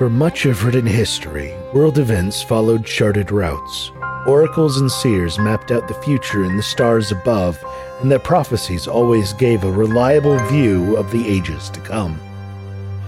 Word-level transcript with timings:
For 0.00 0.08
much 0.08 0.46
of 0.46 0.64
written 0.64 0.86
history, 0.86 1.52
world 1.74 1.98
events 1.98 2.42
followed 2.42 2.86
charted 2.86 3.30
routes. 3.30 3.92
Oracles 4.26 4.80
and 4.80 4.90
seers 4.90 5.38
mapped 5.38 5.70
out 5.70 5.88
the 5.88 6.02
future 6.02 6.42
in 6.42 6.56
the 6.56 6.62
stars 6.62 7.12
above, 7.12 7.62
and 8.00 8.10
their 8.10 8.18
prophecies 8.18 8.88
always 8.88 9.34
gave 9.34 9.62
a 9.62 9.70
reliable 9.70 10.38
view 10.46 10.96
of 10.96 11.10
the 11.10 11.28
ages 11.28 11.68
to 11.68 11.80
come. 11.80 12.18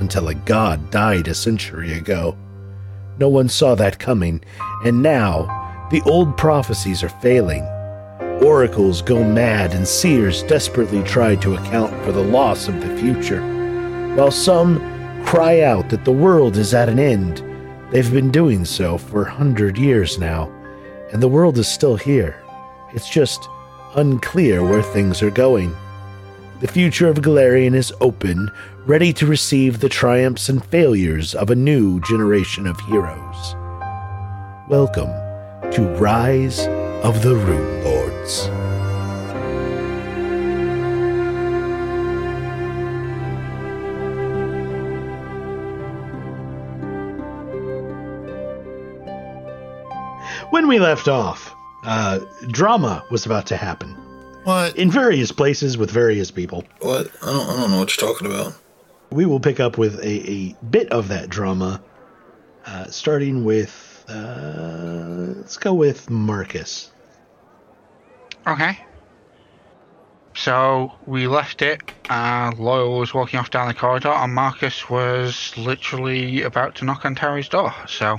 Until 0.01 0.29
a 0.29 0.35
god 0.35 0.91
died 0.91 1.29
a 1.29 1.35
century 1.35 1.95
ago. 1.95 2.37
No 3.19 3.31
one 3.31 3.49
saw 3.49 3.75
that 3.77 3.99
coming, 3.99 4.45
and 4.85 5.03
now 5.03 5.89
the 5.91 6.03
old 6.03 6.37
prophecies 6.37 7.03
are 7.03 7.09
failing. 7.09 7.65
Oracles 8.45 9.01
go 9.01 9.25
mad, 9.25 9.73
and 9.73 9.89
seers 9.89 10.43
desperately 10.43 11.03
try 11.05 11.37
to 11.37 11.55
account 11.55 12.05
for 12.05 12.13
the 12.13 12.23
loss 12.23 12.69
of 12.69 12.83
the 12.83 12.95
future. 12.99 13.41
While 14.15 14.31
some 14.31 14.92
cry 15.25 15.61
out 15.61 15.89
that 15.91 16.05
the 16.05 16.13
world 16.13 16.57
is 16.57 16.75
at 16.75 16.89
an 16.89 16.99
end. 16.99 17.43
They've 17.91 18.13
been 18.13 18.31
doing 18.31 18.65
so 18.65 18.99
for 18.99 19.23
a 19.23 19.31
hundred 19.31 19.79
years 19.79 20.19
now, 20.19 20.51
and 21.13 21.23
the 21.23 21.29
world 21.29 21.59
is 21.59 21.69
still 21.69 21.97
here. 21.97 22.43
It's 22.95 23.09
just 23.09 23.49
unclear 23.95 24.63
where 24.63 24.83
things 24.83 25.23
are 25.23 25.31
going. 25.31 25.75
The 26.61 26.69
future 26.69 27.09
of 27.09 27.17
Golarion 27.17 27.75
is 27.75 27.93
open, 28.01 28.51
ready 28.87 29.13
to 29.15 29.27
receive 29.27 29.81
the 29.81 29.89
triumphs 29.89 30.49
and 30.49 30.65
failures 30.65 31.35
of 31.35 31.51
a 31.51 31.57
new 31.57 32.01
generation 32.03 32.67
of 32.67 32.79
heroes. 32.81 33.55
Welcome 34.69 35.11
to 35.73 35.97
Rise 35.99 36.61
of 37.03 37.23
the 37.23 37.35
Rune 37.35 37.85
Lords. 37.85 38.62
When 50.53 50.69
we 50.69 50.79
left 50.79 51.09
off, 51.09 51.55
uh, 51.83 52.19
drama 52.49 53.03
was 53.11 53.25
about 53.25 53.47
to 53.47 53.57
happen 53.57 53.95
What? 54.45 54.77
in 54.77 54.91
various 54.91 55.33
places 55.33 55.79
with 55.79 55.91
various 55.91 56.31
people. 56.31 56.65
What? 56.81 57.11
I 57.23 57.27
don't, 57.33 57.49
I 57.49 57.57
don't 57.57 57.71
know 57.71 57.79
what 57.79 57.97
you're 57.97 58.07
talking 58.07 58.27
about. 58.27 58.53
We 59.11 59.25
will 59.25 59.41
pick 59.41 59.61
up 59.61 59.79
with 59.79 59.99
a, 60.01 60.31
a 60.31 60.57
bit 60.71 60.93
of 60.93 61.09
that 61.09 61.31
drama, 61.31 61.83
uh, 62.67 62.85
starting 62.89 63.47
with. 63.47 64.05
Uh, 64.07 65.33
let's 65.39 65.57
go 65.57 65.73
with 65.73 66.11
Marcus. 66.11 66.93
Okay. 68.47 68.79
So 70.35 70.93
we 71.07 71.29
left 71.29 71.63
it. 71.63 71.81
Uh, 72.11 72.53
Loyal 72.59 72.99
was 72.99 73.15
walking 73.15 73.41
off 73.41 73.49
down 73.49 73.69
the 73.69 73.75
corridor, 73.75 74.11
and 74.11 74.35
Marcus 74.35 74.91
was 74.91 75.57
literally 75.57 76.43
about 76.43 76.75
to 76.75 76.85
knock 76.85 77.07
on 77.07 77.15
Terry's 77.15 77.49
door. 77.49 77.73
So 77.87 78.19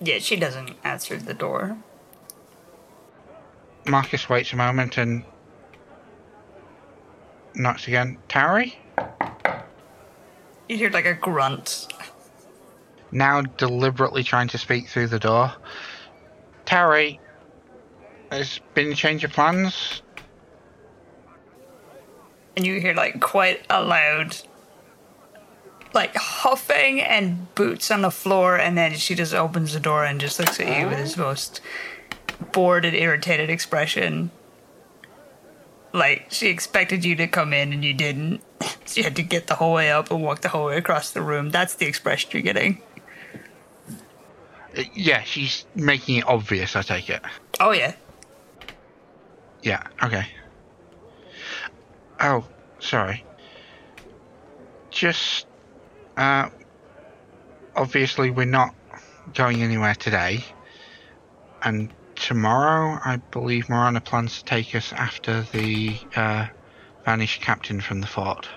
Yeah, 0.00 0.18
she 0.18 0.36
doesn't 0.36 0.76
answer 0.84 1.16
the 1.16 1.34
door. 1.34 1.76
Marcus 3.86 4.28
waits 4.28 4.52
a 4.52 4.56
moment 4.56 4.98
and 4.98 5.24
knocks 7.54 7.88
again. 7.88 8.18
Terry? 8.28 8.78
You 10.68 10.76
hear 10.76 10.90
like 10.90 11.06
a 11.06 11.14
grunt. 11.14 11.88
Now 13.10 13.40
deliberately 13.42 14.22
trying 14.22 14.48
to 14.48 14.58
speak 14.58 14.88
through 14.88 15.08
the 15.08 15.18
door. 15.18 15.52
Terry, 16.66 17.18
there's 18.30 18.60
been 18.74 18.92
a 18.92 18.94
change 18.94 19.24
of 19.24 19.32
plans. 19.32 20.02
and 22.58 22.66
you 22.66 22.80
hear 22.80 22.92
like 22.92 23.20
quite 23.20 23.64
a 23.70 23.80
loud 23.80 24.36
like 25.94 26.14
huffing 26.14 27.00
and 27.00 27.52
boots 27.54 27.90
on 27.90 28.02
the 28.02 28.10
floor 28.10 28.56
and 28.56 28.76
then 28.76 28.94
she 28.94 29.14
just 29.14 29.34
opens 29.34 29.72
the 29.72 29.80
door 29.80 30.04
and 30.04 30.20
just 30.20 30.38
looks 30.38 30.60
at 30.60 30.66
you 30.78 30.86
with 30.86 30.98
this 30.98 31.16
most 31.16 31.60
bored 32.52 32.84
and 32.84 32.94
irritated 32.96 33.50
expression 33.50 34.30
like 35.92 36.26
she 36.30 36.48
expected 36.48 37.04
you 37.04 37.16
to 37.16 37.26
come 37.26 37.52
in 37.52 37.72
and 37.72 37.84
you 37.84 37.94
didn't 37.94 38.40
she 38.86 39.02
had 39.02 39.16
to 39.16 39.22
get 39.22 39.46
the 39.46 39.54
whole 39.54 39.74
way 39.74 39.90
up 39.90 40.10
and 40.10 40.22
walk 40.22 40.42
the 40.42 40.48
whole 40.50 40.66
way 40.66 40.76
across 40.76 41.10
the 41.10 41.22
room 41.22 41.50
that's 41.50 41.74
the 41.76 41.86
expression 41.86 42.30
you're 42.32 42.42
getting 42.42 42.80
Uh, 44.76 44.82
Yeah, 44.94 45.22
she's 45.22 45.64
making 45.74 46.16
it 46.16 46.28
obvious, 46.28 46.76
I 46.76 46.82
take 46.82 47.08
it. 47.10 47.22
oh 47.60 47.72
yeah 47.72 47.94
Yeah, 49.62 49.82
okay. 50.04 50.26
Oh, 52.20 52.44
sorry. 52.78 53.24
Just, 54.90 55.46
uh, 56.18 56.50
obviously 57.76 58.30
we're 58.30 58.44
not 58.44 58.74
going 59.34 59.62
anywhere 59.62 59.94
today. 59.94 60.44
And 61.62 61.92
tomorrow, 62.16 62.98
I 63.04 63.16
believe 63.16 63.68
Morana 63.68 64.00
plans 64.00 64.38
to 64.38 64.44
take 64.44 64.74
us 64.74 64.92
after 64.92 65.42
the, 65.52 65.96
uh, 66.16 66.46
vanished 67.04 67.40
captain 67.40 67.80
from 67.80 68.00
the 68.00 68.06
fort. 68.06 68.48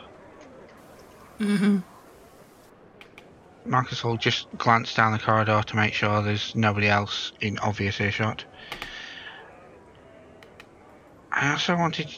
Mm-hmm. 1.39 1.79
Marcus 3.65 4.03
will 4.03 4.17
just 4.17 4.47
glance 4.57 4.93
down 4.93 5.11
the 5.11 5.19
corridor 5.19 5.61
to 5.67 5.75
make 5.75 5.93
sure 5.93 6.21
there's 6.21 6.55
nobody 6.55 6.87
else 6.87 7.31
in 7.41 7.59
obvious 7.59 8.01
earshot. 8.01 8.43
I 11.31 11.51
also 11.51 11.77
wanted. 11.77 12.09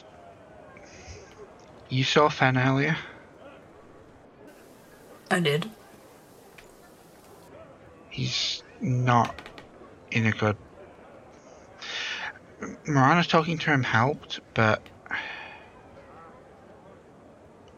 You 1.90 2.02
saw 2.02 2.28
Fen 2.30 2.56
earlier? 2.56 2.96
I 5.30 5.40
did 5.40 5.68
He's 8.10 8.62
not 8.80 9.34
in 10.12 10.26
a 10.26 10.30
good. 10.30 10.56
Morana 12.86 13.24
talking 13.24 13.58
to 13.58 13.70
him 13.72 13.82
helped, 13.82 14.38
but. 14.54 14.80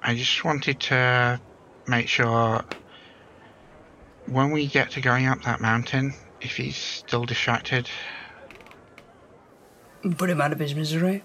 I 0.03 0.15
just 0.15 0.45
wanted 0.45 0.79
to 0.81 1.41
make 1.89 2.07
sure 2.07 2.63
when 4.27 4.51
we 4.53 4.67
get 4.67 4.91
to 4.93 5.01
going 5.01 5.27
up 5.27 5.43
that 5.43 5.61
mountain, 5.61 6.13
if 6.41 6.57
he's 6.57 6.77
still 6.77 7.25
distracted. 7.25 7.89
put 10.17 10.31
him 10.31 10.41
out 10.41 10.53
of 10.53 10.59
his 10.61 10.75
misery 10.75 11.23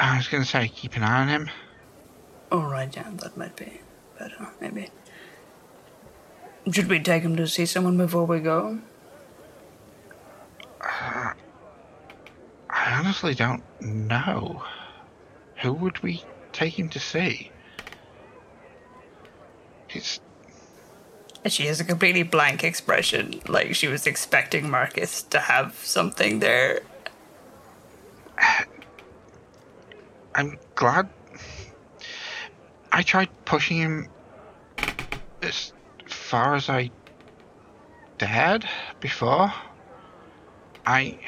I 0.00 0.16
was 0.16 0.26
going 0.26 0.42
to 0.42 0.48
say, 0.48 0.66
keep 0.68 0.96
an 0.96 1.04
eye 1.04 1.20
on 1.22 1.28
him. 1.28 1.50
all 2.50 2.66
right 2.66 2.94
yeah 2.96 3.10
that 3.22 3.36
might 3.36 3.54
be 3.56 3.80
better 4.24 4.48
maybe 4.60 4.88
should 6.72 6.88
we 6.88 6.98
take 6.98 7.22
him 7.22 7.36
to 7.36 7.46
see 7.46 7.66
someone 7.76 7.96
before 8.04 8.24
we 8.24 8.40
go 8.40 8.78
I 12.84 12.98
honestly 12.98 13.34
don't 13.34 13.62
know. 13.80 14.62
Who 15.62 15.72
would 15.72 16.02
we 16.02 16.22
take 16.52 16.78
him 16.78 16.88
to 16.90 17.00
see? 17.00 17.50
It's 19.88 20.20
she 21.46 21.66
has 21.66 21.78
a 21.80 21.84
completely 21.84 22.22
blank 22.22 22.64
expression, 22.64 23.40
like 23.48 23.74
she 23.74 23.86
was 23.86 24.06
expecting 24.06 24.70
Marcus 24.70 25.22
to 25.24 25.38
have 25.38 25.74
something 25.76 26.40
there. 26.40 26.82
I'm 30.34 30.58
glad. 30.74 31.08
I 32.92 33.02
tried 33.02 33.28
pushing 33.44 33.76
him 33.78 34.08
as 35.44 35.72
far 36.08 36.54
as 36.54 36.68
I 36.68 36.90
dared 38.18 38.66
before. 39.00 39.52
I 40.86 41.18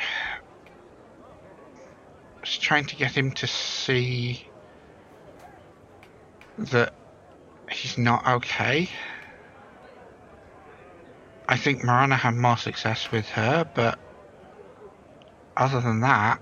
was 2.41 2.59
trying 2.59 2.87
to 2.87 2.97
get 2.97 3.13
him 3.13 3.33
to 3.33 3.47
see 3.47 4.43
that 6.59 6.93
he's 7.71 7.99
not 7.99 8.27
okay. 8.27 8.89
I 11.49 11.57
think 11.57 11.85
Morana 11.85 12.17
had 12.17 12.35
more 12.35 12.57
success 12.57 13.11
with 13.13 13.29
her, 13.31 13.65
but 13.73 13.99
other 15.57 15.81
than 15.81 16.01
that, 16.01 16.41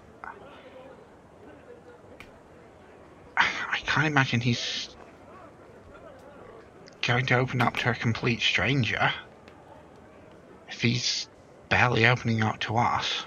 I 3.37 3.79
can't 3.85 4.07
imagine 4.07 4.41
he's 4.41 4.94
going 7.07 7.27
to 7.27 7.37
open 7.37 7.61
up 7.61 7.77
to 7.77 7.91
a 7.91 7.95
complete 7.95 8.41
stranger 8.41 9.13
if 10.69 10.81
he's 10.81 11.29
barely 11.69 12.07
opening 12.07 12.43
up 12.43 12.59
to 12.61 12.77
us. 12.77 13.25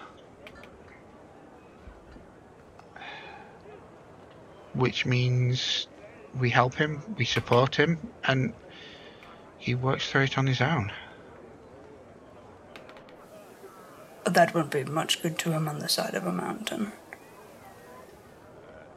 Which 4.74 5.06
means 5.06 5.88
we 6.40 6.50
help 6.50 6.76
him, 6.76 7.02
we 7.18 7.26
support 7.26 7.76
him, 7.76 8.00
and 8.24 8.54
he 9.58 9.76
works 9.76 10.10
through 10.10 10.24
it 10.24 10.38
on 10.38 10.48
his 10.48 10.62
own. 10.62 10.92
That 14.26 14.54
won't 14.54 14.72
be 14.72 14.84
much 14.84 15.22
good 15.22 15.40
to 15.40 15.52
him 15.52 15.68
on 15.68 15.80
the 15.80 15.90
side 15.90 16.14
of 16.14 16.26
a 16.26 16.32
mountain. 16.32 16.92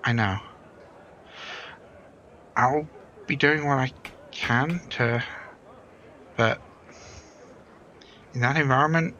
I 0.02 0.12
know. 0.12 0.38
I'll 2.56 2.88
be 3.26 3.36
doing 3.36 3.66
what 3.66 3.78
I 3.78 3.92
can 4.30 4.80
to, 4.90 5.22
but 6.36 6.60
in 8.34 8.40
that 8.40 8.56
environment, 8.56 9.14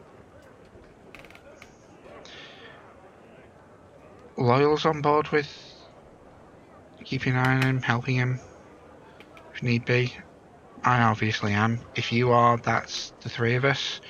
Loyal's 4.37 4.85
on 4.85 5.01
board 5.01 5.29
with 5.29 5.47
keeping 7.03 7.33
an 7.33 7.39
eye 7.39 7.55
on 7.57 7.61
him, 7.63 7.81
helping 7.81 8.15
him 8.15 8.39
if 9.53 9.61
need 9.61 9.85
be. 9.85 10.15
I 10.83 11.01
obviously 11.03 11.53
am. 11.53 11.79
If 11.95 12.11
you 12.11 12.31
are, 12.31 12.57
that's 12.57 13.13
the 13.21 13.29
three 13.29 13.55
of 13.55 13.65
us. 13.65 14.01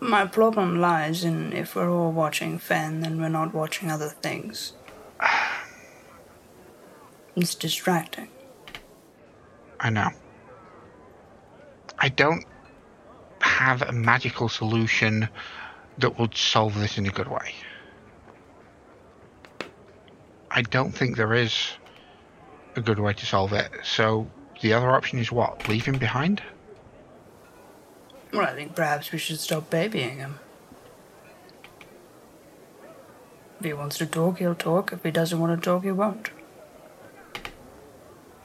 My 0.00 0.26
problem 0.26 0.80
lies 0.80 1.24
in 1.24 1.52
if 1.52 1.76
we're 1.76 1.90
all 1.90 2.10
watching 2.10 2.58
Fen, 2.58 3.00
then 3.00 3.20
we're 3.20 3.28
not 3.28 3.54
watching 3.54 3.90
other 3.90 4.08
things. 4.08 4.72
It's 7.36 7.56
distracting. 7.56 8.28
I 9.84 9.90
know. 9.90 10.08
I 11.98 12.08
don't 12.08 12.44
have 13.40 13.82
a 13.82 13.92
magical 13.92 14.48
solution 14.48 15.28
that 15.98 16.18
would 16.18 16.34
solve 16.34 16.74
this 16.74 16.96
in 16.96 17.06
a 17.06 17.10
good 17.10 17.28
way. 17.28 17.54
I 20.50 20.62
don't 20.62 20.92
think 20.92 21.16
there 21.16 21.34
is 21.34 21.54
a 22.76 22.80
good 22.80 22.98
way 22.98 23.12
to 23.12 23.26
solve 23.26 23.52
it. 23.52 23.70
So 23.84 24.26
the 24.62 24.72
other 24.72 24.90
option 24.90 25.18
is 25.18 25.30
what? 25.30 25.68
Leave 25.68 25.84
him 25.84 25.98
behind? 25.98 26.42
Well, 28.32 28.46
I 28.46 28.54
think 28.54 28.74
perhaps 28.74 29.12
we 29.12 29.18
should 29.18 29.38
stop 29.38 29.68
babying 29.68 30.16
him. 30.16 30.38
If 33.60 33.66
he 33.66 33.72
wants 33.74 33.98
to 33.98 34.06
talk, 34.06 34.38
he'll 34.38 34.54
talk. 34.54 34.92
If 34.94 35.02
he 35.02 35.10
doesn't 35.10 35.38
want 35.38 35.60
to 35.60 35.64
talk, 35.64 35.84
he 35.84 35.92
won't. 35.92 36.30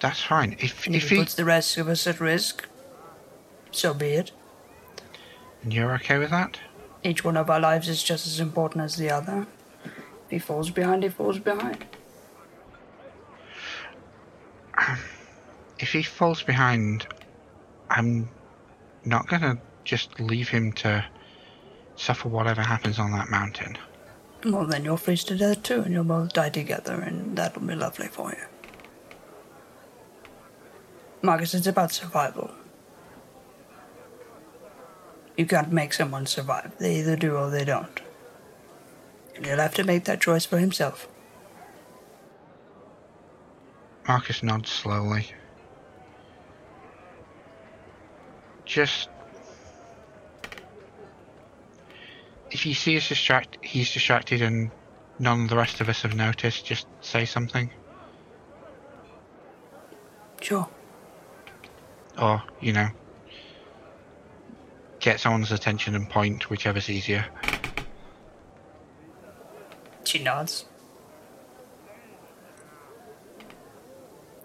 That's 0.02 0.22
fine. 0.22 0.56
If 0.60 0.86
And 0.86 0.96
if, 0.96 1.04
if 1.06 1.10
he 1.10 1.18
puts 1.18 1.36
the 1.36 1.46
rest 1.46 1.78
of 1.78 1.88
us 1.90 2.08
at 2.08 2.20
risk, 2.20 2.66
so 3.72 3.94
be 3.94 4.08
it. 4.10 4.32
and 5.64 5.74
you're 5.74 5.94
okay 5.96 6.18
with 6.18 6.30
that? 6.32 6.60
Each 7.04 7.24
one 7.24 7.38
of 7.38 7.50
our 7.50 7.60
lives 7.60 7.88
is 7.90 8.02
just 8.04 8.26
as 8.28 8.40
important 8.40 8.84
as 8.84 8.96
the 8.96 9.10
other. 9.10 9.48
If 9.86 10.32
he 10.32 10.40
falls 10.40 10.70
behind, 10.70 11.04
he 11.04 11.10
falls 11.10 11.40
behind. 11.40 11.86
Um, 14.78 15.00
if 15.80 15.92
he 15.92 16.04
falls 16.04 16.42
behind, 16.44 17.08
I'm 17.90 18.30
not 19.06 19.28
gonna 19.28 19.58
just 19.84 20.20
leave 20.20 20.50
him 20.50 20.72
to 20.74 21.04
suffer 21.96 22.30
whatever 22.30 22.62
happens 22.62 23.00
on 23.00 23.12
that 23.12 23.30
mountain. 23.30 23.78
Well, 24.46 24.66
then 24.66 24.86
you'll 24.86 24.98
freeze 24.98 25.24
to 25.26 25.36
death 25.38 25.64
too, 25.64 25.82
and 25.82 25.94
you'll 25.94 26.06
both 26.06 26.32
die 26.34 26.50
together, 26.50 26.94
and 26.94 27.38
that'll 27.38 27.62
be 27.62 27.76
lovely 27.76 28.08
for 28.08 28.30
you. 28.32 28.46
Marcus, 31.22 31.54
it's 31.54 31.68
about 31.68 31.92
survival. 31.92 32.52
You 35.36 35.46
can't 35.46 35.72
make 35.72 35.94
someone 35.94 36.26
survive. 36.26 36.78
They 36.80 37.00
either 37.00 37.16
do 37.16 37.36
or 37.36 37.50
they 37.50 37.66
don't. 37.66 38.02
And 39.36 39.46
he'll 39.46 39.58
have 39.58 39.74
to 39.76 39.84
make 39.84 40.06
that 40.06 40.22
choice 40.22 40.46
for 40.46 40.58
himself. 40.58 41.08
Marcus 44.08 44.44
nods 44.44 44.70
slowly. 44.70 45.28
Just. 48.66 49.10
If 52.52 52.66
you 52.66 52.74
see 52.74 52.98
us 52.98 53.08
distract, 53.08 53.58
he's 53.62 53.94
distracted, 53.94 54.42
and 54.42 54.72
none 55.20 55.44
of 55.44 55.50
the 55.50 55.56
rest 55.56 55.80
of 55.80 55.90
us 55.90 56.02
have 56.02 56.16
noticed, 56.16 56.66
just 56.66 56.88
say 57.02 57.26
something. 57.26 57.70
Sure. 60.42 60.68
Or, 62.20 62.44
you 62.60 62.74
know, 62.74 62.90
get 65.00 65.20
someone's 65.20 65.52
attention 65.52 65.96
and 65.96 66.10
point, 66.10 66.50
whichever's 66.50 66.90
easier. 66.90 67.26
She 70.04 70.20
nods. 70.20 70.66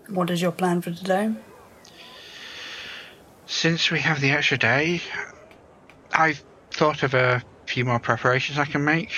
What 0.09 0.31
is 0.31 0.41
your 0.41 0.53
plan 0.53 0.83
for 0.83 0.91
today? 0.91 1.33
Since 3.47 3.91
we 3.91 4.01
have 4.01 4.21
the 4.21 4.31
extra 4.31 4.59
day, 4.59 5.01
I've 6.13 6.45
thought 6.71 7.03
of 7.03 7.15
a 7.15 7.43
few 7.67 7.85
more 7.85 7.99
preparations 7.99 8.59
I 8.59 8.67
can 8.67 8.85
make. 8.85 9.13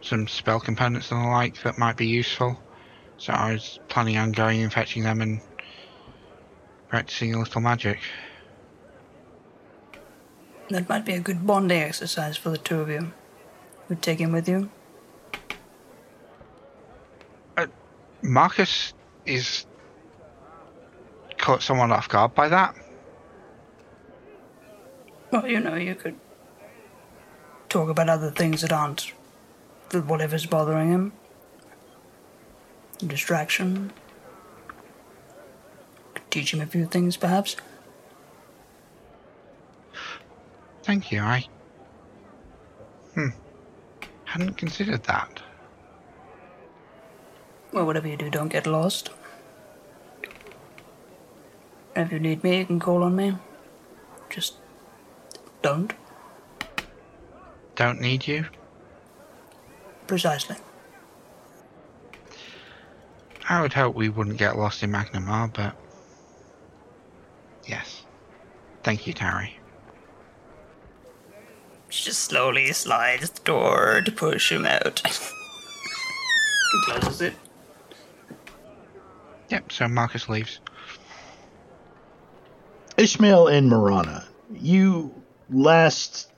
Some 0.00 0.26
spell 0.26 0.60
components 0.60 1.10
and 1.10 1.22
the 1.22 1.28
like 1.28 1.62
that 1.62 1.78
might 1.78 1.96
be 1.96 2.06
useful. 2.06 2.58
So 3.18 3.32
I 3.32 3.52
was 3.52 3.78
planning 3.88 4.16
on 4.16 4.32
going 4.32 4.62
and 4.62 4.72
fetching 4.72 5.02
them 5.02 5.20
and 5.20 5.40
practicing 6.88 7.34
a 7.34 7.38
little 7.38 7.60
magic. 7.60 7.98
That 10.70 10.88
might 10.88 11.04
be 11.04 11.12
a 11.12 11.20
good 11.20 11.46
bonding 11.46 11.80
exercise 11.80 12.36
for 12.36 12.50
the 12.50 12.58
two 12.58 12.80
of 12.80 12.88
you. 12.88 13.12
Would 13.88 14.02
take 14.02 14.18
him 14.18 14.32
with 14.32 14.48
you? 14.48 14.68
Uh, 17.56 17.66
Marcus 18.22 18.92
is 19.24 19.66
caught 21.38 21.62
someone 21.62 21.92
off 21.92 22.08
guard 22.08 22.34
by 22.34 22.48
that. 22.48 22.74
Well, 25.30 25.46
you 25.46 25.60
know, 25.60 25.76
you 25.76 25.94
could 25.94 26.16
talk 27.68 27.88
about 27.88 28.08
other 28.08 28.30
things 28.30 28.62
that 28.62 28.72
aren't 28.72 29.12
whatever's 29.92 30.46
bothering 30.46 30.90
him. 30.90 31.12
Distraction. 32.98 33.92
Teach 36.36 36.52
him 36.52 36.60
a 36.60 36.66
few 36.66 36.84
things, 36.84 37.16
perhaps. 37.16 37.56
Thank 40.82 41.10
you, 41.10 41.22
I. 41.22 41.46
Hmm. 43.14 43.28
Hadn't 44.26 44.58
considered 44.58 45.02
that. 45.04 45.40
Well, 47.72 47.86
whatever 47.86 48.06
you 48.06 48.18
do, 48.18 48.28
don't 48.28 48.48
get 48.48 48.66
lost. 48.66 49.08
If 51.96 52.12
you 52.12 52.18
need 52.18 52.44
me, 52.44 52.58
you 52.58 52.66
can 52.66 52.80
call 52.80 53.02
on 53.02 53.16
me. 53.16 53.38
Just 54.28 54.56
don't. 55.62 55.94
Don't 57.76 57.98
need 57.98 58.26
you. 58.26 58.44
Precisely. 60.06 60.56
I 63.48 63.62
would 63.62 63.72
hope 63.72 63.94
we 63.94 64.10
wouldn't 64.10 64.36
get 64.36 64.58
lost 64.58 64.82
in 64.82 64.92
Magnimar, 64.92 65.50
but. 65.54 65.74
Yes. 67.66 68.04
Thank 68.82 69.06
you, 69.06 69.12
Tari. 69.12 69.58
She 71.88 72.04
just 72.04 72.24
slowly 72.24 72.72
slides 72.72 73.30
the 73.30 73.42
door 73.42 74.02
to 74.04 74.12
push 74.12 74.50
him 74.52 74.66
out. 74.66 75.02
He 75.04 76.92
closes 76.92 77.20
it. 77.20 77.34
Yep, 79.48 79.72
so 79.72 79.88
Marcus 79.88 80.28
leaves. 80.28 80.60
Ishmael 82.96 83.48
and 83.48 83.68
Morana, 83.68 84.26
you 84.52 85.14
last 85.50 86.30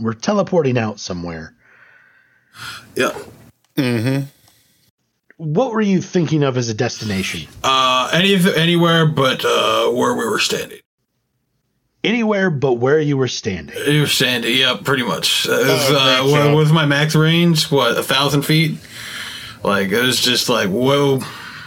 were 0.00 0.14
teleporting 0.14 0.76
out 0.76 1.00
somewhere. 1.00 1.54
Yeah. 2.94 3.16
Mm-hmm. 3.76 4.26
What 5.40 5.72
were 5.72 5.80
you 5.80 6.02
thinking 6.02 6.42
of 6.42 6.58
as 6.58 6.68
a 6.68 6.74
destination? 6.74 7.48
Uh, 7.64 8.10
any 8.12 8.34
anywhere 8.34 9.06
but 9.06 9.42
uh, 9.42 9.88
where 9.90 10.14
we 10.14 10.26
were 10.28 10.38
standing. 10.38 10.80
Anywhere 12.04 12.50
but 12.50 12.74
where 12.74 13.00
you 13.00 13.16
were 13.16 13.26
standing. 13.26 13.74
You 13.86 14.02
were 14.02 14.06
standing, 14.06 14.54
yeah, 14.54 14.76
pretty 14.84 15.02
much. 15.02 15.46
It 15.46 15.50
was, 15.50 15.90
Oh, 15.90 15.96
uh, 15.98 16.22
great 16.24 16.32
what 16.50 16.56
was 16.56 16.72
my 16.72 16.84
max 16.84 17.14
range? 17.14 17.70
What 17.70 17.96
a 17.96 18.02
thousand 18.02 18.42
feet? 18.42 18.78
Like 19.64 19.88
it 19.88 20.02
was 20.02 20.20
just 20.20 20.50
like 20.50 20.68
whoa, 20.68 21.20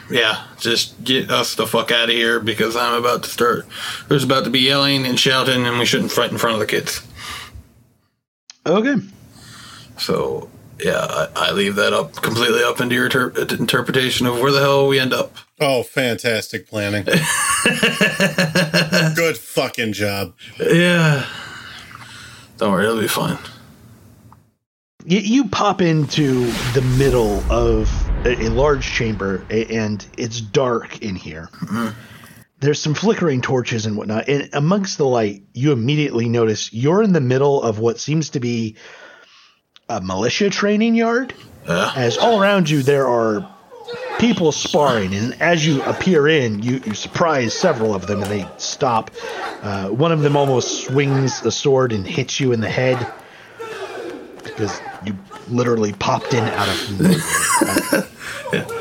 yeah. 0.07 0.43
Just 0.59 1.03
get 1.03 1.31
us 1.31 1.55
the 1.55 1.65
fuck 1.65 1.89
out 1.91 2.09
of 2.09 2.15
here 2.15 2.39
because 2.39 2.75
I'm 2.75 2.93
about 2.93 3.23
to 3.23 3.29
start. 3.29 3.65
There's 4.07 4.23
about 4.23 4.43
to 4.43 4.51
be 4.51 4.59
yelling 4.59 5.07
and 5.07 5.19
shouting, 5.19 5.65
and 5.65 5.79
we 5.79 5.85
shouldn't 5.85 6.11
fight 6.11 6.31
in 6.31 6.37
front 6.37 6.53
of 6.53 6.59
the 6.59 6.67
kids. 6.67 7.01
Okay. 8.67 8.97
So 9.97 10.47
yeah, 10.83 11.05
I, 11.09 11.27
I 11.35 11.51
leave 11.51 11.75
that 11.75 11.93
up 11.93 12.13
completely 12.15 12.63
up 12.63 12.81
into 12.81 12.95
your 12.95 13.09
ter- 13.09 13.29
interpretation 13.29 14.25
of 14.27 14.39
where 14.39 14.51
the 14.51 14.59
hell 14.59 14.87
we 14.87 14.99
end 14.99 15.13
up. 15.13 15.35
Oh, 15.59 15.83
fantastic 15.83 16.67
planning. 16.67 17.03
Good 19.15 19.37
fucking 19.37 19.93
job. 19.93 20.33
Yeah. 20.59 21.25
Don't 22.57 22.71
worry, 22.71 22.85
it'll 22.85 22.99
be 22.99 23.07
fine. 23.07 23.37
You, 25.05 25.19
you 25.19 25.45
pop 25.47 25.81
into 25.81 26.45
the 26.73 26.81
middle 26.97 27.43
of 27.51 27.89
a, 28.25 28.45
a 28.45 28.49
large 28.49 28.85
chamber, 28.91 29.45
a- 29.49 29.65
and 29.73 30.05
it's 30.17 30.39
dark 30.41 31.01
in 31.01 31.15
here. 31.15 31.49
Mm-hmm. 31.61 31.89
There's 32.59 32.81
some 32.81 32.93
flickering 32.93 33.41
torches 33.41 33.85
and 33.85 33.97
whatnot, 33.97 34.29
and 34.29 34.49
amongst 34.53 34.97
the 34.97 35.05
light, 35.05 35.43
you 35.53 35.73
immediately 35.73 36.29
notice 36.29 36.71
you're 36.71 37.03
in 37.03 37.11
the 37.11 37.19
middle 37.21 37.61
of 37.61 37.79
what 37.79 37.99
seems 37.99 38.29
to 38.31 38.39
be 38.39 38.77
a 39.97 40.01
militia 40.01 40.49
training 40.49 40.95
yard. 40.95 41.33
Yeah. 41.67 41.93
As 41.95 42.17
all 42.17 42.41
around 42.41 42.69
you, 42.69 42.83
there 42.83 43.07
are 43.07 43.49
people 44.19 44.51
sparring, 44.51 45.13
and 45.13 45.41
as 45.41 45.65
you 45.65 45.81
appear 45.83 46.27
in, 46.27 46.61
you, 46.61 46.81
you 46.85 46.93
surprise 46.93 47.53
several 47.53 47.93
of 47.93 48.07
them, 48.07 48.21
and 48.23 48.31
they 48.31 48.47
stop. 48.57 49.11
Uh, 49.61 49.89
one 49.89 50.11
of 50.11 50.21
them 50.21 50.35
almost 50.35 50.85
swings 50.85 51.41
a 51.45 51.51
sword 51.51 51.93
and 51.93 52.05
hits 52.05 52.39
you 52.39 52.51
in 52.51 52.59
the 52.59 52.69
head 52.69 53.11
because 54.43 54.81
you 55.05 55.17
literally 55.47 55.93
popped 55.93 56.33
in 56.33 56.43
out 56.43 56.67
of 56.67 56.99
nowhere. 56.99 58.07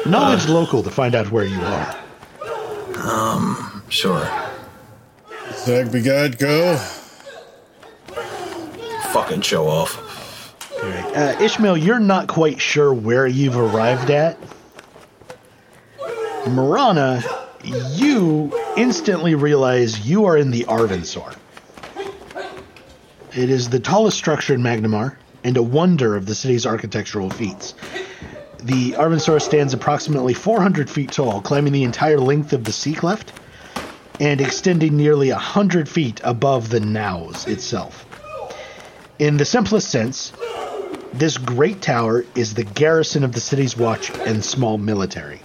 Knowledge 0.07 0.49
local 0.49 0.83
to 0.83 0.91
find 0.91 1.15
out 1.15 1.31
where 1.31 1.45
you 1.45 1.61
are. 1.61 1.97
Um, 2.97 3.83
sure. 3.89 4.29
Zagby 5.51 6.05
God, 6.05 6.39
go. 6.39 6.77
Fucking 9.13 9.43
show 9.43 9.69
off. 9.69 10.02
Uh, 10.83 11.37
Ishmael, 11.41 11.77
you're 11.77 12.01
not 12.01 12.27
quite 12.27 12.61
sure 12.61 12.93
where 12.93 13.27
you've 13.27 13.57
arrived 13.57 14.11
at. 14.11 14.37
Morana, 16.49 17.23
you 17.63 18.53
instantly 18.77 19.37
realize 19.37 20.07
you 20.07 20.25
are 20.25 20.37
in 20.37 20.51
the 20.51 20.65
Arvensoar. 20.65 21.37
It 23.35 23.49
is 23.49 23.71
the 23.71 23.79
tallest 23.79 24.17
structure 24.17 24.55
in 24.55 24.61
Magnimar 24.61 25.17
and 25.45 25.57
a 25.57 25.63
wonder 25.63 26.17
of 26.17 26.27
the 26.27 26.35
city's 26.35 26.67
architectural 26.67 27.31
feats. 27.31 27.75
The 28.63 28.93
Arvensoar 28.93 29.41
stands 29.41 29.75
approximately 29.75 30.35
400 30.35 30.91
feet 30.91 31.13
tall, 31.13 31.41
climbing 31.41 31.73
the 31.73 31.85
entire 31.85 32.19
length 32.19 32.53
of 32.53 32.65
the 32.65 32.73
sea 32.73 32.95
cleft 32.95 33.33
and 34.21 34.41
extending 34.41 34.97
nearly 34.97 35.31
100 35.31 35.89
feet 35.89 36.21
above 36.25 36.71
the 36.71 36.81
Naos 36.81 37.47
itself. 37.47 38.05
In 39.19 39.37
the 39.37 39.45
simplest 39.45 39.89
sense, 39.89 40.33
this 41.13 41.39
great 41.39 41.83
tower 41.83 42.25
is 42.35 42.55
the 42.55 42.65
garrison 42.65 43.25
of 43.25 43.33
the 43.33 43.41
city's 43.41 43.77
watch 43.77 44.11
and 44.11 44.45
small 44.45 44.79
military. 44.79 45.41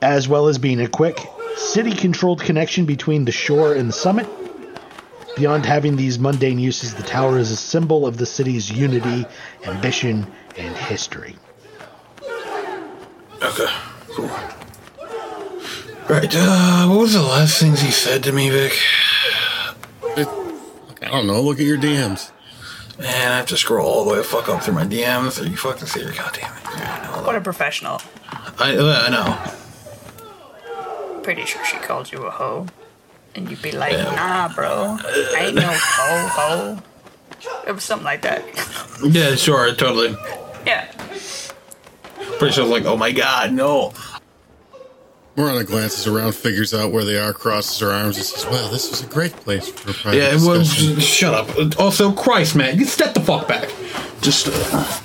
As 0.00 0.28
well 0.28 0.48
as 0.48 0.58
being 0.58 0.80
a 0.80 0.88
quick, 0.88 1.18
city 1.56 1.92
controlled 1.92 2.40
connection 2.40 2.86
between 2.86 3.24
the 3.24 3.32
shore 3.32 3.74
and 3.74 3.88
the 3.88 3.92
summit. 3.92 4.28
Beyond 5.36 5.64
having 5.64 5.96
these 5.96 6.18
mundane 6.18 6.58
uses, 6.58 6.94
the 6.94 7.04
tower 7.04 7.38
is 7.38 7.50
a 7.50 7.56
symbol 7.56 8.06
of 8.06 8.18
the 8.18 8.26
city's 8.26 8.70
unity, 8.70 9.24
ambition, 9.64 10.26
and 10.58 10.76
history. 10.76 11.36
Okay. 13.42 13.72
Cool. 14.08 14.30
Right. 16.08 16.34
Uh, 16.34 16.88
what 16.88 16.98
was 16.98 17.14
the 17.14 17.22
last 17.22 17.58
things 17.58 17.80
he 17.80 17.90
said 17.90 18.24
to 18.24 18.32
me, 18.32 18.50
Vic? 18.50 18.72
It, 20.16 20.28
I 21.00 21.08
don't 21.08 21.26
know. 21.26 21.40
Look 21.40 21.60
at 21.60 21.64
your 21.64 21.78
DMs. 21.78 22.30
Man, 23.02 23.32
I 23.32 23.36
have 23.38 23.46
to 23.46 23.56
scroll 23.56 23.84
all 23.86 24.04
the 24.04 24.12
way 24.14 24.22
fuck 24.22 24.48
up 24.48 24.62
through 24.62 24.74
my 24.74 24.84
DMs. 24.84 25.40
Are 25.42 25.46
you 25.48 25.56
fucking 25.56 25.86
serious? 25.88 26.16
God 26.16 26.32
damn 26.40 26.52
it. 26.56 26.62
Yeah, 26.78 27.26
What 27.26 27.34
a 27.34 27.40
professional. 27.40 28.00
I, 28.58 28.76
uh, 28.76 29.02
I 29.06 29.10
know. 29.10 29.36
Pretty 31.22 31.44
sure 31.44 31.64
she 31.64 31.76
called 31.78 32.12
you 32.12 32.22
a 32.24 32.30
hoe. 32.30 32.66
And 33.34 33.50
you'd 33.50 33.62
be 33.62 33.72
like, 33.72 33.92
Yeah. 33.92 34.14
nah, 34.14 34.48
bro. 34.54 34.98
I 35.00 35.46
ain't 35.46 35.54
no 35.56 35.62
hoe, 35.66 36.28
hoe. 36.28 36.78
It 37.66 37.72
was 37.72 37.82
something 37.84 38.04
like 38.04 38.22
that. 38.22 38.44
Yeah, 39.04 39.34
sure, 39.34 39.74
totally. 39.74 40.16
yeah. 40.66 40.86
Pretty 42.38 42.52
sure 42.54 42.64
I 42.64 42.68
was 42.68 42.70
like, 42.70 42.84
oh 42.84 42.96
my 42.96 43.10
god, 43.12 43.52
no. 43.52 43.92
Morana 45.36 45.64
glances 45.64 46.06
around, 46.06 46.34
figures 46.34 46.74
out 46.74 46.92
where 46.92 47.04
they 47.04 47.18
are, 47.18 47.32
crosses 47.32 47.78
her 47.80 47.90
arms, 47.90 48.16
and 48.18 48.26
says, 48.26 48.44
"Well, 48.46 48.68
this 48.70 48.92
is 48.92 49.02
a 49.02 49.06
great 49.06 49.32
place 49.36 49.66
for 49.68 49.90
a 49.90 49.94
private 49.94 50.18
Yeah, 50.18 50.34
it 50.34 50.40
was. 50.46 50.68
discussion." 50.68 51.00
Shut 51.00 51.34
up. 51.34 51.80
Also, 51.80 52.12
Christ, 52.12 52.54
man, 52.54 52.78
you 52.78 52.84
step 52.84 53.14
the 53.14 53.20
fuck 53.20 53.48
back. 53.48 53.70
Just. 54.20 54.48
Uh, 54.48 55.00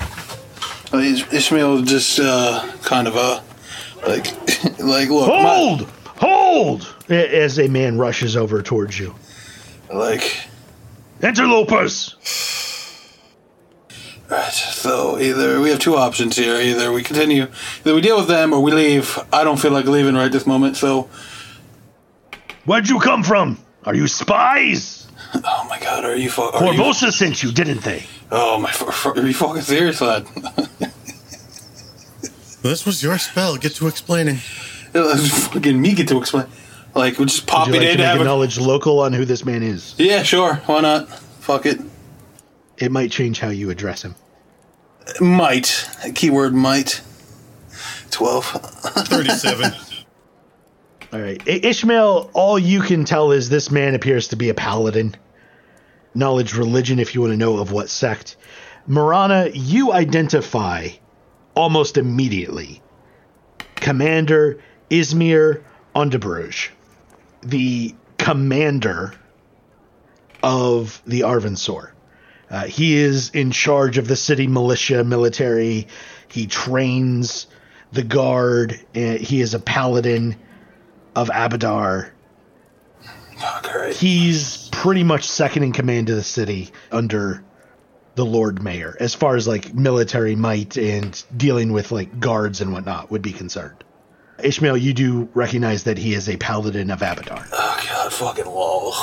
uh, 0.94 0.98
Is- 0.98 1.24
Ishmael 1.34 1.84
just 1.84 2.20
uh, 2.20 2.66
kind 2.84 3.08
of 3.08 3.16
uh, 3.16 3.40
like, 4.06 4.28
like 4.80 5.10
look, 5.10 5.28
my- 5.30 5.42
Hold! 5.56 5.82
Hold! 6.18 6.96
A- 7.10 7.42
As 7.44 7.58
a 7.60 7.68
man 7.70 7.98
rushes 7.98 8.36
over 8.36 8.62
towards 8.62 9.00
you. 9.00 9.16
like. 9.94 10.38
Interlopers! 11.24 12.16
Right. 14.30 14.67
So 14.88 15.20
either 15.20 15.60
we 15.60 15.70
have 15.72 15.80
two 15.80 15.98
options 15.98 16.38
here. 16.38 16.56
Either 16.56 16.94
we 16.94 17.04
continue, 17.04 17.48
either 17.82 17.94
we 17.94 18.00
deal 18.02 18.16
with 18.18 18.28
them, 18.30 18.54
or 18.54 18.62
we 18.62 18.72
leave. 18.72 19.20
I 19.34 19.44
don't 19.44 19.58
feel 19.60 19.72
like 19.72 19.86
leaving 19.86 20.16
right 20.16 20.32
this 20.32 20.48
moment. 20.48 20.78
So, 20.78 21.10
Where'd 22.66 22.88
you 22.88 23.00
come 23.00 23.22
from? 23.24 23.58
Are 23.84 23.94
you 23.96 24.08
spies? 24.08 25.08
oh 25.34 25.66
my 25.70 25.78
god, 25.80 26.06
are 26.06 26.16
you? 26.16 26.30
fu- 26.30 26.42
Are 26.42 26.74
you 26.74 26.94
sent 26.94 27.44
you, 27.44 27.52
didn't 27.52 27.82
they? 27.82 28.06
oh 28.32 28.60
my! 28.60 28.72
fu- 28.72 28.90
fu- 28.92 29.10
Are 29.20 29.28
you 29.28 29.34
fucking 29.34 29.62
serious, 29.64 30.00
lad? 30.02 30.26
This 32.64 32.86
was 32.86 33.02
your 33.04 33.18
spell. 33.18 33.56
Get 33.56 33.76
to 33.76 33.88
explaining. 33.88 34.40
Let's 34.94 35.48
fucking 35.48 35.80
me 35.80 35.94
get 35.94 36.08
to 36.10 36.18
explain. 36.18 36.48
Like, 36.96 37.18
we 37.20 37.26
just 37.26 37.46
pop 37.48 37.68
Would 37.68 37.76
you 37.76 37.82
it 37.82 37.84
like 37.84 37.92
in. 37.92 37.98
to 37.98 38.04
make 38.04 38.08
have 38.12 38.20
a 38.20 38.22
a- 38.22 38.26
knowledge 38.26 38.58
local 38.60 39.00
on 39.00 39.14
who 39.14 39.24
this 39.26 39.46
man 39.46 39.64
is? 39.64 39.96
yeah, 39.98 40.24
sure. 40.24 40.56
Why 40.66 40.82
not? 40.82 41.08
Fuck 41.40 41.66
it. 41.66 41.80
It 42.78 42.92
might 42.92 43.12
change 43.12 43.40
how 43.40 43.50
you 43.50 43.70
address 43.70 44.02
him. 44.02 44.16
Might. 45.22 45.88
Keyword 46.16 46.54
might. 46.54 47.02
12. 48.12 48.46
Thirty-seven. 48.46 49.72
All 51.14 51.20
right. 51.22 51.42
I- 51.48 51.60
Ishmael, 51.64 52.30
all 52.34 52.60
you 52.60 52.82
can 52.82 53.06
tell 53.06 53.32
is 53.32 53.50
this 53.50 53.72
man 53.72 53.96
appears 53.96 54.30
to 54.30 54.36
be 54.36 54.50
a 54.50 54.54
paladin. 54.54 55.16
Knowledge 56.14 56.56
religion, 56.56 57.00
if 57.00 57.14
you 57.16 57.22
want 57.22 57.32
to 57.34 57.38
know 57.38 57.58
of 57.58 57.72
what 57.72 57.90
sect. 57.90 58.36
Morana, 58.88 59.50
you 59.54 59.92
identify 59.92 60.90
almost 61.56 61.98
immediately 61.98 62.82
Commander 63.76 64.60
Izmir 64.90 65.64
Underbruj, 65.96 66.70
the 67.42 67.94
commander 68.18 69.14
of 70.44 71.02
the 71.06 71.22
Arvensoar. 71.22 71.92
Uh, 72.50 72.66
he 72.66 72.96
is 72.96 73.30
in 73.32 73.52
charge 73.52 73.98
of 73.98 74.08
the 74.08 74.16
city 74.16 74.48
militia 74.48 75.04
military. 75.04 75.88
He 76.30 76.48
trains 76.48 77.48
the 77.92 78.04
guard. 78.04 78.80
Uh, 78.96 79.18
he 79.18 79.42
is 79.42 79.54
a 79.54 79.60
paladin 79.60 80.38
of 81.16 81.30
Abadar. 81.30 82.12
Alright. 83.44 83.96
He's 83.96 84.70
pretty 84.70 85.04
much 85.04 85.28
second 85.28 85.64
in 85.64 85.74
command 85.74 86.10
of 86.10 86.16
the 86.16 86.24
city 86.24 86.72
under 86.92 87.44
the 88.16 88.26
Lord 88.26 88.64
Mayor, 88.64 88.98
as 89.00 89.14
far 89.14 89.36
as 89.36 89.48
like 89.48 89.74
military 89.76 90.36
might 90.36 90.76
and 90.76 91.24
dealing 91.36 91.72
with 91.72 91.92
like 91.92 92.20
guards 92.20 92.62
and 92.62 92.74
whatnot 92.74 93.12
would 93.12 93.22
be 93.22 93.32
concerned. 93.32 93.84
Ishmael, 94.44 94.78
you 94.78 94.94
do 94.94 95.30
recognize 95.34 95.84
that 95.84 95.98
he 95.98 96.14
is 96.14 96.30
a 96.30 96.38
paladin 96.38 96.92
of 96.92 97.00
Abadar. 97.00 97.48
Oh, 97.52 97.84
God, 97.88 98.14
fucking 98.14 98.46
lol. 98.46 98.94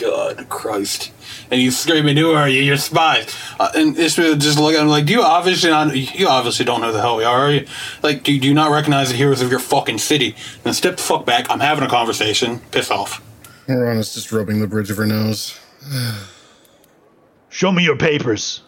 God, 0.00 0.48
Christ. 0.48 1.12
And 1.50 1.60
you 1.60 1.70
screaming, 1.70 2.16
who 2.16 2.32
are 2.32 2.48
you? 2.48 2.62
You're 2.62 2.78
spies. 2.78 3.36
Uh, 3.58 3.70
and 3.74 3.98
Ishmael 3.98 4.36
just 4.36 4.58
look 4.58 4.74
at 4.74 4.80
him 4.80 4.88
like, 4.88 5.04
do 5.04 5.12
you 5.12 5.22
obviously 5.22 5.68
not, 5.68 5.94
you 5.94 6.26
obviously 6.26 6.64
don't 6.64 6.80
know 6.80 6.86
who 6.86 6.92
the 6.94 7.00
hell 7.00 7.16
we 7.16 7.24
are, 7.24 7.40
are 7.40 7.50
you? 7.50 7.66
Like, 8.02 8.22
do, 8.22 8.38
do 8.38 8.48
you 8.48 8.54
not 8.54 8.70
recognize 8.70 9.10
the 9.10 9.16
heroes 9.16 9.42
of 9.42 9.50
your 9.50 9.60
fucking 9.60 9.98
city? 9.98 10.34
Then 10.62 10.72
step 10.72 10.96
the 10.96 11.02
fuck 11.02 11.26
back. 11.26 11.50
I'm 11.50 11.60
having 11.60 11.84
a 11.84 11.88
conversation. 11.88 12.60
Piss 12.70 12.90
off. 12.90 13.22
Morana's 13.68 14.14
just 14.14 14.32
rubbing 14.32 14.60
the 14.60 14.66
bridge 14.66 14.90
of 14.90 14.96
her 14.96 15.06
nose. 15.06 15.58
Show 17.50 17.70
me 17.72 17.84
your 17.84 17.96
papers. 17.96 18.62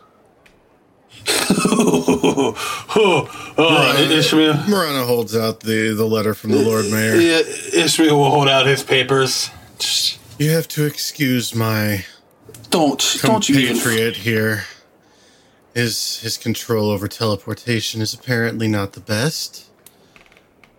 oh, 1.29 2.55
oh, 3.57 4.11
Ishmael. 4.11 4.69
Morana 4.69 5.05
holds 5.05 5.37
out 5.37 5.61
the, 5.61 5.95
the 5.95 6.05
letter 6.05 6.35
from 6.35 6.51
the 6.51 6.59
Lord 6.59 6.91
Mayor. 6.91 7.15
Yeah, 7.15 7.43
Ishmael 7.85 8.19
will 8.19 8.31
hold 8.31 8.49
out 8.49 8.67
his 8.67 8.83
papers. 8.83 9.51
Just 9.79 10.19
You 10.43 10.51
have 10.51 10.67
to 10.69 10.85
excuse 10.85 11.55
my 11.55 12.05
don't, 12.71 13.17
don't 13.23 13.49
you 13.49 13.61
even. 13.61 14.13
here. 14.15 14.65
His 15.73 16.19
his 16.19 16.37
control 16.37 16.91
over 16.91 17.07
teleportation 17.07 18.03
is 18.03 18.13
apparently 18.13 18.67
not 18.67 18.95
the 18.95 19.01
best. 19.01 19.71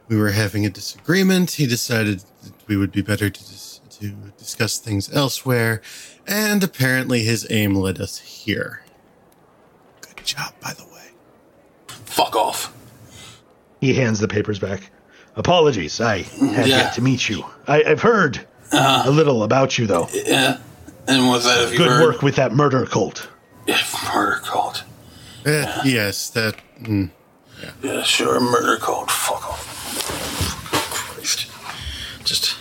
We 0.10 0.18
were 0.18 0.32
having 0.32 0.66
a 0.66 0.70
disagreement. 0.70 1.52
He 1.52 1.66
decided 1.66 2.26
that 2.44 2.52
we 2.68 2.76
would 2.76 2.92
be 2.92 3.02
better 3.02 3.30
to 3.30 3.40
dis- 3.40 3.80
to 4.02 4.10
discuss 4.38 4.80
things 4.80 5.10
elsewhere, 5.16 5.82
and 6.28 6.62
apparently 6.62 7.24
his 7.24 7.48
aim 7.50 7.74
led 7.74 8.02
us 8.02 8.18
here. 8.20 8.84
Good 10.02 10.26
job, 10.26 10.56
by 10.62 10.74
the 10.74 10.84
way. 10.84 11.12
Fuck 11.88 12.36
off. 12.36 12.76
He 13.80 13.94
hands 13.94 14.20
the 14.20 14.28
papers 14.28 14.60
back. 14.60 14.92
Apologies, 15.38 16.02
I 16.02 16.24
have 16.24 16.68
Yeah. 16.68 16.84
yet 16.84 16.94
to 16.96 17.02
meet 17.02 17.30
you. 17.30 17.46
I, 17.66 17.82
I've 17.86 18.02
heard 18.02 18.46
a 18.74 19.10
little 19.12 19.44
about 19.44 19.78
you, 19.78 19.88
though. 19.88 20.08
Yeah. 20.14 20.58
And 21.08 21.28
was 21.28 21.44
that 21.46 21.62
if 21.64 21.72
you 21.72 21.78
Good 21.80 21.90
heard? 21.90 22.02
work 22.04 22.22
with 22.22 22.36
that 22.38 22.54
murder 22.54 22.86
cult. 22.86 23.28
Yeah, 23.68 23.80
murder 24.14 24.40
cult. 24.44 24.84
Eh, 25.46 25.82
Yes, 25.86 26.30
that. 26.32 26.56
Mm, 26.82 27.12
Yeah, 27.82 28.04
sure, 28.04 28.40
murder 28.40 28.78
cult. 28.78 29.12
Fuck 29.12 29.50
off. 29.50 29.70
Christ. 31.16 31.48
Just. 32.24 32.56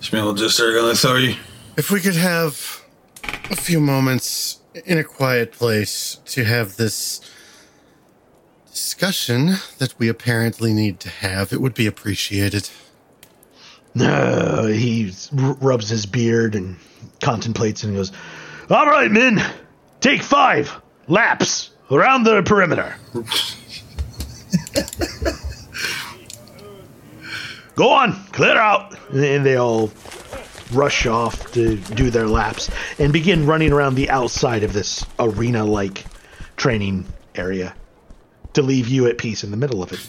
Ishmael 0.00 0.34
just 0.34 0.58
are 0.60 0.72
gonna 0.74 0.96
sorry. 0.96 1.38
If 1.76 1.90
we 1.90 2.00
could 2.00 2.16
have 2.16 2.82
a 3.50 3.56
few 3.56 3.80
moments 3.80 4.58
in 4.84 4.98
a 4.98 5.04
quiet 5.04 5.52
place 5.52 6.18
to 6.26 6.44
have 6.44 6.76
this 6.76 7.20
discussion 8.70 9.56
that 9.78 9.94
we 9.98 10.08
apparently 10.08 10.72
need 10.72 11.00
to 11.00 11.08
have, 11.08 11.52
it 11.52 11.60
would 11.60 11.74
be 11.74 11.86
appreciated. 11.86 12.70
Uh, 13.98 14.66
he 14.66 15.12
r- 15.38 15.54
rubs 15.54 15.88
his 15.88 16.06
beard 16.06 16.54
and 16.54 16.76
contemplates 17.20 17.82
and 17.84 17.94
goes, 17.96 18.12
All 18.68 18.86
right, 18.86 19.10
men, 19.10 19.42
take 20.00 20.22
five 20.22 20.80
laps 21.08 21.70
around 21.90 22.22
the 22.24 22.42
perimeter. 22.42 22.94
Go 27.74 27.90
on, 27.90 28.12
clear 28.32 28.56
out. 28.58 28.94
And 29.12 29.44
they 29.44 29.56
all 29.56 29.90
rush 30.72 31.06
off 31.06 31.50
to 31.52 31.76
do 31.76 32.10
their 32.10 32.28
laps 32.28 32.70
and 32.98 33.12
begin 33.12 33.46
running 33.46 33.72
around 33.72 33.94
the 33.96 34.08
outside 34.10 34.62
of 34.62 34.72
this 34.72 35.04
arena 35.18 35.64
like 35.64 36.04
training 36.56 37.04
area 37.34 37.74
to 38.54 38.62
leave 38.62 38.88
you 38.88 39.06
at 39.06 39.18
peace 39.18 39.44
in 39.44 39.50
the 39.50 39.56
middle 39.56 39.82
of 39.82 39.92
it. 39.92 40.00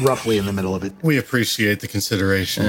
roughly 0.02 0.38
in 0.38 0.46
the 0.46 0.52
middle 0.52 0.74
of 0.74 0.84
it. 0.84 0.92
We 1.02 1.18
appreciate 1.18 1.80
the 1.80 1.88
consideration. 1.88 2.64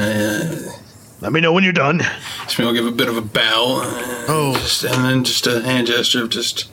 Let 1.22 1.32
me 1.32 1.40
know 1.40 1.54
when 1.54 1.64
you're 1.64 1.72
done. 1.74 2.02
So 2.50 2.64
we'll 2.66 2.74
give 2.74 2.86
a 2.86 2.92
bit 2.92 3.08
of 3.08 3.16
a 3.16 3.22
bow, 3.22 3.82
uh, 3.84 4.26
oh, 4.28 4.54
just, 4.56 4.84
and 4.84 5.06
then 5.06 5.24
just 5.24 5.48
a 5.48 5.62
hand 5.62 5.88
gesture 5.88 6.22
of 6.24 6.30
just. 6.30 6.70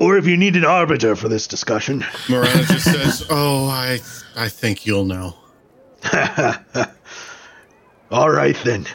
Or 0.00 0.16
if 0.18 0.26
you 0.26 0.36
need 0.36 0.56
an 0.56 0.64
arbiter 0.64 1.14
for 1.14 1.28
this 1.28 1.46
discussion. 1.46 2.04
Morana 2.28 2.64
just 2.64 2.84
says, 2.92 3.24
"Oh, 3.30 3.68
I, 3.68 4.00
I 4.36 4.48
think 4.48 4.84
you'll 4.84 5.04
know." 5.04 5.36
All 8.10 8.30
right 8.30 8.56
then. 8.64 8.86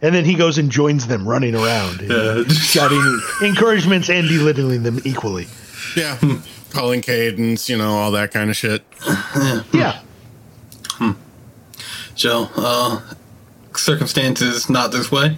And 0.00 0.14
then 0.14 0.24
he 0.24 0.34
goes 0.34 0.58
and 0.58 0.70
joins 0.70 1.08
them 1.08 1.28
running 1.28 1.56
around, 1.56 2.08
Uh, 2.08 2.44
shouting 2.48 3.02
encouragements 3.42 4.08
and 4.08 4.28
belittling 4.28 4.84
them 4.84 5.00
equally. 5.04 5.48
Yeah, 5.96 6.16
calling 6.70 7.00
cadence, 7.00 7.68
you 7.68 7.76
know, 7.78 7.90
all 7.90 8.10
that 8.12 8.30
kind 8.32 8.50
of 8.50 8.56
shit. 8.56 8.82
Yeah. 9.72 10.00
So, 12.14 12.48
uh, 12.56 13.00
circumstances 13.76 14.68
not 14.68 14.90
this 14.90 15.12
way. 15.12 15.36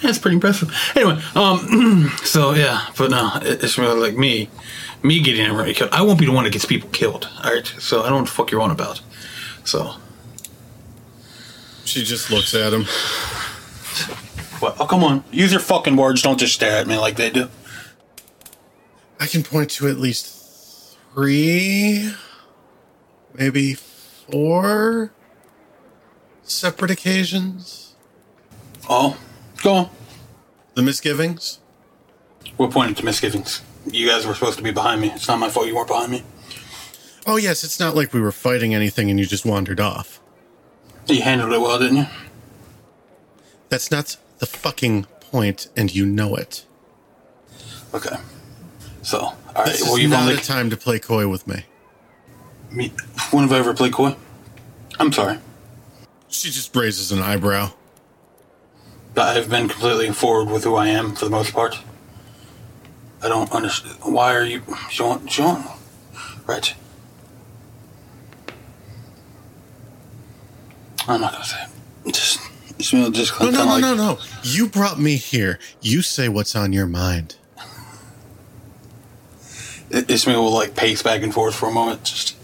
That's 0.00 0.18
pretty 0.18 0.36
impressive. 0.36 0.74
Anyway, 0.96 1.20
um, 1.34 2.10
so 2.24 2.52
yeah, 2.54 2.86
but 2.96 3.10
no, 3.10 3.32
it's 3.42 3.76
really 3.76 4.00
like 4.00 4.16
me, 4.16 4.48
me 5.02 5.20
getting 5.20 5.44
everybody 5.44 5.74
killed. 5.74 5.90
I 5.92 6.00
won't 6.02 6.18
be 6.18 6.24
the 6.24 6.32
one 6.32 6.44
that 6.44 6.50
gets 6.54 6.64
people 6.64 6.88
killed. 6.88 7.28
All 7.44 7.52
right, 7.52 7.66
so 7.78 8.00
I 8.00 8.04
don't 8.04 8.10
know 8.12 8.16
what 8.16 8.24
the 8.26 8.30
fuck 8.32 8.50
you're 8.50 8.62
on 8.62 8.70
about. 8.70 9.02
So, 9.64 9.94
She 11.84 12.02
just 12.02 12.30
looks 12.30 12.54
at 12.54 12.72
him. 12.72 12.84
what? 14.60 14.76
Oh, 14.80 14.86
come 14.86 15.04
on, 15.04 15.22
use 15.30 15.52
your 15.52 15.60
fucking 15.60 15.96
words. 15.96 16.22
Don't 16.22 16.38
just 16.40 16.54
stare 16.54 16.78
at 16.78 16.86
me 16.86 16.96
like 16.96 17.16
they 17.16 17.28
do. 17.28 17.48
I 19.20 19.26
can 19.26 19.42
point 19.42 19.70
to 19.72 19.86
at 19.88 19.98
least 19.98 20.41
three, 21.12 22.12
maybe 23.34 23.74
four 23.74 25.12
separate 26.42 26.90
occasions. 26.90 27.94
Oh, 28.88 29.18
go 29.62 29.74
on. 29.74 29.90
The 30.74 30.82
misgivings. 30.82 31.60
We're 32.58 32.68
pointing 32.68 32.94
to 32.96 33.04
misgivings. 33.04 33.62
You 33.90 34.08
guys 34.08 34.26
were 34.26 34.34
supposed 34.34 34.58
to 34.58 34.64
be 34.64 34.70
behind 34.70 35.00
me. 35.00 35.10
It's 35.10 35.28
not 35.28 35.38
my 35.38 35.48
fault 35.48 35.66
you 35.66 35.74
weren't 35.74 35.88
behind 35.88 36.12
me. 36.12 36.22
Oh 37.26 37.36
yes, 37.36 37.62
it's 37.62 37.78
not 37.78 37.94
like 37.94 38.12
we 38.12 38.20
were 38.20 38.32
fighting 38.32 38.74
anything 38.74 39.10
and 39.10 39.18
you 39.18 39.26
just 39.26 39.44
wandered 39.44 39.80
off. 39.80 40.20
You 41.06 41.22
handled 41.22 41.52
it 41.52 41.60
well, 41.60 41.78
didn't 41.78 41.96
you? 41.96 42.06
That's 43.68 43.90
not 43.90 44.16
the 44.38 44.46
fucking 44.46 45.06
point, 45.20 45.68
and 45.76 45.94
you 45.94 46.06
know 46.06 46.34
it. 46.36 46.64
Okay. 47.94 48.16
So, 49.02 49.18
all 49.18 49.34
right. 49.54 49.66
This 49.66 49.82
well, 49.82 49.94
is 49.96 50.02
you've 50.02 50.10
not 50.10 50.22
only 50.22 50.34
a 50.34 50.38
time 50.38 50.70
to 50.70 50.76
play 50.76 50.98
coy 50.98 51.28
with 51.28 51.46
me. 51.46 51.64
me. 52.70 52.92
When 53.30 53.42
have 53.42 53.52
I 53.52 53.58
ever 53.58 53.74
played 53.74 53.92
coy? 53.92 54.16
I'm 54.98 55.12
sorry. 55.12 55.38
She 56.28 56.50
just 56.50 56.74
raises 56.74 57.12
an 57.12 57.20
eyebrow. 57.20 57.72
I've 59.16 59.50
been 59.50 59.68
completely 59.68 60.10
forward 60.12 60.50
with 60.50 60.64
who 60.64 60.76
I 60.76 60.88
am 60.88 61.14
for 61.14 61.26
the 61.26 61.30
most 61.30 61.52
part. 61.52 61.78
I 63.22 63.28
don't 63.28 63.52
understand. 63.52 63.96
Why 64.02 64.34
are 64.34 64.44
you, 64.44 64.62
Sean? 64.90 65.26
Sean? 65.26 65.64
Right. 66.46 66.74
I'm 71.06 71.20
not 71.20 71.32
gonna 71.32 71.44
say 71.44 71.56
it. 72.06 72.14
Just, 72.14 72.40
just, 72.78 72.92
you 72.92 73.00
know, 73.00 73.10
just 73.10 73.38
No, 73.40 73.50
no, 73.50 73.64
no, 73.64 73.64
like, 73.66 73.80
no, 73.82 73.94
no. 73.94 74.18
You 74.42 74.68
brought 74.68 74.98
me 74.98 75.16
here. 75.16 75.58
You 75.80 76.02
say 76.02 76.28
what's 76.28 76.56
on 76.56 76.72
your 76.72 76.86
mind. 76.86 77.36
Ismail 79.92 80.42
will 80.42 80.52
like 80.52 80.74
pace 80.74 81.02
back 81.02 81.22
and 81.22 81.32
forth 81.32 81.54
for 81.54 81.68
a 81.68 81.72
moment, 81.72 82.04
just 82.04 82.36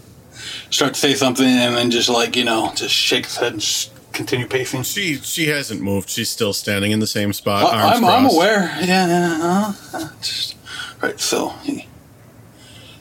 start 0.69 0.93
to 0.93 0.99
say 0.99 1.13
something, 1.15 1.45
and 1.45 1.75
then 1.75 1.91
just 1.91 2.09
like 2.09 2.35
you 2.35 2.43
know, 2.45 2.71
just 2.75 2.93
shake 2.93 3.25
his 3.25 3.37
head 3.37 3.53
and 3.53 3.89
continue 4.13 4.47
pacing. 4.47 4.83
She 4.83 5.15
she 5.15 5.47
hasn't 5.47 5.81
moved. 5.81 6.09
She's 6.09 6.29
still 6.29 6.53
standing 6.53 6.91
in 6.91 6.99
the 6.99 7.07
same 7.07 7.33
spot. 7.33 7.73
I- 7.73 7.89
arms 7.89 7.97
I'm, 7.97 8.05
I'm 8.05 8.25
aware. 8.25 8.63
Yeah, 8.81 9.07
yeah, 9.07 9.39
uh, 9.41 9.73
uh, 9.93 10.09
just, 10.21 10.55
right. 11.01 11.19
So, 11.19 11.49
he, 11.63 11.87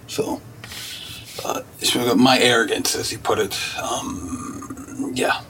so, 0.07 0.41
uh, 1.45 1.63
my 2.17 2.39
arrogance, 2.39 2.95
as 2.95 3.11
he 3.11 3.17
put 3.17 3.39
it. 3.39 3.59
Um, 3.79 5.13
yeah, 5.15 5.43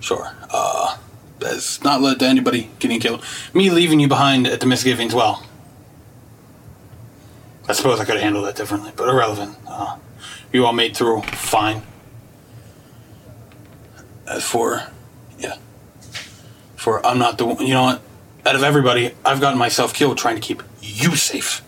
sure. 0.00 0.32
Uh, 0.50 0.96
has 1.42 1.82
not 1.84 2.00
led 2.00 2.18
to 2.18 2.26
anybody 2.26 2.70
getting 2.78 3.00
killed. 3.00 3.24
Me 3.54 3.70
leaving 3.70 4.00
you 4.00 4.08
behind 4.08 4.46
at 4.46 4.60
the 4.60 4.66
misgivings. 4.66 5.14
Well, 5.14 5.44
I 7.68 7.72
suppose 7.74 8.00
I 8.00 8.04
could 8.04 8.14
have 8.14 8.22
handled 8.22 8.46
that 8.46 8.56
differently, 8.56 8.92
but 8.96 9.08
irrelevant. 9.08 9.56
Uh, 9.66 9.98
you 10.52 10.64
all 10.64 10.72
made 10.72 10.96
through 10.96 11.22
fine. 11.22 11.82
As 14.26 14.44
for, 14.44 14.82
yeah 15.38 15.56
for 16.78 17.04
I'm 17.04 17.18
not 17.18 17.36
the 17.38 17.44
one. 17.44 17.66
You 17.66 17.74
know 17.74 17.82
what? 17.82 18.02
Out 18.46 18.54
of 18.54 18.62
everybody, 18.62 19.12
I've 19.24 19.40
gotten 19.40 19.58
myself 19.58 19.92
killed 19.92 20.16
trying 20.16 20.36
to 20.36 20.40
keep 20.40 20.62
you 20.80 21.16
safe. 21.16 21.60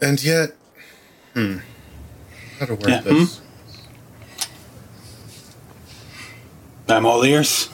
And 0.00 0.22
yet, 0.22 0.50
hmm, 1.34 1.58
how 2.58 2.66
to 2.66 2.74
word 2.74 2.88
Yeah, 2.88 3.00
this? 3.00 3.40
I'm 6.88 7.04
all 7.04 7.24
ears. 7.24 7.68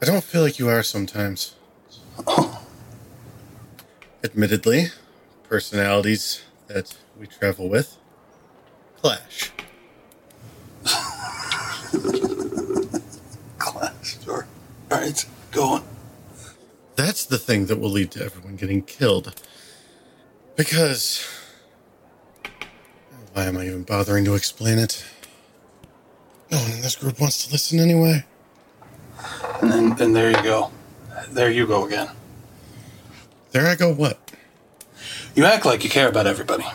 I 0.00 0.06
don't 0.06 0.22
feel 0.22 0.42
like 0.42 0.58
you 0.58 0.68
are 0.68 0.82
sometimes. 0.82 1.54
Admittedly, 4.26 4.86
personalities 5.44 6.42
that 6.66 6.96
we 7.16 7.28
travel 7.28 7.68
with 7.68 7.96
clash. 9.00 9.52
clash, 13.58 14.18
Sure. 14.24 14.48
All 14.90 14.98
right, 14.98 15.24
go 15.52 15.62
on. 15.74 15.84
That's 16.96 17.24
the 17.24 17.38
thing 17.38 17.66
that 17.66 17.78
will 17.78 17.90
lead 17.90 18.10
to 18.12 18.24
everyone 18.24 18.56
getting 18.56 18.82
killed. 18.82 19.32
Because. 20.56 21.24
Why 23.32 23.44
am 23.44 23.58
I 23.58 23.66
even 23.66 23.84
bothering 23.84 24.24
to 24.24 24.34
explain 24.34 24.78
it? 24.78 25.04
No 26.50 26.58
one 26.58 26.72
in 26.72 26.80
this 26.80 26.96
group 26.96 27.20
wants 27.20 27.46
to 27.46 27.52
listen 27.52 27.78
anyway. 27.78 28.24
And 29.62 29.70
then, 29.70 30.00
and 30.00 30.16
there 30.16 30.32
you 30.32 30.42
go. 30.42 30.72
There 31.28 31.52
you 31.52 31.64
go 31.68 31.86
again. 31.86 32.08
There 33.56 33.66
I 33.66 33.74
go, 33.74 33.90
what? 33.90 34.18
You 35.34 35.46
act 35.46 35.64
like 35.64 35.82
you 35.82 35.88
care 35.88 36.10
about 36.10 36.26
everybody. 36.26 36.66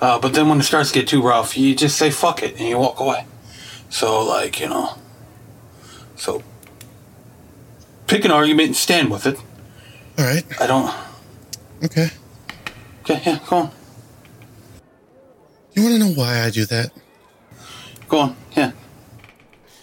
Uh, 0.00 0.18
but 0.18 0.32
then 0.32 0.48
when 0.48 0.60
it 0.60 0.62
starts 0.62 0.92
to 0.92 0.98
get 0.98 1.08
too 1.08 1.20
rough, 1.20 1.58
you 1.58 1.74
just 1.74 1.98
say 1.98 2.10
fuck 2.10 2.42
it 2.42 2.58
and 2.58 2.66
you 2.66 2.78
walk 2.78 3.00
away. 3.00 3.26
So, 3.90 4.24
like, 4.24 4.58
you 4.60 4.66
know. 4.66 4.96
So, 6.16 6.42
pick 8.06 8.24
an 8.24 8.30
argument 8.30 8.68
and 8.68 8.76
stand 8.76 9.10
with 9.10 9.26
it. 9.26 9.38
Alright, 10.18 10.46
I 10.58 10.66
don't. 10.66 10.90
okay. 11.84 12.08
Okay, 13.02 13.20
yeah, 13.26 13.38
go 13.46 13.56
on. 13.56 13.70
You 15.74 15.82
want 15.82 15.96
to 15.96 15.98
know 15.98 16.12
why 16.14 16.44
I 16.44 16.48
do 16.48 16.64
that? 16.64 16.92
Go 18.08 18.20
on, 18.20 18.36
yeah. 18.56 18.72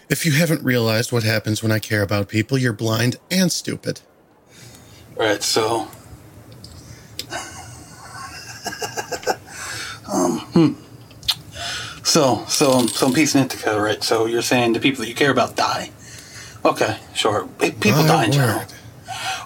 If 0.09 0.25
you 0.25 0.31
haven't 0.31 0.63
realized 0.63 1.11
what 1.11 1.21
happens 1.21 1.61
when 1.61 1.71
I 1.71 1.77
care 1.77 2.01
about 2.01 2.27
people, 2.27 2.57
you're 2.57 2.73
blind 2.73 3.17
and 3.29 3.51
stupid. 3.51 4.01
Right, 5.15 5.41
so. 5.43 5.87
um, 10.11 10.39
hmm. 10.53 10.73
So, 12.03 12.43
so, 12.47 12.85
so 12.87 13.07
I'm 13.07 13.13
piecing 13.13 13.41
it 13.41 13.49
together, 13.49 13.81
right? 13.81 14.03
So 14.03 14.25
you're 14.25 14.41
saying 14.41 14.73
the 14.73 14.79
people 14.79 15.01
that 15.03 15.09
you 15.09 15.15
care 15.15 15.31
about 15.31 15.55
die. 15.55 15.91
Okay, 16.65 16.97
sure. 17.13 17.47
People 17.59 18.01
My 18.01 18.07
die 18.07 18.25
in 18.25 18.31
general. 18.31 18.59
word. 18.59 18.73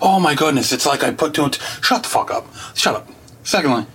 Oh 0.02 0.20
my 0.20 0.36
goodness, 0.36 0.72
it's 0.72 0.86
like 0.86 1.04
I 1.04 1.12
put 1.12 1.34
two 1.34 1.44
and 1.44 1.54
two. 1.54 1.64
Shut 1.82 2.04
the 2.04 2.10
fuck 2.10 2.30
up. 2.32 2.46
Shut 2.76 2.96
up. 2.96 3.10
Secondly. 3.44 3.86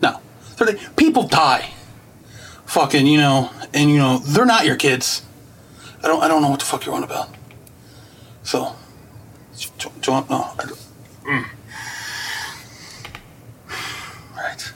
No. 0.00 0.20
Thirdly, 0.40 0.80
people 0.96 1.26
die. 1.26 1.72
Fucking, 2.66 3.06
you 3.06 3.18
know, 3.18 3.50
and 3.72 3.90
you 3.90 3.98
know, 3.98 4.18
they're 4.18 4.46
not 4.46 4.64
your 4.64 4.76
kids. 4.76 5.22
I 6.02 6.08
don't 6.08 6.22
I 6.22 6.28
don't 6.28 6.42
know 6.42 6.50
what 6.50 6.60
the 6.60 6.66
fuck 6.66 6.86
you're 6.86 6.94
on 6.94 7.04
about. 7.04 7.28
So, 8.42 8.74
no. 10.06 10.50
I 10.58 10.64
don't. 10.64 10.78
Mm. 11.24 11.46
Right. 14.36 14.72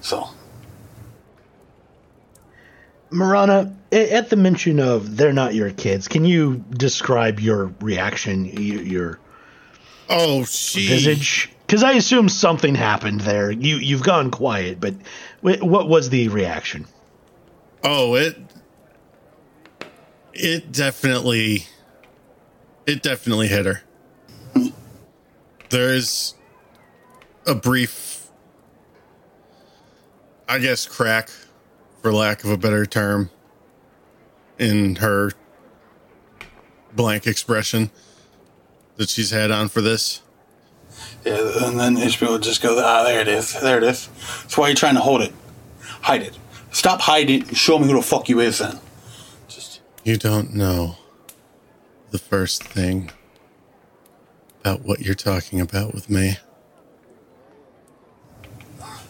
So. 0.00 0.28
Morana, 3.10 3.74
at 3.92 4.30
the 4.30 4.36
mention 4.36 4.80
of 4.80 5.16
they're 5.16 5.32
not 5.32 5.54
your 5.54 5.70
kids, 5.70 6.08
can 6.08 6.24
you 6.24 6.64
describe 6.70 7.40
your 7.40 7.72
reaction, 7.80 8.44
your 8.44 9.18
oh 10.08 10.44
she. 10.44 10.86
visage? 10.86 11.50
Because 11.66 11.82
I 11.82 11.92
assume 11.92 12.28
something 12.28 12.74
happened 12.74 13.20
there. 13.20 13.50
You 13.50 13.76
you've 13.76 14.02
gone 14.02 14.30
quiet, 14.30 14.80
but 14.80 14.94
what 15.40 15.88
was 15.88 16.10
the 16.10 16.28
reaction? 16.28 16.86
Oh, 17.82 18.14
it 18.14 18.36
it 20.32 20.72
definitely 20.72 21.66
it 22.86 23.02
definitely 23.02 23.48
hit 23.48 23.66
her. 23.66 23.82
There 25.70 25.92
is 25.92 26.34
a 27.44 27.54
brief, 27.54 28.28
I 30.48 30.58
guess, 30.58 30.86
crack, 30.86 31.30
for 32.00 32.12
lack 32.12 32.44
of 32.44 32.50
a 32.50 32.56
better 32.56 32.86
term, 32.86 33.30
in 34.58 34.96
her 34.96 35.32
blank 36.94 37.26
expression 37.26 37.90
that 38.96 39.08
she's 39.08 39.30
had 39.30 39.50
on 39.50 39.68
for 39.68 39.80
this. 39.80 40.22
Yeah, 41.24 41.66
and 41.66 41.78
then 41.80 41.96
Ishmael 41.96 42.32
would 42.32 42.42
just 42.44 42.62
go, 42.62 42.80
ah, 42.82 43.02
there 43.02 43.20
it 43.20 43.28
is. 43.28 43.60
There 43.60 43.78
it 43.78 43.82
is. 43.82 44.06
That's 44.42 44.56
why 44.56 44.68
you're 44.68 44.76
trying 44.76 44.94
to 44.94 45.00
hold 45.00 45.22
it. 45.22 45.32
Hide 46.02 46.22
it. 46.22 46.38
Stop 46.70 47.00
hiding 47.00 47.42
it 47.42 47.48
and 47.48 47.56
show 47.56 47.80
me 47.80 47.86
who 47.88 47.94
the 47.94 48.02
fuck 48.02 48.28
you 48.28 48.38
is 48.38 48.58
then. 48.58 48.78
Just, 49.48 49.80
You 50.04 50.16
don't 50.16 50.54
know 50.54 50.96
the 52.16 52.22
first 52.22 52.64
thing 52.64 53.10
about 54.60 54.80
what 54.80 55.00
you're 55.00 55.14
talking 55.14 55.60
about 55.60 55.92
with 55.92 56.08
me. 56.08 56.38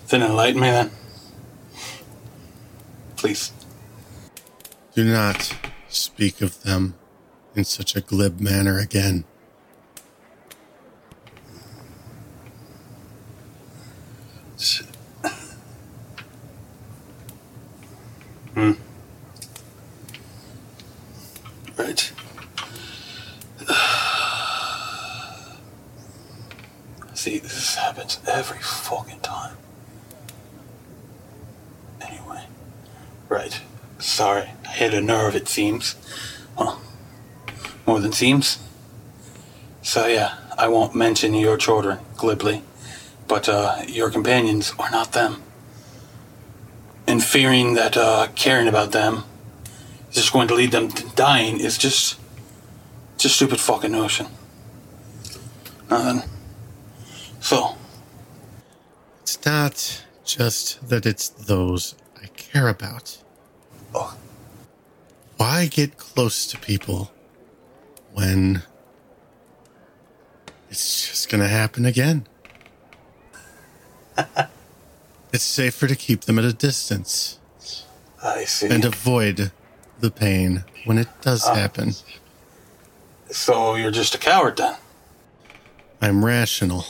then 0.09 0.23
enlighten 0.23 0.61
me 0.61 0.71
then. 0.71 0.91
Please. 3.15 3.53
Do 4.95 5.05
not 5.05 5.57
speak 5.89 6.43
of 6.43 6.65
them 6.65 6.95
in 7.55 7.63
such 7.63 7.95
a 7.95 8.01
glib 8.01 8.41
manner 8.41 8.81
again. 8.81 9.25
Right. 21.77 22.13
See, 27.15 27.39
this 27.39 27.75
happens 27.75 28.19
every 28.27 28.59
fucking 28.61 29.21
time. 29.21 29.57
Anyway. 32.01 32.45
Right. 33.29 33.61
Sorry. 33.99 34.51
I 34.65 34.69
hit 34.69 34.95
a 34.95 35.01
nerve, 35.01 35.35
it 35.37 35.49
seems. 35.49 35.97
Well, 36.57 36.81
than 38.07 38.13
seems. 38.13 38.59
So, 39.83 40.07
yeah, 40.07 40.35
I 40.57 40.69
won't 40.69 40.95
mention 40.95 41.35
your 41.35 41.57
children 41.57 41.99
glibly, 42.17 42.63
but 43.27 43.49
uh, 43.49 43.83
your 43.89 44.11
companions 44.11 44.73
are 44.79 44.91
not 44.91 45.13
them. 45.13 45.43
And 47.07 47.23
fearing 47.23 47.75
that 47.75 47.97
uh, 47.97 48.29
caring 48.37 48.69
about 48.69 48.93
them 48.93 49.25
is 50.09 50.17
just 50.17 50.33
going 50.33 50.49
to 50.49 50.55
lead 50.55 50.71
them 50.71 50.89
to 50.89 51.05
dying 51.17 51.59
is 51.61 51.77
just, 51.79 52.19
just 53.19 53.37
stupid 53.37 53.61
fucking 53.61 53.93
notion. 53.93 54.27
Nothing. 55.91 56.23
So, 57.41 57.77
It's 59.23 59.45
not 59.45 60.05
just 60.25 60.89
that 60.89 61.07
it's 61.07 61.29
those 61.29 61.95
I 62.23 62.27
care 62.37 62.69
about. 62.69 63.19
oh, 63.95 64.17
Why 65.37 65.67
get 65.67 65.97
close 65.97 66.47
to 66.49 66.59
people 66.59 67.11
when 68.17 68.63
it's 70.71 71.07
just 71.07 71.29
going 71.29 71.43
to 71.43 71.49
happen 71.49 71.85
again? 71.85 72.27
it's 75.33 75.45
safer 75.45 75.87
to 75.87 75.95
keep 75.95 76.23
them 76.23 76.39
at 76.39 76.45
a 76.47 76.53
distance 76.55 77.39
I 78.25 78.45
see. 78.45 78.69
and 78.69 78.87
avoid 78.87 79.53
the 80.01 80.11
pain 80.11 80.65
when 80.87 80.97
it 80.97 81.09
does 81.21 81.45
ah. 81.45 81.55
happen. 81.55 81.93
so 83.31 83.75
you're 83.75 83.91
just 83.91 84.15
a 84.15 84.19
coward 84.19 84.57
then? 84.57 84.77
I'm 86.01 86.25
rational. 86.25 86.87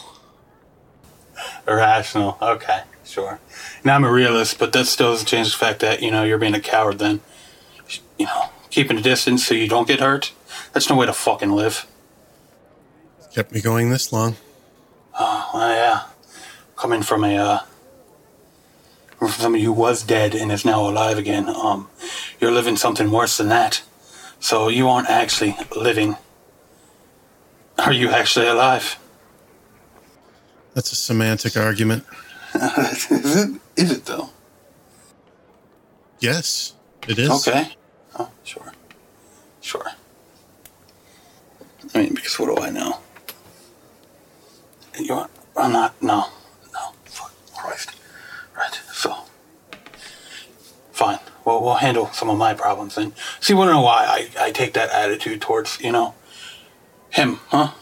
Irrational. 1.67 2.39
Okay, 2.41 2.83
sure. 3.05 3.41
Now 3.83 3.97
I'm 3.97 4.05
a 4.05 4.13
realist, 4.13 4.61
but 4.61 4.73
that 4.75 4.87
still 4.87 5.11
doesn't 5.11 5.27
change 5.27 5.51
the 5.51 5.59
fact 5.59 5.81
that, 5.81 6.03
you 6.03 6.13
know, 6.13 6.23
you're 6.23 6.39
being 6.39 6.55
a 6.55 6.61
coward 6.61 7.01
then. 7.01 7.21
You 8.17 8.27
know, 8.27 8.51
keeping 8.71 8.97
a 8.97 9.03
distance 9.03 9.45
so 9.45 9.55
you 9.55 9.69
don't 9.69 9.89
get 9.89 9.99
hurt. 9.99 10.33
That's 10.77 10.91
no 10.91 10.97
way 10.97 11.07
to 11.07 11.15
fucking 11.15 11.53
live. 11.53 11.87
Kept 13.33 13.51
me 13.51 13.63
going 13.63 13.89
this 13.89 14.13
long. 14.13 14.37
Oh, 15.19 15.51
yeah. 15.55 16.03
Coming 16.77 17.01
from 17.01 17.25
a, 17.25 17.35
uh, 17.35 17.59
from 19.19 19.29
somebody 19.29 19.65
who 19.65 19.73
was 19.73 20.03
dead 20.03 20.35
and 20.35 20.53
is 20.53 20.67
now 20.67 20.87
alive 20.87 21.17
again, 21.17 21.49
um, 21.49 21.89
you're 22.39 22.53
living 22.53 22.77
something 22.77 23.11
worse 23.11 23.39
than 23.39 23.49
that. 23.49 23.83
So 24.39 24.69
you 24.69 24.87
aren't 24.87 25.09
actually 25.09 25.57
living. 25.75 26.19
Are 27.79 27.95
you 27.95 28.11
actually 28.11 28.47
alive? 28.47 28.99
That's 30.75 30.93
a 30.93 30.97
semantic 30.97 31.57
argument. 31.57 32.05
is 32.55 33.11
it? 33.11 33.61
Is 33.77 33.93
it 33.93 34.05
though? 34.05 34.29
Yes, 36.21 36.75
it 37.09 37.19
is. 37.19 37.31
Okay. 37.49 37.75
Oh, 38.19 38.31
sure. 38.45 38.75
Sure. 39.63 39.96
I 41.97 42.01
mean, 42.01 42.15
because 42.15 42.39
what 42.39 42.55
do 42.55 42.63
I 42.63 42.69
know? 42.69 42.99
You 44.99 45.15
want, 45.15 45.31
I'm 45.57 45.73
not, 45.73 46.01
no. 46.03 46.27
No. 46.75 46.93
Fuck 47.07 47.33
Christ. 47.57 47.93
Right, 48.55 48.75
so. 48.93 49.17
Fine. 50.93 51.19
Well, 51.47 51.63
we'll 51.63 51.77
handle 51.77 52.09
some 52.09 52.29
of 52.29 52.37
my 52.37 52.53
problems 52.53 52.97
then. 52.97 53.15
See, 53.41 53.55
you 53.55 53.57
want 53.57 53.69
to 53.69 53.73
know 53.73 53.81
why 53.81 54.05
I, 54.39 54.47
I 54.47 54.51
take 54.51 54.75
that 54.75 54.91
attitude 54.91 55.41
towards, 55.41 55.81
you 55.81 55.91
know, 55.91 56.15
him, 57.09 57.41
huh? 57.49 57.73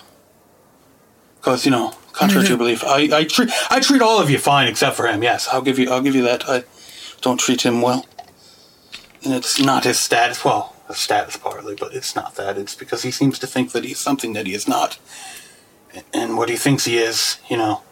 Because, 1.36 1.64
you 1.64 1.72
know, 1.72 1.94
contrary 2.12 2.44
to 2.44 2.50
your 2.50 2.58
belief, 2.58 2.84
I, 2.84 3.08
I 3.12 3.24
treat 3.24 3.50
I 3.68 3.80
treat 3.80 4.00
all 4.00 4.20
of 4.20 4.30
you 4.30 4.38
fine 4.38 4.68
except 4.68 4.96
for 4.96 5.08
him. 5.08 5.22
Yes, 5.22 5.48
I'll 5.48 5.60
give 5.60 5.78
you 5.78 5.90
I'll 5.90 6.00
give 6.00 6.14
you 6.14 6.22
that. 6.22 6.48
I 6.48 6.64
don't 7.20 7.38
treat 7.38 7.62
him 7.62 7.82
well 7.82 8.06
and 9.24 9.34
it's 9.34 9.60
not 9.60 9.84
his 9.84 9.98
status. 9.98 10.44
Well, 10.44 10.73
a 10.88 10.94
status 10.94 11.36
partly, 11.36 11.74
but 11.74 11.94
it's 11.94 12.14
not 12.14 12.34
that. 12.36 12.58
It's 12.58 12.74
because 12.74 13.02
he 13.02 13.10
seems 13.10 13.38
to 13.38 13.46
think 13.46 13.72
that 13.72 13.84
he's 13.84 13.98
something 13.98 14.32
that 14.34 14.46
he 14.46 14.54
is 14.54 14.68
not, 14.68 14.98
and 16.12 16.36
what 16.36 16.48
he 16.48 16.56
thinks 16.56 16.84
he 16.84 16.98
is, 16.98 17.38
you 17.48 17.56
know. 17.56 17.82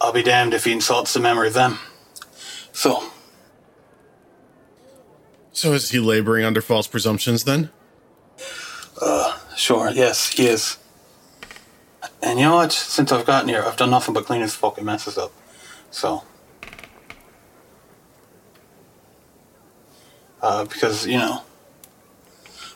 I'll 0.00 0.12
be 0.12 0.22
damned 0.22 0.54
if 0.54 0.64
he 0.64 0.72
insults 0.72 1.14
the 1.14 1.20
memory 1.20 1.48
of 1.48 1.54
them. 1.54 1.78
So, 2.72 3.04
So 5.52 5.74
is 5.74 5.90
he 5.90 6.00
laboring 6.00 6.44
under 6.44 6.62
false 6.62 6.86
presumptions 6.86 7.44
then? 7.44 7.70
Uh, 9.00 9.38
sure, 9.54 9.90
yes, 9.90 10.32
he 10.32 10.46
is. 10.46 10.78
And 12.22 12.38
you 12.38 12.46
know 12.46 12.56
what? 12.56 12.72
Since 12.72 13.12
I've 13.12 13.26
gotten 13.26 13.48
here, 13.48 13.62
I've 13.62 13.76
done 13.76 13.90
nothing 13.90 14.14
but 14.14 14.24
clean 14.24 14.40
his 14.40 14.54
fucking 14.54 14.84
messes 14.84 15.18
up. 15.18 15.32
So. 15.90 16.24
Uh, 20.42 20.64
because, 20.64 21.06
you 21.06 21.18
know. 21.18 21.42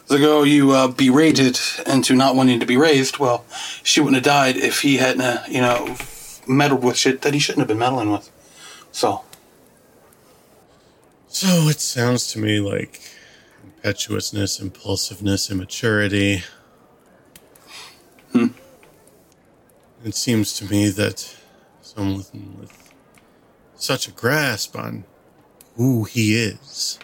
The 0.07 0.19
girl 0.19 0.47
you 0.47 0.71
uh, 0.71 0.87
berated 0.87 1.59
into 1.85 2.15
not 2.15 2.37
wanting 2.37 2.61
to 2.61 2.67
be 2.67 2.77
raised, 2.77 3.19
well, 3.19 3.45
she 3.83 4.01
wouldn't 4.01 4.15
have 4.15 4.25
died 4.25 4.57
if 4.57 4.83
he 4.83 4.99
hadn't, 4.99 5.21
uh, 5.21 5.43
you 5.49 5.61
know, 5.61 5.97
meddled 6.47 6.85
with 6.85 6.97
shit 6.97 7.23
that 7.23 7.35
he 7.35 7.41
shouldn't 7.41 7.59
have 7.59 7.69
been 7.69 7.79
meddling 7.79 8.13
with. 8.13 8.31
So, 8.93 9.25
So 11.29 11.69
it 11.69 11.81
sounds 11.81 12.33
to 12.33 12.39
me 12.39 12.61
like 12.61 13.01
impetuousness, 13.63 14.61
impulsiveness, 14.61 15.51
immaturity. 15.51 16.45
Hmm. 18.33 18.47
It 20.05 20.15
seems 20.15 20.55
to 20.59 20.65
me 20.65 20.89
that 20.91 21.37
someone 21.83 22.25
with 22.61 22.93
such 23.75 24.07
a 24.07 24.13
grasp 24.13 24.77
on 24.77 25.05
who 25.77 26.05
he 26.05 26.37
is 26.37 26.99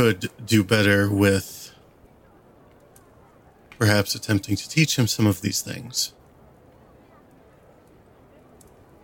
could 0.00 0.30
do 0.46 0.64
better 0.64 1.10
with 1.10 1.74
perhaps 3.78 4.14
attempting 4.14 4.56
to 4.56 4.66
teach 4.66 4.98
him 4.98 5.06
some 5.06 5.26
of 5.26 5.42
these 5.42 5.60
things 5.60 6.14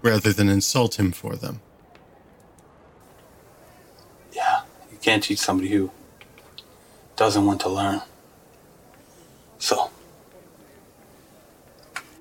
rather 0.01 0.33
than 0.33 0.49
insult 0.49 0.99
him 0.99 1.13
for 1.13 1.37
them. 1.37 1.61
yeah, 4.33 4.63
you 4.91 4.97
can't 4.97 5.23
teach 5.23 5.39
somebody 5.39 5.69
who 5.69 5.91
doesn't 7.15 7.45
want 7.45 7.61
to 7.61 7.69
learn. 7.69 8.01
So, 9.59 9.91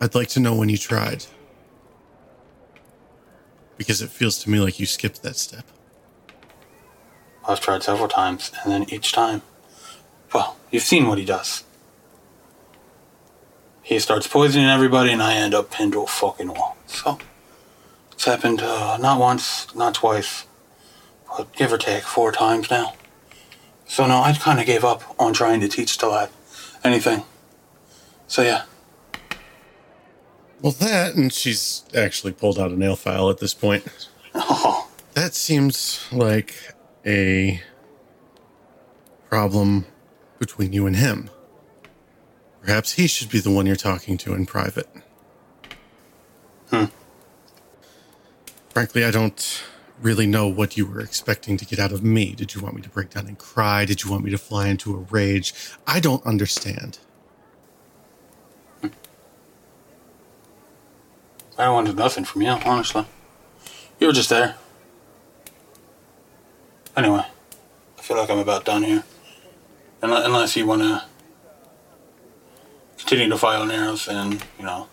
I'd 0.02 0.16
like 0.16 0.28
to 0.30 0.42
know 0.42 0.54
when 0.54 0.68
you 0.68 0.78
tried. 0.78 1.28
Because 3.78 4.02
it 4.02 4.10
feels 4.10 4.38
to 4.40 4.50
me 4.50 4.60
like 4.60 4.82
you 4.82 4.86
skipped 4.86 5.24
that 5.24 5.38
step. 5.38 5.66
I've 7.48 7.60
tried 7.60 7.84
several 7.84 8.08
times, 8.08 8.52
and 8.64 8.72
then 8.72 8.90
each 8.94 9.12
time, 9.12 9.42
well, 10.34 10.58
you've 10.72 10.84
seen 10.84 11.08
what 11.08 11.18
he 11.18 11.26
does. 11.26 11.64
He 13.84 14.00
starts 14.00 14.28
poisoning 14.28 14.68
everybody, 14.68 15.12
and 15.12 15.22
I 15.22 15.36
end 15.36 15.54
up 15.54 15.70
pinned 15.72 15.94
to 15.94 16.02
a 16.04 16.08
fucking 16.08 16.48
wall. 16.48 16.76
So, 16.88 17.20
it's 18.12 18.26
happened 18.26 18.62
uh, 18.62 18.98
not 18.98 19.20
once, 19.20 19.74
not 19.76 19.94
twice, 19.94 20.46
but 21.28 21.54
give 21.54 21.72
or 21.72 21.78
take 21.78 22.04
four 22.04 22.32
times 22.32 22.72
now. 22.72 22.94
So, 23.88 24.08
no, 24.08 24.22
I 24.22 24.34
kind 24.34 24.60
of 24.60 24.66
gave 24.66 24.84
up 24.84 25.04
on 25.20 25.34
trying 25.34 25.60
to 25.62 25.68
teach 25.68 25.98
Talat 26.00 26.30
anything. 26.84 27.24
So, 28.28 28.42
yeah. 28.42 28.64
Well, 30.62 30.72
that, 30.74 31.14
and 31.14 31.32
she's 31.32 31.84
actually 31.96 32.32
pulled 32.34 32.58
out 32.58 32.72
a 32.72 32.76
nail 32.76 32.96
file 32.96 33.30
at 33.30 33.38
this 33.40 33.54
point. 33.54 33.86
Oh, 34.38 34.90
That 35.14 35.34
seems 35.34 36.06
like 36.12 36.56
a 37.06 37.62
problem 39.30 39.86
between 40.40 40.74
you 40.74 40.88
and 40.88 40.96
him. 40.96 41.30
Perhaps 42.62 42.94
he 42.94 43.08
should 43.08 43.30
be 43.30 43.40
the 43.40 43.52
one 43.52 43.66
you're 43.66 43.76
talking 43.76 44.18
to 44.18 44.34
in 44.34 44.46
private. 44.46 44.90
Hmm. 46.70 46.86
Frankly, 48.70 49.06
I 49.06 49.12
don't 49.12 49.64
really 50.02 50.26
know 50.26 50.48
what 50.48 50.76
you 50.76 50.86
were 50.86 51.00
expecting 51.00 51.58
to 51.58 51.66
get 51.66 51.80
out 51.80 51.92
of 51.92 52.04
me. 52.04 52.34
Did 52.34 52.56
you 52.56 52.62
want 52.62 52.76
me 52.76 52.82
to 52.82 52.90
break 52.90 53.12
down 53.12 53.28
and 53.28 53.38
cry? 53.38 53.86
Did 53.86 54.04
you 54.04 54.12
want 54.12 54.24
me 54.24 54.32
to 54.32 54.38
fly 54.38 54.68
into 54.68 54.94
a 54.96 54.98
rage? 54.98 55.54
I 55.88 56.00
don't 56.00 56.26
understand. 56.26 57.00
I 61.58 61.70
wanted 61.70 61.96
nothing 61.96 62.26
from 62.26 62.42
you, 62.42 62.50
honestly. 62.50 63.06
You 64.00 64.08
were 64.08 64.14
just 64.14 64.30
there. 64.30 64.56
Anyway, 66.98 67.26
I 67.98 68.02
feel 68.02 68.18
like 68.18 68.30
I'm 68.30 68.40
about 68.40 68.64
done 68.64 68.84
here. 68.84 69.04
Unless, 70.02 70.26
unless 70.26 70.56
you 70.56 70.66
want 70.66 70.82
to 70.82 71.04
continue 72.98 73.30
to 73.30 73.38
file 73.38 73.70
arrows 73.70 74.08
and, 74.08 74.44
you 74.58 74.66
know. 74.66 74.88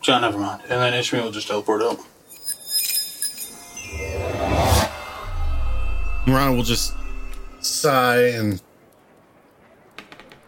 John, 0.00 0.22
never 0.22 0.38
mind. 0.38 0.62
And 0.62 0.80
then 0.80 0.94
Ishmael 0.94 1.24
will 1.24 1.30
just 1.30 1.48
teleport 1.48 1.82
out. 1.82 1.98
Ron 6.26 6.56
will 6.56 6.62
just 6.62 6.94
sigh 7.60 8.28
and 8.28 8.62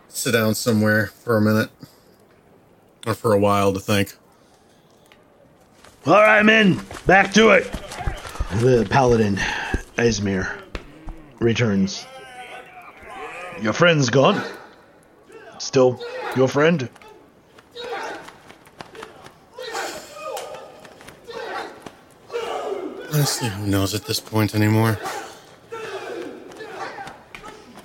sit 0.09 0.33
down 0.33 0.55
somewhere 0.55 1.09
for 1.09 1.37
a 1.37 1.41
minute 1.41 1.71
or 3.07 3.15
for 3.15 3.33
a 3.33 3.39
while 3.39 3.73
to 3.73 3.81
think. 3.81 4.17
All 6.07 6.15
right, 6.15 6.43
men, 6.43 6.81
back 7.07 7.33
to 7.35 7.51
it. 7.51 7.67
The 8.61 8.87
paladin, 8.89 9.37
Esmir, 9.99 10.63
returns. 11.41 12.07
Your 13.61 13.73
friend's 13.73 14.11
gone. 14.11 14.43
Still 15.59 16.01
your 16.37 16.49
friend? 16.49 16.89
Honestly, 23.13 23.49
who 23.49 23.67
knows 23.67 23.93
at 23.95 24.07
this 24.07 24.21
point 24.21 24.55
anymore? 24.55 24.99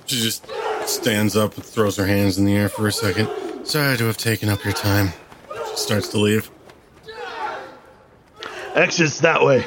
She 0.06 0.16
just 0.22 0.46
stands 0.86 1.36
up 1.36 1.56
and 1.56 1.64
throws 1.64 1.96
her 1.96 2.06
hands 2.06 2.38
in 2.38 2.44
the 2.44 2.56
air 2.56 2.68
for 2.68 2.86
a 2.86 2.92
second. 2.92 3.28
Sorry 3.64 3.96
to 3.96 4.04
have 4.04 4.16
taken 4.16 4.48
up 4.48 4.64
your 4.64 4.72
time. 4.72 5.12
She 5.70 5.76
starts 5.76 6.08
to 6.08 6.18
leave. 6.18 6.50
Exits 8.74 9.20
that 9.20 9.42
way. 9.44 9.64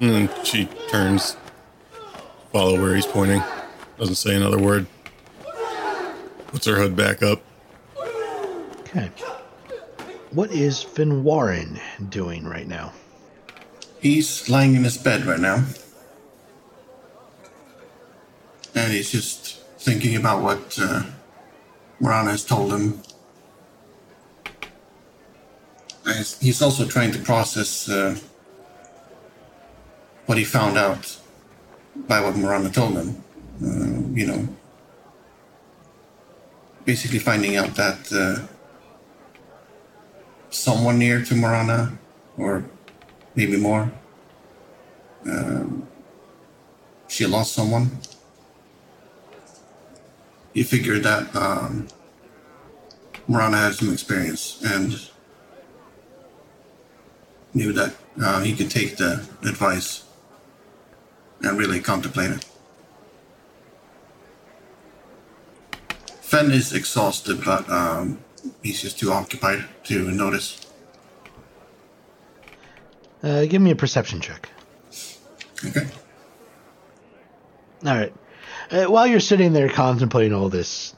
And 0.00 0.10
then 0.10 0.44
she 0.44 0.66
turns, 0.88 1.36
follow 2.52 2.80
where 2.80 2.94
he's 2.94 3.06
pointing. 3.06 3.42
Doesn't 3.98 4.14
say 4.14 4.36
another 4.36 4.58
word. 4.58 4.86
Puts 6.48 6.66
her 6.66 6.76
hood 6.76 6.94
back 6.94 7.22
up. 7.22 7.42
Okay. 8.80 9.10
What 10.30 10.50
is 10.52 10.82
Finn 10.82 11.24
Warren 11.24 11.80
doing 12.08 12.46
right 12.46 12.66
now? 12.66 12.92
He's 14.00 14.48
lying 14.48 14.74
in 14.74 14.84
his 14.84 14.96
bed 14.96 15.26
right 15.26 15.40
now. 15.40 15.64
And 18.74 18.92
he's 18.92 19.10
just 19.10 19.62
thinking 19.78 20.16
about 20.16 20.42
what 20.42 20.78
uh, 20.80 21.02
Morana 21.98 22.30
has 22.30 22.44
told 22.44 22.72
him. 22.72 23.00
And 26.06 26.16
He's 26.16 26.38
he's 26.38 26.62
also 26.62 26.86
trying 26.86 27.10
to 27.12 27.18
process 27.18 27.88
uh, 27.88 28.16
what 30.28 30.36
he 30.36 30.44
found 30.44 30.76
out 30.76 31.16
by 32.06 32.20
what 32.20 32.36
Morana 32.36 32.68
told 32.68 32.92
him. 32.92 33.24
Uh, 33.64 34.14
you 34.14 34.26
know, 34.26 34.46
basically 36.84 37.18
finding 37.18 37.56
out 37.56 37.74
that 37.76 38.12
uh, 38.12 38.46
someone 40.50 40.98
near 40.98 41.24
to 41.24 41.34
Morana, 41.34 41.98
or 42.36 42.62
maybe 43.34 43.56
more, 43.56 43.90
um, 45.26 45.88
she 47.08 47.24
lost 47.24 47.54
someone. 47.54 47.90
He 50.52 50.62
figured 50.62 51.04
that 51.04 51.34
um, 51.34 51.88
Morana 53.26 53.56
had 53.56 53.74
some 53.76 53.90
experience 53.94 54.60
and 54.62 55.08
knew 57.54 57.72
that 57.72 57.94
uh, 58.22 58.42
he 58.42 58.54
could 58.54 58.70
take 58.70 58.98
the 58.98 59.26
advice 59.42 60.04
and 61.42 61.58
really 61.58 61.80
contemplate 61.80 62.30
it. 62.30 62.44
Fen 66.20 66.50
is 66.50 66.72
exhausted, 66.72 67.42
but 67.44 67.68
um, 67.70 68.18
he's 68.62 68.82
just 68.82 68.98
too 68.98 69.10
occupied 69.10 69.64
to 69.84 70.10
notice. 70.10 70.60
Uh, 73.22 73.46
give 73.46 73.62
me 73.62 73.70
a 73.70 73.76
perception 73.76 74.20
check. 74.20 74.48
Okay. 75.64 75.86
All 77.84 77.94
right. 77.94 78.12
Uh, 78.70 78.84
while 78.84 79.06
you're 79.06 79.20
sitting 79.20 79.52
there 79.52 79.68
contemplating 79.68 80.34
all 80.34 80.48
this, 80.48 80.94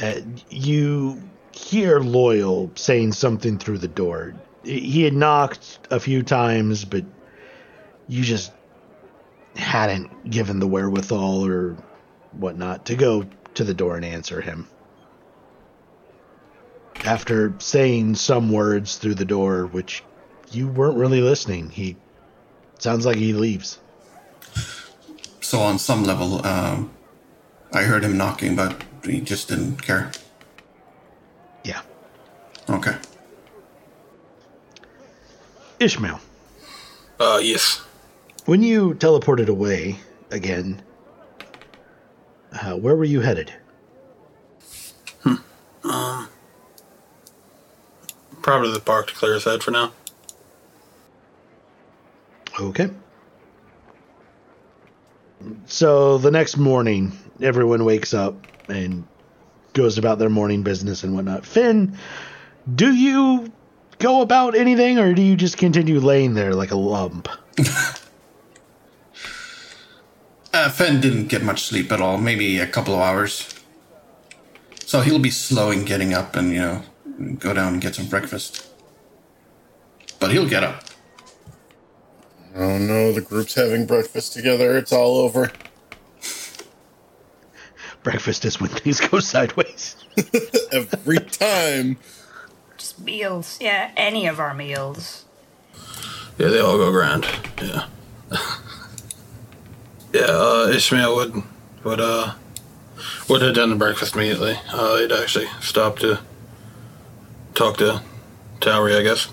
uh, 0.00 0.20
you 0.48 1.22
hear 1.52 2.00
Loyal 2.00 2.70
saying 2.74 3.12
something 3.12 3.58
through 3.58 3.78
the 3.78 3.88
door. 3.88 4.34
He 4.64 5.02
had 5.02 5.12
knocked 5.12 5.78
a 5.90 6.00
few 6.00 6.22
times, 6.22 6.84
but 6.84 7.04
you 8.08 8.22
just 8.24 8.52
hadn't 9.58 10.30
given 10.30 10.60
the 10.60 10.66
wherewithal 10.66 11.44
or 11.44 11.76
whatnot 12.32 12.86
to 12.86 12.94
go 12.94 13.26
to 13.54 13.64
the 13.64 13.74
door 13.74 13.96
and 13.96 14.04
answer 14.04 14.40
him. 14.40 14.68
After 17.04 17.54
saying 17.58 18.14
some 18.14 18.50
words 18.52 18.96
through 18.96 19.16
the 19.16 19.24
door, 19.24 19.66
which 19.66 20.02
you 20.50 20.68
weren't 20.68 20.96
really 20.96 21.20
listening, 21.20 21.70
he 21.70 21.96
sounds 22.78 23.04
like 23.04 23.16
he 23.16 23.32
leaves. 23.32 23.78
So 25.40 25.60
on 25.60 25.78
some 25.78 26.04
level, 26.04 26.44
um, 26.46 26.90
I 27.72 27.82
heard 27.82 28.04
him 28.04 28.16
knocking, 28.16 28.56
but 28.56 28.82
he 29.04 29.20
just 29.20 29.48
didn't 29.48 29.82
care. 29.82 30.10
Yeah. 31.64 31.80
Okay. 32.68 32.96
Ishmael. 35.80 36.20
Uh, 37.18 37.40
yes. 37.42 37.82
When 38.48 38.62
you 38.62 38.94
teleported 38.94 39.48
away 39.48 39.98
again, 40.30 40.80
uh, 42.50 42.78
where 42.78 42.96
were 42.96 43.04
you 43.04 43.20
headed? 43.20 43.52
Probably 48.40 48.72
the 48.72 48.80
park 48.82 49.08
to 49.08 49.14
clear 49.14 49.34
his 49.34 49.44
head 49.44 49.62
for 49.62 49.70
now. 49.70 49.92
Okay. 52.58 52.88
So 55.66 56.16
the 56.16 56.30
next 56.30 56.56
morning, 56.56 57.12
everyone 57.42 57.84
wakes 57.84 58.14
up 58.14 58.46
and 58.70 59.06
goes 59.74 59.98
about 59.98 60.18
their 60.18 60.30
morning 60.30 60.62
business 60.62 61.04
and 61.04 61.14
whatnot. 61.14 61.44
Finn, 61.44 61.98
do 62.74 62.94
you 62.94 63.52
go 63.98 64.22
about 64.22 64.54
anything 64.54 64.98
or 64.98 65.12
do 65.12 65.20
you 65.20 65.36
just 65.36 65.58
continue 65.58 66.00
laying 66.00 66.32
there 66.32 66.54
like 66.54 66.70
a 66.70 66.76
lump? 66.76 67.28
Uh, 70.58 70.68
Fen 70.68 71.00
didn't 71.00 71.28
get 71.28 71.44
much 71.44 71.62
sleep 71.62 71.92
at 71.92 72.00
all, 72.00 72.18
maybe 72.18 72.58
a 72.58 72.66
couple 72.66 72.92
of 72.92 73.00
hours. 73.00 73.48
So 74.84 75.02
he'll 75.02 75.20
be 75.20 75.30
slow 75.30 75.70
in 75.70 75.84
getting 75.84 76.12
up 76.12 76.34
and, 76.34 76.52
you 76.52 76.58
know, 76.58 76.82
go 77.38 77.54
down 77.54 77.74
and 77.74 77.80
get 77.80 77.94
some 77.94 78.06
breakfast. 78.06 78.68
But 80.18 80.32
he'll 80.32 80.48
get 80.48 80.64
up. 80.64 80.82
Oh 82.56 82.76
no, 82.76 83.12
the 83.12 83.20
group's 83.20 83.54
having 83.54 83.86
breakfast 83.86 84.32
together. 84.32 84.76
It's 84.76 84.92
all 84.92 85.18
over. 85.18 85.52
Breakfast 88.02 88.44
is 88.44 88.60
when 88.60 88.70
things 88.70 89.00
go 89.00 89.20
sideways. 89.20 89.94
Every 90.72 91.20
time. 91.20 91.98
Just 92.76 92.98
meals. 92.98 93.58
Yeah, 93.60 93.92
any 93.96 94.26
of 94.26 94.40
our 94.40 94.54
meals. 94.54 95.24
Yeah, 96.36 96.48
they 96.48 96.58
all 96.58 96.78
go 96.78 96.90
grand. 96.90 97.28
Yeah. 97.62 97.86
yeah, 100.12 100.20
uh, 100.28 100.68
Ishmael 100.72 101.14
would 101.16 101.42
would 101.84 102.00
uh 102.00 102.34
would 103.28 103.42
have 103.42 103.54
done 103.54 103.70
the 103.70 103.76
breakfast 103.76 104.14
immediately. 104.14 104.56
Uh, 104.72 104.98
he'd 104.98 105.12
actually 105.12 105.46
stop 105.60 105.98
to 106.00 106.18
talk 107.54 107.76
to 107.78 108.02
Towery, 108.60 108.96
I 108.96 109.02
guess. 109.02 109.28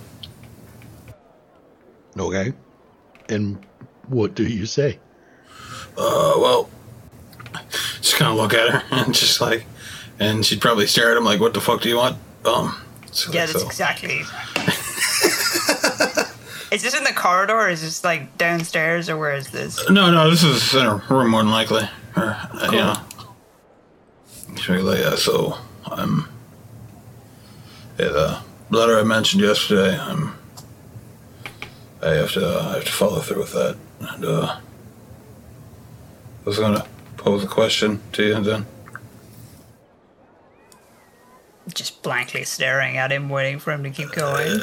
Okay. 2.17 2.53
And 3.29 3.57
what 4.07 4.35
do 4.35 4.43
you 4.45 4.65
say? 4.65 4.99
Uh, 5.97 6.33
well, 6.37 6.69
just 8.01 8.15
kind 8.15 8.31
of 8.31 8.37
look 8.37 8.53
at 8.53 8.69
her 8.69 8.83
and 8.91 9.13
just 9.13 9.41
like, 9.41 9.65
and 10.19 10.45
she'd 10.45 10.61
probably 10.61 10.87
stare 10.87 11.11
at 11.11 11.17
him 11.17 11.23
like, 11.25 11.39
"What 11.39 11.53
the 11.53 11.61
fuck 11.61 11.81
do 11.81 11.89
you 11.89 11.97
want?" 11.97 12.17
Um, 12.45 12.79
so, 13.11 13.31
Yeah, 13.31 13.45
that's 13.45 13.61
so- 13.61 13.65
exactly. 13.67 14.21
Is 16.75 16.83
this 16.83 16.93
in 16.93 17.03
the 17.03 17.13
corridor? 17.13 17.53
Or 17.53 17.69
is 17.69 17.81
this 17.81 18.03
like 18.03 18.37
downstairs, 18.37 19.09
or 19.09 19.17
where 19.17 19.33
is 19.33 19.49
this? 19.49 19.89
No, 19.89 20.11
no, 20.11 20.29
this 20.29 20.43
is 20.43 20.75
in 20.75 20.85
her 20.85 21.01
room 21.09 21.31
more 21.31 21.41
than 21.41 21.51
likely. 21.51 21.89
Or, 22.15 22.23
uh, 22.23 22.69
you 22.71 22.77
know. 22.77 22.95
She'd 24.57 24.81
like, 24.81 24.99
yeah, 24.99 25.15
so 25.15 25.57
I'm. 25.85 26.29
Yeah, 27.97 28.09
the 28.09 28.41
letter 28.69 28.99
I 28.99 29.03
mentioned 29.03 29.41
yesterday, 29.41 29.97
I'm. 29.97 30.37
I 32.01 32.09
have 32.09 32.33
to, 32.33 32.45
uh, 32.45 32.69
I 32.69 32.73
have 32.75 32.85
to 32.85 32.91
follow 32.91 33.19
through 33.21 33.39
with 33.39 33.53
that. 33.53 33.77
And, 33.99 34.25
uh. 34.25 34.59
I 36.45 36.49
was 36.49 36.59
gonna 36.59 36.85
pose 37.17 37.43
a 37.43 37.47
question 37.47 38.01
to 38.11 38.23
you 38.23 38.35
and 38.35 38.45
then. 38.45 38.65
Just 41.73 42.03
blankly 42.03 42.43
staring 42.43 42.97
at 42.97 43.11
him, 43.11 43.29
waiting 43.29 43.57
for 43.57 43.71
him 43.71 43.83
to 43.83 43.89
keep 43.89 44.11
going. 44.11 44.59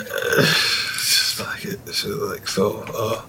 Like, 1.40 1.64
it's 1.64 2.02
just 2.02 2.06
like, 2.06 2.48
so, 2.48 2.84
uh. 2.94 3.22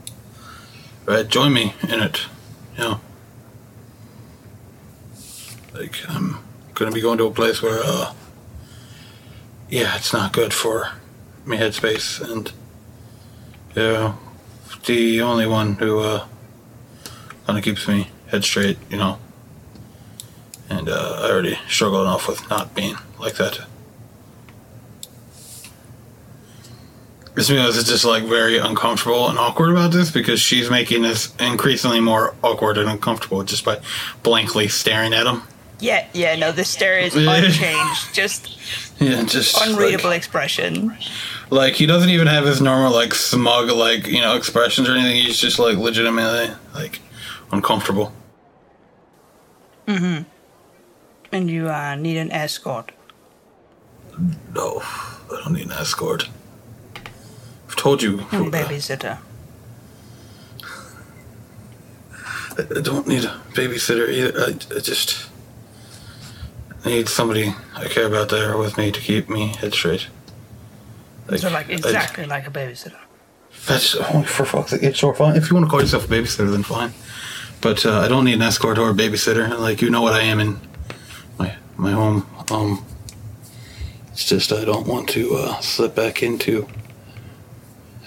Right, 1.05 1.27
join 1.27 1.53
me 1.53 1.73
in 1.83 1.99
it, 1.99 2.21
Yeah. 2.77 2.97
Like, 5.73 5.97
I'm 6.07 6.39
gonna 6.75 6.91
be 6.91 7.01
going 7.01 7.17
to 7.17 7.25
a 7.25 7.31
place 7.31 7.61
where, 7.61 7.81
uh, 7.83 8.13
yeah, 9.69 9.95
it's 9.95 10.13
not 10.13 10.33
good 10.33 10.53
for 10.53 10.91
me 11.45 11.57
headspace, 11.57 12.21
and, 12.21 12.51
yeah, 13.75 14.13
the 14.85 15.21
only 15.21 15.45
one 15.47 15.75
who, 15.75 15.99
uh, 15.99 16.25
kind 17.45 17.57
of 17.57 17.65
keeps 17.65 17.87
me 17.87 18.09
head 18.27 18.43
straight, 18.43 18.77
you 18.89 18.97
know. 18.97 19.19
And, 20.69 20.87
uh, 20.89 21.19
I 21.21 21.31
already 21.31 21.57
struggle 21.67 22.01
enough 22.01 22.27
with 22.27 22.49
not 22.49 22.73
being 22.75 22.97
like 23.19 23.35
that. 23.35 23.59
Ishmael 27.35 27.67
is 27.67 27.83
just 27.83 28.05
like 28.05 28.23
very 28.23 28.57
uncomfortable 28.57 29.27
and 29.27 29.39
awkward 29.39 29.71
about 29.71 29.91
this 29.91 30.11
because 30.11 30.39
she's 30.39 30.69
making 30.69 31.01
this 31.01 31.33
increasingly 31.39 31.99
more 31.99 32.35
awkward 32.43 32.77
and 32.77 32.87
uncomfortable 32.89 33.43
just 33.43 33.65
by 33.65 33.79
blankly 34.21 34.67
staring 34.67 35.13
at 35.13 35.25
him. 35.25 35.41
Yeah, 35.79 36.07
yeah, 36.13 36.35
no, 36.35 36.51
the 36.51 36.63
stare 36.63 36.99
is 36.99 37.15
unchanged, 37.15 38.13
just 38.13 38.57
Yeah, 38.99 39.23
just 39.23 39.59
unreadable 39.59 40.09
Like, 40.11 40.17
expression. 40.17 40.95
like 41.49 41.73
he 41.73 41.85
doesn't 41.87 42.09
even 42.09 42.27
have 42.27 42.45
his 42.45 42.61
normal 42.61 42.93
like 42.93 43.13
smug 43.15 43.69
like 43.71 44.07
you 44.07 44.21
know 44.21 44.35
expressions 44.35 44.87
or 44.87 44.93
anything. 44.93 45.15
He's 45.23 45.37
just 45.39 45.57
like 45.59 45.77
legitimately 45.77 46.55
like 46.75 47.01
uncomfortable. 47.51 48.13
Mm-hmm. 49.87 50.23
And 51.31 51.49
you 51.49 51.67
uh, 51.67 51.95
need 51.95 52.17
an 52.17 52.31
escort. 52.31 52.91
No, 54.53 54.81
I 54.83 55.41
don't 55.43 55.53
need 55.53 55.65
an 55.65 55.71
escort. 55.73 56.29
I've 57.73 57.77
told 57.81 58.03
you. 58.03 58.19
Uh, 58.31 58.51
babysitter. 58.51 59.17
I 62.55 62.61
I 62.77 62.81
don't 62.81 63.07
need 63.07 63.23
a 63.23 63.41
babysitter 63.53 64.07
either. 64.09 64.39
I, 64.39 64.49
I 64.77 64.79
just 64.79 65.27
need 66.85 67.09
somebody 67.09 67.51
I 67.75 67.85
care 67.85 68.05
about 68.05 68.29
there 68.29 68.55
with 68.59 68.77
me 68.77 68.91
to 68.91 68.99
keep 68.99 69.27
me 69.27 69.55
head 69.55 69.73
straight. 69.73 70.07
So, 71.35 71.49
like, 71.49 71.69
I- 71.69 71.73
exactly 71.73 72.25
like 72.27 72.45
a 72.45 72.51
babysitter. 72.51 72.99
that's 73.67 73.95
oh, 73.95 74.21
for 74.21 74.45
fuck's 74.45 74.69
sake. 74.71 74.83
It's 74.83 74.99
sure 74.99 75.15
fine. 75.15 75.35
If 75.35 75.49
you 75.49 75.55
want 75.55 75.65
to 75.65 75.71
call 75.71 75.81
yourself 75.81 76.05
a 76.05 76.07
babysitter, 76.07 76.51
then 76.51 76.61
fine. 76.61 76.93
But 77.59 77.83
uh, 77.87 78.01
I 78.01 78.07
don't 78.07 78.25
need 78.25 78.35
an 78.35 78.43
escort 78.43 78.77
or 78.77 78.91
a 78.91 78.93
babysitter. 78.93 79.57
Like 79.57 79.81
you 79.81 79.89
know 79.89 80.03
what 80.03 80.13
I 80.13 80.21
am 80.21 80.39
in 80.39 80.59
my 81.39 81.55
my 81.75 81.91
home. 81.91 82.27
Um, 82.51 82.85
it's 84.11 84.25
just 84.25 84.51
I 84.53 84.63
don't 84.63 84.85
want 84.85 85.09
to 85.09 85.35
uh, 85.37 85.59
slip 85.61 85.95
back 85.95 86.21
into 86.21 86.67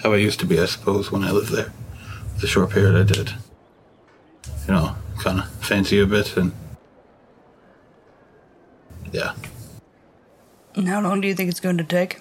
how 0.03 0.13
I 0.13 0.17
used 0.17 0.39
to 0.39 0.45
be. 0.45 0.59
I 0.59 0.65
suppose 0.65 1.11
when 1.11 1.23
I 1.23 1.31
lived 1.31 1.51
there, 1.51 1.71
the 2.39 2.47
short 2.47 2.69
period 2.69 2.95
I 2.95 3.03
did. 3.03 3.33
You 4.67 4.73
know, 4.73 4.95
kind 5.19 5.39
of 5.39 5.49
fancy 5.63 5.99
a 5.99 6.05
bit 6.05 6.37
and 6.37 6.51
yeah. 9.11 9.33
And 10.75 10.87
how 10.87 11.01
long 11.01 11.21
do 11.21 11.27
you 11.27 11.33
think 11.33 11.49
it's 11.49 11.59
going 11.59 11.77
to 11.77 11.83
take? 11.83 12.19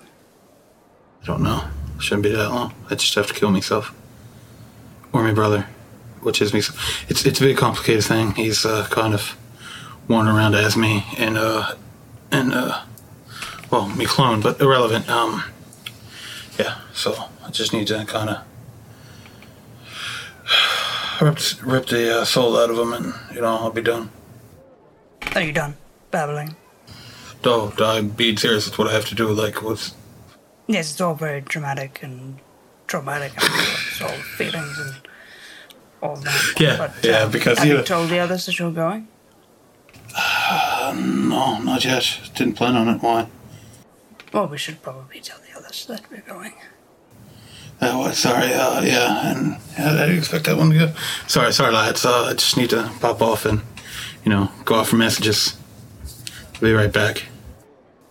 I 1.23 1.27
don't 1.27 1.43
know. 1.43 1.65
Shouldn't 1.99 2.23
be 2.23 2.31
that 2.31 2.51
long. 2.51 2.75
I 2.91 2.95
just 2.95 3.15
have 3.15 3.27
to 3.27 3.35
kill 3.35 3.51
myself. 3.51 3.95
Or 5.12 5.23
my 5.23 5.33
brother, 5.33 5.67
which 6.21 6.41
is 6.41 6.53
me. 6.53 6.61
It's 7.09 7.25
it's 7.27 7.41
a 7.41 7.45
big 7.45 7.57
complicated 7.57 8.05
thing. 8.05 8.33
He's 8.33 8.65
uh, 8.65 8.87
kind 8.91 9.15
of 9.15 9.37
worn 10.09 10.29
around 10.29 10.55
as 10.55 10.77
me 10.77 11.05
and 11.19 11.37
uh 11.37 11.75
and 12.31 12.53
uh 12.55 12.83
well 13.71 13.89
me 13.89 14.05
clone, 14.05 14.41
but 14.41 14.61
irrelevant. 14.61 15.09
Um 15.09 15.43
yeah, 16.59 16.79
so 16.93 17.29
I 17.47 17.51
just 17.51 17.73
need 17.73 17.87
to 17.89 18.05
kind 18.07 18.31
of 18.31 18.39
rip 21.21 21.39
rip 21.65 21.87
the 21.87 22.21
uh, 22.21 22.25
soul 22.25 22.57
out 22.59 22.71
of 22.71 22.79
him, 22.79 22.93
and 22.93 23.15
you 23.35 23.41
know 23.41 23.57
I'll 23.57 23.71
be 23.71 23.83
done. 23.83 24.11
Are 25.35 25.41
you 25.41 25.53
done 25.53 25.77
babbling? 26.11 26.57
No, 27.45 27.73
I'm 27.79 28.09
being 28.09 28.37
serious. 28.37 28.67
It's 28.67 28.79
what 28.79 28.89
I 28.89 28.93
have 28.93 29.07
to 29.07 29.15
do. 29.15 29.29
Like 29.33 29.63
what's 29.63 29.95
Yes, 30.67 30.91
it's 30.93 31.01
all 31.01 31.15
very 31.15 31.41
dramatic 31.41 32.01
and 32.03 32.39
traumatic. 32.89 33.33
and 33.37 33.45
It's 33.89 34.03
all 34.03 34.09
feelings 34.37 34.79
and 34.79 34.95
all 36.03 36.17
that. 36.17 36.55
Yeah, 36.59 36.93
yeah, 37.05 37.19
um, 37.21 37.31
because 37.31 37.59
have 37.59 37.69
you- 37.69 37.77
you 37.79 37.83
told 37.83 38.11
the 38.11 38.19
others 38.19 38.47
that 38.47 38.59
you're 38.59 38.73
going? 38.73 39.09
no, 40.95 41.59
not 41.63 41.85
yet. 41.85 42.19
Didn't 42.35 42.55
plan 42.55 42.75
on 42.77 42.89
it. 42.89 43.03
Why? 43.03 43.27
Well, 44.33 44.49
we 44.49 44.59
should 44.59 44.83
probably 44.83 45.21
tell 45.21 45.39
the 45.39 45.57
others 45.59 45.87
that 45.87 46.11
we're 46.11 46.21
going. 46.23 46.55
Oh, 47.83 47.99
what? 47.99 48.15
sorry. 48.15 48.53
Uh, 48.53 48.81
yeah, 48.83 49.33
and 49.33 49.57
yeah, 49.79 49.93
I 49.93 50.07
didn't 50.07 50.19
expect 50.19 50.45
that 50.45 50.57
one 50.57 50.71
to 50.71 50.79
go. 50.79 50.93
Sorry, 51.27 51.53
sorry, 51.53 51.73
lads. 51.73 52.05
Uh, 52.05 52.25
I 52.31 52.33
just 52.35 52.57
need 52.57 52.71
to 52.71 52.91
pop 53.01 53.21
off 53.21 53.45
and, 53.45 53.61
you 54.25 54.31
know, 54.31 54.51
go 54.65 54.77
off 54.77 54.89
for 54.89 54.97
messages. 54.97 55.57
Be 56.61 56.73
right 56.73 56.93
back. 56.93 57.25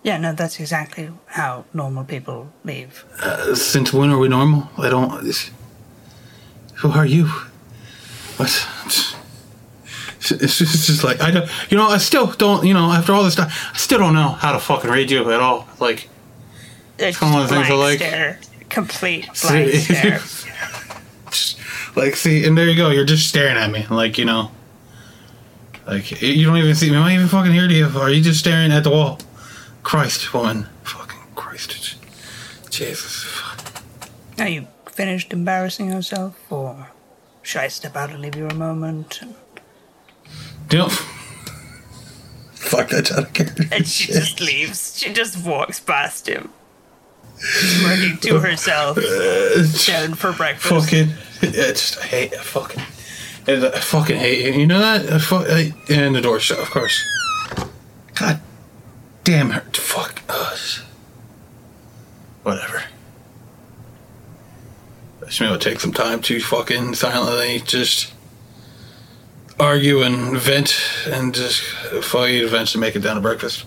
Yeah, 0.04 0.18
no, 0.18 0.34
that's 0.34 0.60
exactly 0.60 1.10
how 1.26 1.66
normal 1.74 2.04
people 2.04 2.52
leave. 2.64 3.04
Uh, 3.20 3.56
since 3.56 3.92
when 3.92 4.12
are 4.12 4.20
we 4.20 4.28
normal? 4.28 4.70
I 4.78 4.90
don't. 4.90 5.52
Who 6.76 6.92
are 6.92 7.08
you? 7.08 7.26
What? 8.38 8.68
It's, 10.20 10.40
just, 10.40 10.62
it's 10.62 10.88
just 10.88 11.04
like 11.04 11.22
I 11.22 11.32
don't. 11.32 11.72
You 11.72 11.78
know, 11.78 11.88
I 11.88 11.98
still 11.98 12.28
don't. 12.28 12.66
You 12.66 12.74
know, 12.76 12.92
after 12.92 13.14
all 13.14 13.24
this 13.24 13.36
time, 13.36 13.50
I 13.74 13.78
still 13.78 13.98
don't 14.00 14.14
know 14.14 14.30
how 14.30 14.52
to 14.52 14.60
fucking 14.60 14.90
read 14.92 15.10
you 15.10 15.32
at 15.32 15.40
all. 15.40 15.68
Like, 15.80 16.10
It's 17.00 17.18
Some 17.18 17.34
of 17.36 17.48
the 17.48 17.56
things 17.56 17.70
I 17.70 17.74
like. 17.74 17.98
Stare. 17.98 18.40
Complete 18.70 19.30
blank 19.42 19.72
See- 19.72 19.78
stare. 19.80 20.20
just, 21.32 21.58
like, 21.96 22.16
see, 22.16 22.46
and 22.46 22.58
there 22.58 22.68
you 22.70 22.76
go. 22.76 22.90
You're 22.90 23.06
just 23.06 23.28
staring 23.28 23.58
at 23.58 23.72
me, 23.72 23.86
like 23.90 24.18
you 24.18 24.26
know. 24.26 24.52
Like 25.88 26.20
you 26.22 26.46
don't 26.46 26.58
even 26.58 26.74
see 26.74 26.90
me. 26.90 26.96
Am 26.98 27.04
I 27.04 27.14
even 27.14 27.28
fucking 27.28 27.52
here 27.52 27.68
to 27.68 27.74
you? 27.74 27.86
Or 27.88 28.02
are 28.04 28.10
you 28.10 28.22
just 28.24 28.40
staring 28.40 28.72
at 28.72 28.84
the 28.84 28.90
wall? 28.90 29.20
Christ, 29.84 30.34
woman, 30.34 30.68
fucking 30.84 31.20
Christ, 31.36 31.98
Jesus. 32.72 33.24
Are 34.40 34.48
you 34.48 34.68
finished 34.92 35.32
embarrassing 35.32 35.92
yourself, 35.92 36.36
or 36.52 36.90
should 37.44 37.62
I 37.62 37.68
step 37.68 37.96
out 37.96 38.10
and 38.10 38.20
leave 38.20 38.36
you 38.36 38.48
a 38.48 38.54
moment? 38.56 39.22
Do 40.70 40.78
You 40.78 40.84
know, 40.84 40.90
fuck 42.54 42.90
that's 42.90 43.12
out 43.12 43.26
of 43.26 43.34
character. 43.34 43.66
And 43.72 43.86
she 43.88 44.12
just 44.12 44.42
leaves. 44.42 44.98
She 44.98 45.14
just 45.14 45.46
walks 45.46 45.80
past 45.80 46.28
him, 46.28 46.50
smirking 47.38 48.18
to 48.18 48.40
herself, 48.40 48.98
uh, 48.98 49.64
down 49.86 50.14
for 50.16 50.32
breakfast. 50.34 50.70
fucking 50.70 51.10
yeah, 51.42 51.68
just 51.72 52.00
I 52.00 52.06
hate 52.06 52.34
I 52.34 52.38
fucking 52.38 52.84
and 53.48 53.66
I 53.66 53.80
fucking 53.80 54.18
hate 54.18 54.46
you. 54.46 54.62
You 54.62 54.68
know 54.68 54.80
that? 54.80 55.12
I 55.12 55.20
fuck, 55.20 55.46
I, 55.48 55.74
and 55.90 56.16
the 56.16 56.22
door 56.22 56.40
shut, 56.40 56.60
of 56.60 56.70
course. 56.72 57.04
God 58.16 58.40
damn 59.24 59.52
her! 59.52 59.62
Fuck 59.74 60.22
us. 60.30 60.82
Whatever. 62.44 62.84
Just 65.26 65.42
maybe 65.42 65.54
it'll 65.54 65.62
take 65.62 65.80
some 65.80 65.94
time 65.94 66.22
to 66.24 66.40
fucking 66.40 66.94
silently 66.94 67.60
just 67.60 68.14
argue 69.60 70.02
and 70.04 70.38
vent 70.38 70.76
and 71.08 71.34
just 71.34 71.64
to 71.92 72.46
eventually 72.46 72.82
make 72.82 72.96
it 72.96 73.00
down 73.00 73.16
to 73.16 73.22
breakfast. 73.22 73.66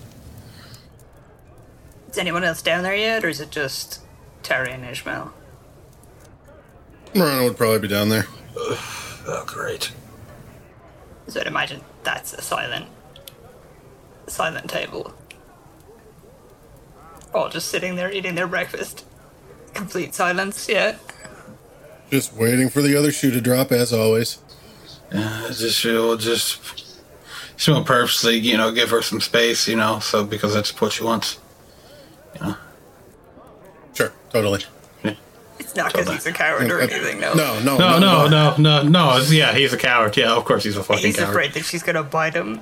Is 2.19 2.23
anyone 2.23 2.43
else 2.43 2.63
down 2.63 2.83
there 2.83 2.97
yet, 2.97 3.25
or 3.25 3.29
is 3.29 3.41
it 3.41 3.53
just 3.53 4.01
Terry 4.43 4.73
and 4.73 4.85
Ishmael? 4.85 5.33
Morana 7.15 7.45
would 7.45 7.57
probably 7.57 7.79
be 7.79 7.87
down 7.87 8.09
there. 8.09 8.27
Oh, 9.31 9.45
great. 9.47 9.93
So 11.29 11.39
I'd 11.39 11.47
imagine 11.47 11.83
that's 12.03 12.33
a 12.33 12.41
silent, 12.41 12.87
silent 14.27 14.69
table. 14.69 15.13
All 17.35 17.51
just 17.51 17.69
sitting 17.69 17.95
there 17.95 18.11
eating 18.11 18.35
their 18.35 18.47
breakfast. 18.49 19.05
Complete 19.75 20.15
silence, 20.15 20.67
yeah. 20.69 20.97
Just 22.11 22.33
waiting 22.33 22.69
for 22.71 22.81
the 22.81 22.97
other 22.97 23.13
shoe 23.13 23.31
to 23.31 23.41
drop, 23.41 23.71
as 23.71 23.93
always. 23.93 24.39
Uh, 25.13 25.19
yeah, 25.19 25.49
just 25.53 25.85
we'll 25.85 26.17
just 26.17 26.97
she 27.57 27.71
will 27.71 27.85
purposely, 27.85 28.39
you 28.39 28.57
know, 28.57 28.73
give 28.73 28.91
her 28.91 29.03
some 29.03 29.21
space, 29.21 29.69
you 29.69 29.77
know, 29.77 30.01
so 30.01 30.25
because 30.25 30.55
that's 30.55 30.71
what 30.81 30.93
she 30.93 31.05
wants. 31.05 31.39
You 33.99 34.05
know. 34.07 34.11
Sure, 34.11 34.13
totally. 34.31 34.65
It's 35.61 35.75
not 35.75 35.93
because 35.93 36.09
he's 36.09 36.27
a 36.27 36.33
coward 36.33 36.71
or 36.71 36.81
uh, 36.81 36.85
uh, 36.85 36.89
anything, 36.89 37.19
no. 37.21 37.35
No, 37.35 37.59
no, 37.61 37.77
No, 37.77 37.99
no, 37.99 38.29
no, 38.29 38.57
no, 38.57 38.83
no. 38.83 39.19
Yeah, 39.29 39.53
he's 39.53 39.73
a 39.73 39.77
coward. 39.77 40.17
Yeah, 40.17 40.35
of 40.37 40.45
course 40.45 40.63
he's 40.65 40.77
a 40.77 40.83
fucking 40.85 41.03
coward. 41.03 41.07
He's 41.07 41.17
coward. 41.17 41.31
afraid 41.31 41.53
that 41.55 41.65
she's 41.65 41.83
gonna 41.83 42.05
bite 42.05 42.35
him. 42.35 42.61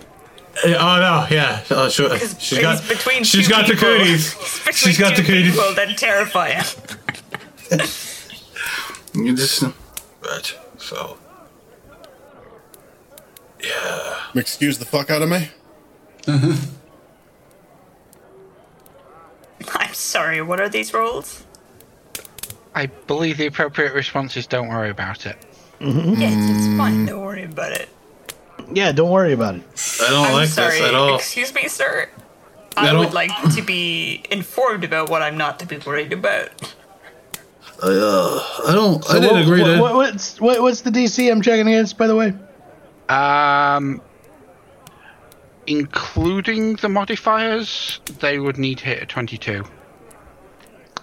Uh, 0.65 0.69
Oh 0.69 0.99
no, 0.99 1.27
yeah. 1.31 1.63
Uh, 1.71 1.75
oh, 1.75 1.89
she, 1.91 2.03
Because 2.05 2.31
she's 2.41 2.57
he's 2.57 2.61
got 2.61 2.89
between 2.89 3.23
she's 3.23 3.47
two 3.47 3.51
got 3.53 3.67
the 3.69 3.75
cooties. 3.77 4.35
She's 4.73 4.99
got 4.99 5.15
the 5.15 5.23
cooties. 5.23 5.53
people 5.53 5.75
that 5.75 5.97
terrify 5.99 6.51
him. 6.53 6.65
You 9.15 9.37
just 9.37 9.63
but 10.23 10.59
so 10.79 11.19
yeah. 13.63 14.23
Excuse 14.35 14.79
the 14.79 14.85
fuck 14.87 15.11
out 15.11 15.23
of 15.23 15.29
me. 15.29 15.51
Mm-hmm. 16.23 16.86
I'm 19.75 19.95
sorry, 19.95 20.43
what 20.43 20.61
are 20.61 20.69
these 20.69 20.93
rules? 20.95 21.45
I 22.75 22.87
believe 22.87 23.39
the 23.39 23.47
appropriate 23.47 23.95
response 23.95 24.37
is 24.37 24.47
don't 24.47 24.69
worry 24.69 24.91
about 24.91 25.27
it. 25.27 25.37
Yes, 25.81 26.51
it's 26.51 26.77
fine, 26.79 27.07
don't 27.07 27.23
worry 27.23 27.45
about 27.45 27.73
it. 27.73 27.89
Yeah, 28.73 28.93
don't 28.93 29.11
worry 29.11 29.33
about 29.33 29.57
it. 29.57 29.63
I 30.03 30.11
don't 30.11 30.27
I'm 30.27 30.33
like 30.33 30.49
sorry, 30.49 30.79
this 30.81 30.89
at 30.89 30.95
all. 30.95 31.17
excuse 31.17 31.55
me, 31.55 31.69
sir. 31.69 32.09
I 32.77 32.91
I 32.91 32.93
would 32.99 33.15
like 33.15 33.31
to 33.55 33.63
be 33.63 34.23
informed 34.31 34.85
about 34.85 35.09
what 35.09 35.23
I'm 35.23 35.37
not 35.39 35.59
to 35.61 35.67
be 35.67 35.79
worried 35.79 36.13
about. 36.13 36.51
Uh, 37.83 38.41
I 38.67 38.73
don't. 38.73 39.09
I 39.11 39.21
didn't 39.21 39.33
what- 39.35 39.43
agree 39.43 39.63
what, 39.63 39.75
to. 39.75 39.81
what- 39.81 39.95
what's 39.95 40.41
what, 40.41 40.61
what's 40.63 40.81
the 40.83 40.91
DC 40.91 41.31
I'm 41.31 41.43
checking 41.43 41.67
against, 41.69 41.97
by 41.99 42.07
the 42.07 42.17
way? 42.17 42.35
Um, 43.09 44.01
including 45.67 46.77
the 46.77 46.89
modifiers, 46.89 48.01
they 48.21 48.39
would 48.39 48.59
need 48.59 48.81
hit 48.81 49.03
a 49.03 49.07
22. 49.07 49.65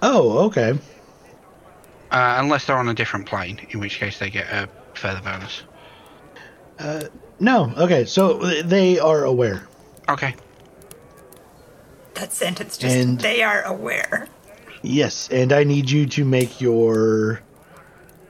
Oh, 0.01 0.45
okay. 0.45 0.77
Uh, 2.11 2.35
unless 2.39 2.65
they're 2.65 2.77
on 2.77 2.89
a 2.89 2.93
different 2.93 3.25
plane, 3.25 3.65
in 3.71 3.79
which 3.79 3.97
case 3.97 4.19
they 4.19 4.29
get 4.29 4.45
a 4.51 4.69
further 4.93 5.21
bonus. 5.21 5.63
No, 7.39 7.73
okay. 7.77 8.05
So 8.05 8.37
they 8.61 8.99
are 8.99 9.23
aware. 9.23 9.67
Okay. 10.09 10.35
That 12.15 12.31
sentence 12.31 12.77
just, 12.77 12.95
And- 12.95 13.19
they 13.19 13.41
are 13.41 13.63
aware. 13.63 14.27
Yes, 14.81 15.29
and 15.31 15.53
I 15.53 15.63
need 15.63 15.89
you 15.89 16.05
to 16.07 16.25
make 16.25 16.59
your 16.59 17.41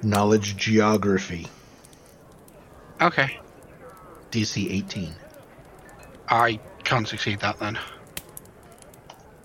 knowledge 0.03 0.55
geography 0.55 1.47
Okay. 3.01 3.39
DC 4.31 4.71
18. 4.71 5.13
I 6.33 6.59
can't 6.83 7.07
succeed 7.07 7.41
that 7.41 7.59
then. 7.59 7.77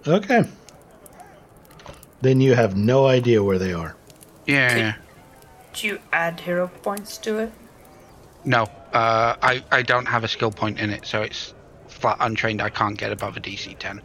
Okay. 0.07 0.45
Then 2.23 2.41
you 2.41 2.55
have 2.55 2.77
no 2.77 3.07
idea 3.07 3.43
where 3.43 3.59
they 3.59 3.75
are. 3.75 3.95
Yeah. 4.47 4.77
yeah. 4.77 4.95
Do 5.75 5.87
you 5.87 6.01
add 6.13 6.41
hero 6.41 6.69
points 6.83 7.19
to 7.19 7.39
it? 7.41 7.53
No, 8.45 8.63
uh, 8.95 9.37
I, 9.43 9.63
I 9.71 9.83
don't 9.83 10.07
have 10.07 10.25
a 10.25 10.29
skill 10.29 10.51
point 10.51 10.81
in 10.81 10.89
it, 10.89 11.05
so 11.05 11.21
it's 11.21 11.53
flat 11.89 12.17
untrained. 12.21 12.63
I 12.63 12.71
can't 12.71 12.97
get 12.97 13.13
above 13.13 13.37
a 13.37 13.41
DC 13.41 13.79
10. 13.79 14.01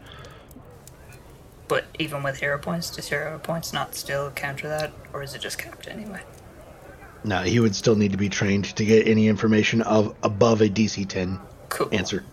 But 1.70 1.86
even 1.98 2.22
with 2.22 2.38
hero 2.38 2.58
points, 2.58 2.94
does 2.94 3.08
hero 3.08 3.40
points 3.40 3.72
not 3.72 3.96
still 3.96 4.30
counter 4.32 4.68
that? 4.68 4.92
Or 5.14 5.24
is 5.24 5.34
it 5.34 5.40
just 5.40 5.58
capped 5.58 5.88
anyway? 5.88 6.22
No, 7.24 7.44
he 7.44 7.62
would 7.62 7.76
still 7.76 7.96
need 7.96 8.12
to 8.12 8.18
be 8.18 8.28
trained 8.28 8.66
to 8.76 8.84
get 8.84 9.08
any 9.08 9.30
information 9.30 9.82
of 9.84 10.14
above 10.22 10.60
a 10.60 10.68
DC 10.68 11.08
10 11.08 11.40
Cool. 11.70 11.88
answer. 11.94 12.26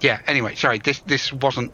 Yeah, 0.00 0.20
anyway, 0.26 0.54
sorry, 0.54 0.78
this 0.78 1.00
this 1.00 1.32
wasn't 1.32 1.72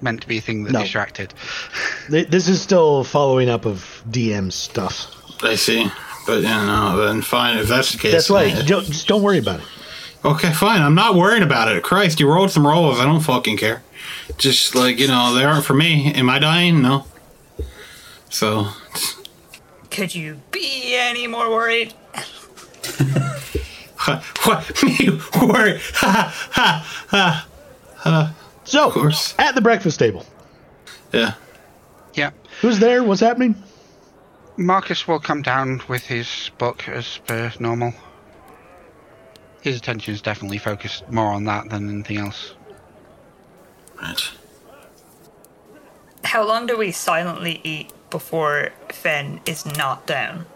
meant 0.00 0.22
to 0.22 0.28
be 0.28 0.38
a 0.38 0.40
thing 0.40 0.64
that 0.64 0.72
No. 0.72 0.80
distracted. 0.80 1.32
This 2.08 2.48
is 2.48 2.60
still 2.60 3.04
following 3.04 3.48
up 3.48 3.64
of 3.66 4.02
DM 4.10 4.50
stuff. 4.52 5.06
I 5.44 5.54
see. 5.54 5.88
But 6.26 6.42
yeah, 6.42 6.64
no. 6.66 6.96
Then 7.06 7.22
fine. 7.22 7.58
If 7.58 7.68
that's 7.68 7.92
the 7.92 7.98
case. 7.98 8.12
That's 8.12 8.30
right. 8.30 8.52
then- 8.54 8.66
Don't- 8.66 8.86
Just 8.86 9.06
don't 9.08 9.22
worry 9.22 9.38
about 9.38 9.60
it. 9.60 9.66
Okay, 10.24 10.52
fine. 10.52 10.82
I'm 10.82 10.94
not 10.94 11.14
worrying 11.14 11.42
about 11.42 11.68
it. 11.68 11.82
Christ, 11.82 12.20
you 12.20 12.28
rolled 12.28 12.50
some 12.50 12.66
rolls. 12.66 12.98
I 13.00 13.04
don't 13.04 13.20
fucking 13.20 13.56
care. 13.56 13.82
Just 14.38 14.74
like 14.74 14.98
you 14.98 15.08
know, 15.08 15.34
they 15.34 15.44
aren't 15.44 15.64
for 15.64 15.74
me. 15.74 16.12
Am 16.14 16.28
I 16.28 16.38
dying? 16.38 16.82
No. 16.82 17.04
So 18.28 18.68
Could 19.90 20.14
you 20.14 20.40
be 20.50 20.94
any 20.96 21.26
more 21.26 21.48
worried? 21.50 21.94
what? 24.44 24.82
Me 24.82 25.20
worry? 25.40 25.80
Ha 25.94 26.32
ha 26.52 26.86
ha. 27.08 27.46
Uh, 28.04 28.32
so, 28.64 28.90
course. 28.90 29.34
at 29.38 29.54
the 29.54 29.60
breakfast 29.60 29.98
table, 29.98 30.24
Yeah. 31.12 31.34
Yeah. 32.14 32.30
who's 32.60 32.78
there? 32.78 33.02
What's 33.04 33.20
happening? 33.20 33.54
Marcus 34.56 35.06
will 35.08 35.20
come 35.20 35.42
down 35.42 35.80
with 35.88 36.02
his 36.04 36.50
book 36.58 36.88
as 36.88 37.18
per 37.26 37.52
normal. 37.58 37.92
His 39.62 39.76
attention 39.76 40.14
is 40.14 40.22
definitely 40.22 40.58
focused 40.58 41.08
more 41.10 41.32
on 41.32 41.44
that 41.44 41.68
than 41.70 41.88
anything 41.88 42.18
else. 42.18 42.54
Right. 44.00 44.30
How 46.24 46.46
long 46.46 46.66
do 46.66 46.76
we 46.76 46.90
silently 46.92 47.60
eat 47.64 47.92
before 48.10 48.70
Fen 48.90 49.40
is 49.46 49.64
not 49.66 50.06
down? 50.06 50.46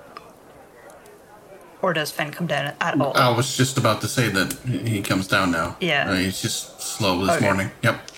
Or 1.85 1.93
does 1.93 2.11
Fen 2.11 2.31
come 2.33 2.47
down 2.47 2.73
at 2.81 2.99
all? 2.99 3.13
I 3.15 3.29
was 3.29 3.59
just 3.59 3.77
about 3.77 4.01
to 4.01 4.09
say 4.09 4.31
that 4.31 4.55
he 4.87 5.03
comes 5.03 5.29
down 5.29 5.51
now. 5.51 5.77
Yeah. 5.81 6.09
Uh, 6.09 6.15
he's 6.15 6.41
just 6.41 6.81
slow 6.81 7.21
this 7.27 7.37
Okay. 7.37 7.45
morning. 7.45 7.71
Yep. 7.83 8.11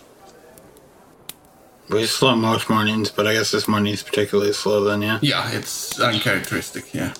We 1.90 2.06
slow 2.06 2.36
most 2.36 2.70
mornings, 2.70 3.10
but 3.10 3.26
I 3.26 3.32
guess 3.32 3.50
this 3.50 3.66
morning 3.66 3.92
is 3.92 4.04
particularly 4.04 4.52
slow. 4.52 4.84
Then 4.84 5.02
yeah. 5.02 5.18
Yeah, 5.20 5.50
it's 5.50 5.98
uncharacteristic. 5.98 6.94
Yeah. 6.94 7.12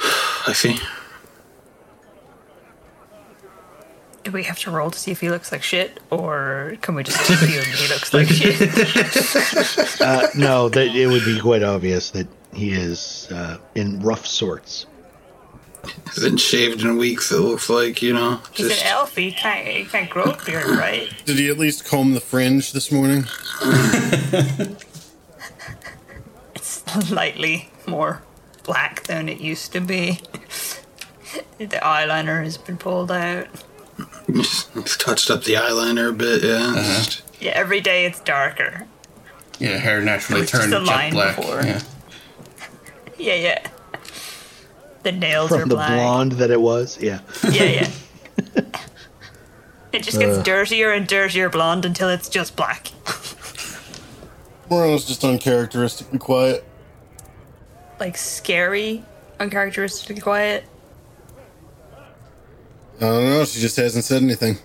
I 0.48 0.52
see. 0.52 0.76
Do 4.24 4.32
we 4.32 4.42
have 4.42 4.58
to 4.60 4.72
roll 4.72 4.90
to 4.90 4.98
see 4.98 5.12
if 5.12 5.20
he 5.20 5.30
looks 5.30 5.52
like 5.52 5.62
shit, 5.62 6.00
or 6.10 6.74
can 6.80 6.96
we 6.96 7.04
just 7.04 7.20
assume 7.30 7.48
he 7.48 7.86
looks 7.86 8.12
like 8.12 8.26
shit? 9.86 10.00
Uh, 10.00 10.26
no, 10.36 10.68
that 10.70 10.88
it 10.88 11.06
would 11.06 11.24
be 11.24 11.38
quite 11.38 11.62
obvious 11.62 12.10
that 12.10 12.26
he 12.54 12.72
is 12.72 13.28
uh, 13.30 13.58
in 13.74 14.00
rough 14.00 14.26
sorts. 14.26 14.86
Hasn't 16.06 16.40
shaved 16.40 16.82
in 16.82 16.96
weeks. 16.96 17.30
It 17.30 17.38
looks 17.38 17.68
like 17.70 18.02
you 18.02 18.12
know. 18.12 18.40
He's 18.52 18.68
Just 18.68 18.82
an 18.82 18.88
elf. 18.88 19.14
He 19.16 19.30
can't, 19.30 19.66
he 19.68 19.84
can't 19.84 20.10
grow 20.10 20.24
a 20.24 20.44
beard, 20.44 20.66
right? 20.66 21.12
Did 21.26 21.38
he 21.38 21.48
at 21.48 21.58
least 21.58 21.84
comb 21.84 22.12
the 22.14 22.20
fringe 22.20 22.72
this 22.72 22.90
morning? 22.90 23.24
It's 26.54 26.82
slightly 27.06 27.68
more 27.86 28.22
black 28.64 29.04
than 29.04 29.28
it 29.28 29.40
used 29.40 29.72
to 29.72 29.80
be. 29.80 30.20
the 31.58 31.66
eyeliner 31.68 32.42
has 32.42 32.58
been 32.58 32.78
pulled 32.78 33.12
out. 33.12 33.46
He's 34.26 34.64
touched 34.96 35.30
up 35.30 35.44
the 35.44 35.54
eyeliner 35.54 36.10
a 36.10 36.12
bit. 36.12 36.42
Yeah. 36.42 36.72
Just- 36.74 37.22
Yeah, 37.40 37.52
every 37.54 37.80
day 37.80 38.06
it's 38.06 38.20
darker. 38.20 38.86
Yeah, 39.58 39.76
hair 39.78 40.00
naturally 40.02 40.42
It 40.42 40.48
turned 40.48 40.72
jet 40.72 41.12
black. 41.12 41.36
before. 41.36 41.62
Yeah. 41.62 41.80
Yeah, 43.18 43.34
yeah. 43.34 43.66
The 45.02 45.12
nails 45.12 45.52
are 45.52 45.60
From 45.60 45.68
the 45.68 45.74
black. 45.76 45.90
blonde 45.92 46.32
that 46.32 46.50
it 46.50 46.60
was, 46.60 47.00
yeah. 47.00 47.20
Yeah, 47.50 47.64
yeah. 47.64 47.90
it 49.92 50.02
just 50.02 50.18
gets 50.18 50.38
Uh. 50.38 50.42
dirtier 50.42 50.90
and 50.92 51.06
dirtier 51.06 51.48
blonde 51.48 51.84
until 51.84 52.08
it's 52.08 52.28
just 52.28 52.56
black. 52.56 52.88
Morana's 54.70 55.04
just 55.04 55.22
uncharacteristically 55.24 56.18
quiet. 56.18 56.64
Like 58.00 58.16
scary, 58.16 59.04
uncharacteristically 59.38 60.20
quiet. 60.20 60.64
I 62.96 63.00
don't 63.00 63.24
know. 63.24 63.44
She 63.44 63.60
just 63.60 63.76
hasn't 63.76 64.04
said 64.04 64.22
anything. 64.22 64.58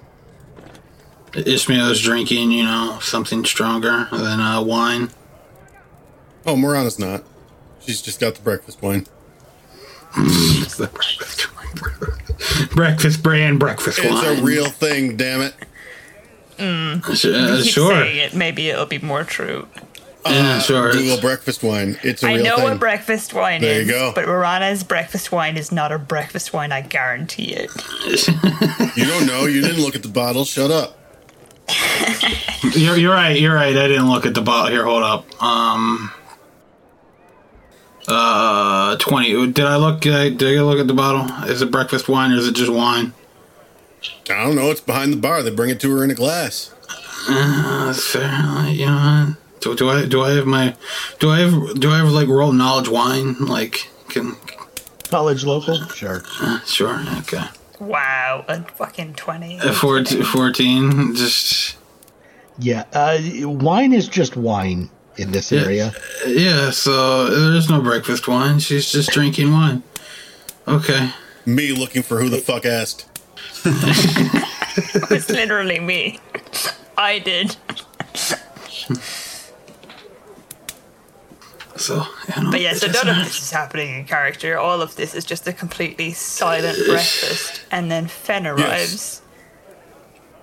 Ishmael's 1.35 2.01
drinking, 2.01 2.51
you 2.51 2.63
know, 2.63 2.97
something 3.01 3.45
stronger 3.45 4.07
than 4.11 4.39
uh, 4.39 4.61
wine. 4.61 5.11
Oh, 6.45 6.55
Morana's 6.57 6.97
not. 6.99 7.23
She's 7.85 8.01
just 8.01 8.19
got 8.19 8.35
the 8.35 8.41
breakfast 8.41 8.81
wine. 8.81 9.05
It's 10.17 10.77
the 10.77 10.87
breakfast 10.87 11.47
breakfast 12.75 13.23
brand 13.23 13.59
breakfast 13.59 13.99
It's 13.99 14.07
wine. 14.09 14.25
It's 14.33 14.41
a 14.41 14.43
real 14.43 14.65
thing, 14.69 15.15
damn 15.17 15.41
it. 15.41 15.53
Sh- 17.15 17.25
uh, 17.25 17.63
sure. 17.63 17.91
saying 18.03 18.17
it, 18.17 18.35
maybe 18.35 18.69
it'll 18.69 18.85
be 18.85 18.99
more 18.99 19.23
true. 19.23 19.67
Yeah, 20.25 20.59
sure. 20.59 20.91
Google 20.91 21.19
breakfast 21.19 21.63
wine. 21.63 21.97
It's 22.03 22.21
a 22.23 22.27
I 22.27 22.33
real 22.35 22.43
know 22.43 22.55
thing. 22.57 22.63
what 22.65 22.79
breakfast 22.79 23.33
wine 23.33 23.61
There 23.61 23.81
you 23.81 23.87
go. 23.87 24.11
but 24.13 24.27
Rana's 24.27 24.83
breakfast 24.83 25.31
wine 25.31 25.57
is 25.57 25.71
not 25.71 25.91
a 25.91 25.97
breakfast 25.97 26.53
wine. 26.53 26.71
I 26.71 26.81
guarantee 26.81 27.53
it. 27.57 27.71
you 28.95 29.05
don't 29.05 29.25
know. 29.25 29.45
You 29.47 29.61
didn't 29.61 29.81
look 29.81 29.95
at 29.95 30.03
the 30.03 30.09
bottle. 30.09 30.45
Shut 30.45 30.69
up. 30.69 30.97
You're, 32.75 32.97
you're 32.97 33.13
right. 33.13 33.39
You're 33.39 33.55
right. 33.55 33.75
I 33.75 33.87
didn't 33.87 34.09
look 34.09 34.25
at 34.27 34.35
the 34.35 34.41
bottle. 34.41 34.71
Here, 34.71 34.83
hold 34.85 35.01
up. 35.03 35.41
Um. 35.43 36.11
Uh, 38.11 38.97
twenty. 38.97 39.31
Did 39.51 39.65
I 39.65 39.77
look? 39.77 40.01
Did 40.01 40.13
I, 40.13 40.29
did 40.29 40.59
I 40.59 40.61
look 40.61 40.79
at 40.79 40.87
the 40.87 40.93
bottle? 40.93 41.49
Is 41.49 41.61
it 41.61 41.71
breakfast 41.71 42.09
wine 42.09 42.31
or 42.31 42.35
is 42.35 42.47
it 42.47 42.55
just 42.55 42.71
wine? 42.71 43.13
I 44.29 44.43
don't 44.43 44.55
know. 44.55 44.69
It's 44.71 44.81
behind 44.81 45.13
the 45.13 45.17
bar. 45.17 45.43
They 45.43 45.51
bring 45.51 45.69
it 45.69 45.79
to 45.81 45.95
her 45.95 46.03
in 46.03 46.11
a 46.11 46.15
glass. 46.15 46.73
That's 47.27 48.05
fair. 48.11 48.67
You 48.69 48.87
know, 48.87 49.35
do, 49.59 49.75
do 49.75 49.89
I 49.89 50.05
do 50.05 50.21
I 50.23 50.31
have 50.31 50.45
my 50.45 50.75
do 51.19 51.29
I 51.29 51.39
have 51.39 51.79
do 51.79 51.91
I 51.91 51.97
have 51.97 52.09
like 52.09 52.27
world 52.27 52.55
knowledge 52.55 52.89
wine? 52.89 53.35
Like, 53.39 53.89
can 54.09 54.35
College 55.09 55.43
local? 55.43 55.77
Sure. 55.89 56.23
uh, 56.39 56.61
sure. 56.61 56.99
Okay. 57.19 57.43
Wow, 57.79 58.45
a 58.47 58.61
fucking 58.61 59.15
20. 59.15 59.59
Uh, 59.59 59.73
14, 59.73 60.23
14 60.23 61.15
Just 61.15 61.77
Yeah. 62.59 62.85
Uh, 62.93 63.19
wine 63.49 63.91
is 63.91 64.07
just 64.07 64.37
wine 64.37 64.89
in 65.21 65.31
this 65.31 65.51
Yeah. 65.51 65.61
area. 65.61 65.93
yeah. 66.27 66.69
So 66.71 67.27
there's 67.51 67.69
no 67.69 67.81
breakfast 67.81 68.27
wine. 68.27 68.59
She's 68.59 68.91
just 68.91 69.09
drinking 69.11 69.51
wine. 69.51 69.83
Okay. 70.67 71.11
Me 71.45 71.71
looking 71.71 72.03
for 72.03 72.19
who 72.21 72.29
the 72.29 72.37
fuck 72.39 72.65
asked. 72.65 73.05
It's 75.11 75.29
literally 75.29 75.79
me. 75.81 76.19
I 76.97 77.19
did. 77.19 77.57
So 81.77 82.05
you 82.35 82.43
know, 82.43 82.51
But 82.51 82.61
yeah, 82.61 82.73
so 82.73 82.87
it's 82.87 83.03
none 83.03 83.09
of 83.19 83.23
this 83.25 83.41
is 83.41 83.51
happening 83.51 83.95
in 83.95 84.05
character. 84.05 84.57
All 84.57 84.81
of 84.81 84.95
this 84.95 85.15
is 85.15 85.25
just 85.25 85.47
a 85.47 85.53
completely 85.53 86.13
silent 86.13 86.77
breakfast. 86.85 87.61
And 87.71 87.89
then 87.91 88.07
Fen 88.07 88.45
arrives. 88.45 89.21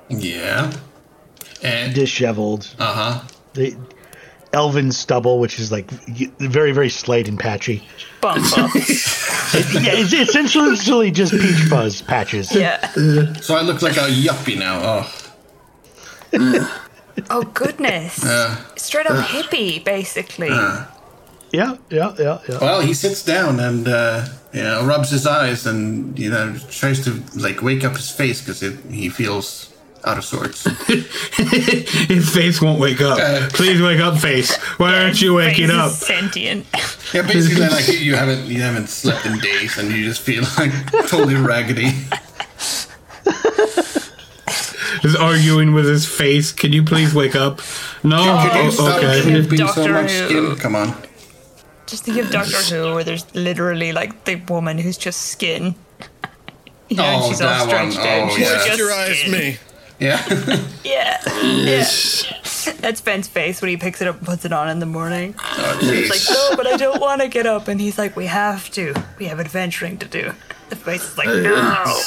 Yeah. 0.09 0.73
And 1.63 1.95
Disheveled. 1.95 2.75
uh 2.79 2.93
huh. 2.93 3.25
The 4.51 4.57
elven 4.57 4.93
stubble, 4.93 5.39
which 5.41 5.59
is 5.59 5.71
like 5.73 5.91
very, 5.91 6.73
very 6.73 6.89
slight 6.89 7.29
and 7.29 7.39
patchy. 7.39 7.83
Bump 8.21 8.59
up. 8.59 8.71
Yeah, 9.51 9.95
it's 9.97 10.13
essentially 10.13 11.11
just 11.11 11.33
peach 11.33 11.57
fuzz 11.71 12.03
patches. 12.03 12.55
yeah. 12.55 12.79
Uh, 12.95 13.33
so 13.41 13.57
I 13.57 13.63
look 13.63 13.81
like 13.81 13.97
a 13.97 14.01
yuppie 14.11 14.59
now. 14.59 15.07
Oh. 16.33 16.75
Oh, 17.31 17.43
goodness. 17.43 18.25
Uh, 18.25 18.57
Straight 18.77 19.07
up 19.07 19.13
uh. 19.13 19.23
hippie, 19.25 19.83
basically. 19.85 20.49
Yeah, 20.49 20.87
yeah, 21.51 21.77
yeah, 21.91 22.15
yeah. 22.19 22.59
Well, 22.61 22.81
he 22.81 22.95
sits 22.95 23.25
down 23.25 23.59
and 23.59 23.89
uh, 23.89 24.27
you 24.53 24.63
know 24.63 24.85
rubs 24.85 25.11
his 25.11 25.27
eyes 25.27 25.67
and 25.67 26.17
you 26.19 26.31
know 26.31 26.57
tries 26.71 27.03
to 27.07 27.23
like 27.35 27.63
wake 27.63 27.85
up 27.85 27.97
his 27.97 28.11
face 28.11 28.41
because 28.41 28.61
he 28.91 29.09
feels 29.09 29.73
out 30.05 30.19
of 30.19 30.25
sorts. 30.25 30.65
His 30.89 32.33
face 32.35 32.61
won't 32.63 32.79
wake 32.81 33.01
up. 33.01 33.19
Uh, 33.21 33.49
Please 33.53 33.81
wake 33.83 34.01
up, 34.01 34.19
face. 34.19 34.57
Why 34.79 35.03
aren't 35.03 35.21
you 35.21 35.35
waking 35.35 35.67
Face 35.69 35.75
is 35.75 35.81
up? 35.81 35.91
sentient. 35.93 36.67
yeah, 37.13 37.23
basically 37.23 37.69
like 37.69 37.89
you 38.01 38.15
haven't 38.15 38.47
you 38.47 38.61
haven't 38.63 38.89
slept 38.89 39.27
in 39.27 39.39
days 39.39 39.77
and 39.79 39.91
you 39.91 40.05
just 40.05 40.21
feel 40.23 40.45
like 40.57 40.73
totally 41.09 41.35
raggedy. 41.35 41.91
Is 45.05 45.15
arguing 45.15 45.75
with 45.75 45.85
his 45.87 46.07
face. 46.07 46.51
Can 46.51 46.73
you 46.73 46.83
please 46.83 47.15
wake 47.15 47.37
up? 47.37 47.61
No. 48.03 48.17
Can 48.17 48.57
you 48.65 48.69
Oh, 48.69 48.71
stop 48.71 48.97
okay. 48.99 49.23
dripping 49.23 49.59
so 49.59 49.67
Doctor 49.67 49.93
much 49.93 50.11
Who. 50.11 50.27
skin? 50.29 50.57
Come 50.57 50.75
on. 50.75 50.95
Just 51.87 52.05
think 52.05 52.19
of 52.19 52.31
Doctor 52.31 52.57
Who, 52.57 52.95
where 52.95 53.05
there's 53.05 53.33
literally 53.35 53.93
like 53.93 54.25
the 54.25 54.37
woman 54.49 54.77
who's 54.79 54.99
just 54.99 55.23
skin. 55.27 55.77
You 56.89 56.97
know, 56.97 57.05
and 57.05 57.23
Oh, 57.23 57.29
she's 57.29 57.41
all 57.41 57.49
that 57.49 57.73
one. 57.73 57.93
stretched 57.93 57.99
out. 58.09 58.31
Oh, 58.33 58.37
yeah. 58.37 58.65
just 58.67 58.79
Your 58.79 58.93
eyes, 58.93 59.29
me. 59.31 59.59
Yeah. 59.99 60.23
Yeah. 60.85 61.21
yeah. 61.27 61.85
That's 62.81 63.01
Ben's 63.03 63.29
face 63.29 63.61
when 63.61 63.69
he 63.69 63.77
picks 63.77 64.01
it 64.01 64.09
up 64.09 64.17
and 64.19 64.27
puts 64.27 64.45
it 64.47 64.53
on 64.53 64.69
in 64.71 64.79
the 64.79 64.87
morning. 64.87 65.35
oh, 65.39 65.79
It's 65.83 66.11
like, 66.11 66.37
no, 66.37 66.57
but 66.57 66.67
I 66.67 66.77
don't 66.77 67.01
want 67.01 67.21
to 67.21 67.29
get 67.29 67.47
up. 67.47 67.69
And 67.69 67.79
he's 67.81 67.99
like, 67.99 68.17
we 68.17 68.27
have 68.27 68.71
to. 68.71 68.95
We 69.19 69.27
have 69.27 69.39
adventuring 69.39 69.99
to 69.99 70.07
do. 70.07 70.33
The 70.71 70.77
face 70.77 71.03
is 71.13 71.19
like, 71.19 71.27
no. 71.27 72.01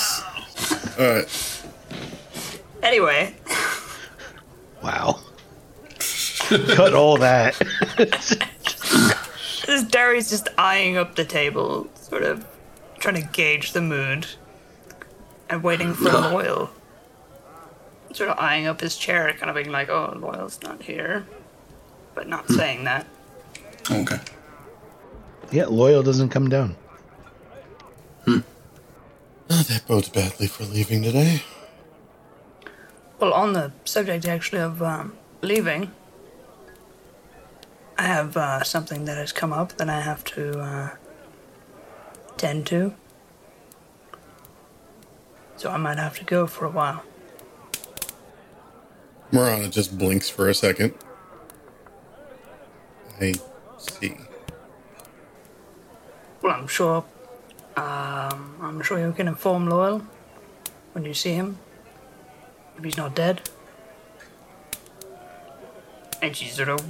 All 1.00 1.16
right. 1.16 1.64
Anyway, 2.82 3.36
Wow. 4.82 5.20
Cut 6.76 6.94
all 6.96 7.18
that. 7.18 7.56
this 9.68 9.84
Derry's 9.84 10.30
just 10.30 10.48
eyeing 10.58 10.98
up 10.98 11.16
the 11.16 11.24
table, 11.26 11.88
sort 11.96 12.24
of 12.24 12.46
trying 13.00 13.16
to 13.16 13.28
gauge 13.32 13.74
the 13.74 13.82
mood 13.82 14.26
and 15.50 15.62
waiting 15.64 15.94
for 15.94 16.10
Loyal. 16.10 16.72
Sort 18.14 18.30
of 18.30 18.40
eyeing 18.40 18.68
up 18.68 18.82
his 18.82 18.98
chair, 18.98 19.32
kind 19.34 19.50
of 19.50 19.56
being 19.56 19.72
like, 19.72 19.90
oh, 19.90 20.14
Loyal's 20.18 20.62
not 20.62 20.82
here. 20.82 21.26
But 22.14 22.28
not 22.28 22.48
saying 22.50 22.84
that. 22.84 23.08
Okay. 23.90 24.20
yeah, 25.52 25.66
loyal 25.66 26.04
doesn't 26.04 26.30
come 26.30 26.50
down. 26.50 26.76
Oh, 29.54 29.64
that 29.64 29.86
bodes 29.86 30.08
badly 30.08 30.48
for 30.48 30.64
leaving 30.64 31.04
today. 31.04 31.42
Well, 33.20 33.34
on 33.34 33.54
the 33.54 33.74
subject 33.84 34.26
actually 34.26 34.62
of 34.62 34.82
um, 34.82 35.18
leaving, 35.42 35.92
I 37.98 38.04
have 38.04 38.38
uh, 38.38 38.64
something 38.64 39.06
that 39.06 39.18
has 39.18 39.32
come 39.32 39.52
up 39.52 39.74
that 39.78 39.90
I 39.90 40.00
have 40.02 40.24
to 40.36 40.60
uh, 40.60 40.90
tend 42.38 42.66
to. 42.68 42.94
So 45.58 45.70
I 45.70 45.78
might 45.78 45.98
have 45.98 46.18
to 46.20 46.24
go 46.24 46.48
for 46.48 46.66
a 46.66 46.70
while. 46.70 47.04
Morana 49.32 49.70
just 49.70 49.98
blinks 49.98 50.30
for 50.30 50.50
a 50.50 50.54
second. 50.54 50.94
I 53.20 53.34
see. 53.78 54.18
Well, 56.42 56.56
I'm 56.56 56.68
sure. 56.68 57.06
Um, 57.78 58.58
I'm 58.62 58.82
sure 58.82 59.00
you 59.00 59.12
can 59.14 59.28
inform 59.28 59.70
Loyal 59.70 60.02
when 60.94 61.06
you 61.06 61.14
see 61.14 61.34
him. 61.34 61.60
If 62.78 62.84
he's 62.84 62.98
not 62.98 63.16
dead. 63.16 63.50
And 66.22 66.36
she 66.36 66.48
sort 66.48 66.70
of 66.70 66.82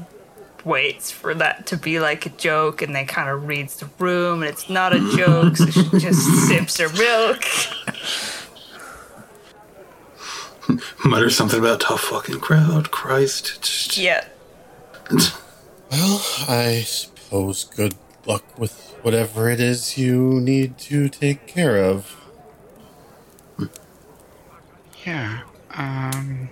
waits 0.65 1.11
for 1.11 1.33
that 1.35 1.65
to 1.67 1.77
be 1.77 1.99
like 1.99 2.25
a 2.25 2.29
joke 2.29 2.81
and 2.81 2.95
then 2.95 3.07
kind 3.07 3.29
of 3.29 3.47
reads 3.47 3.77
the 3.77 3.89
room 3.99 4.41
and 4.41 4.49
it's 4.49 4.69
not 4.69 4.93
a 4.93 4.99
joke, 5.15 5.57
so 5.57 5.65
she 5.67 5.83
just 5.99 6.47
sips 6.47 6.77
her 6.77 6.89
milk. 6.89 7.43
Mutter 11.05 11.29
something 11.29 11.59
about 11.59 11.81
tough 11.81 12.01
fucking 12.01 12.39
crowd. 12.39 12.91
Christ. 12.91 13.97
Yeah. 13.97 14.25
Well, 15.91 16.21
I 16.47 16.83
suppose 16.85 17.65
good 17.65 17.95
luck 18.25 18.45
with 18.57 18.95
whatever 19.01 19.49
it 19.49 19.59
is 19.59 19.97
you 19.97 20.39
need 20.39 20.77
to 20.77 21.09
take 21.09 21.47
care 21.47 21.83
of. 21.83 22.15
Yeah. 25.05 25.41
Um. 25.71 26.47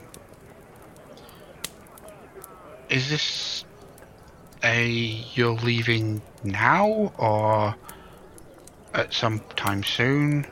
Is 2.89 3.09
this 3.09 3.63
a 4.61 4.86
you're 4.89 5.53
leaving 5.53 6.22
now 6.43 7.13
or 7.17 7.76
at 8.93 9.13
some 9.13 9.39
time 9.55 9.84
soon? 9.86 10.45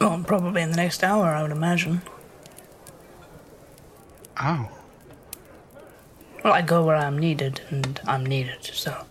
Well, 0.00 0.22
probably 0.26 0.62
in 0.62 0.70
the 0.70 0.76
next 0.76 1.04
hour, 1.04 1.26
I 1.26 1.42
would 1.42 1.50
imagine. 1.50 2.00
Oh. 4.40 4.70
Well, 6.42 6.54
I 6.54 6.62
go 6.62 6.86
where 6.86 6.96
I'm 6.96 7.18
needed, 7.18 7.60
and 7.68 8.00
I'm 8.06 8.24
needed, 8.24 8.64
so. 8.64 9.04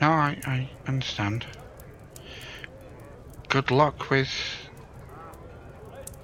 No, 0.00 0.08
I, 0.08 0.38
I 0.46 0.70
understand. 0.86 1.44
Good 3.50 3.70
luck 3.70 4.08
with 4.08 4.30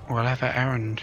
whatever 0.07 0.47
errand. 0.47 1.03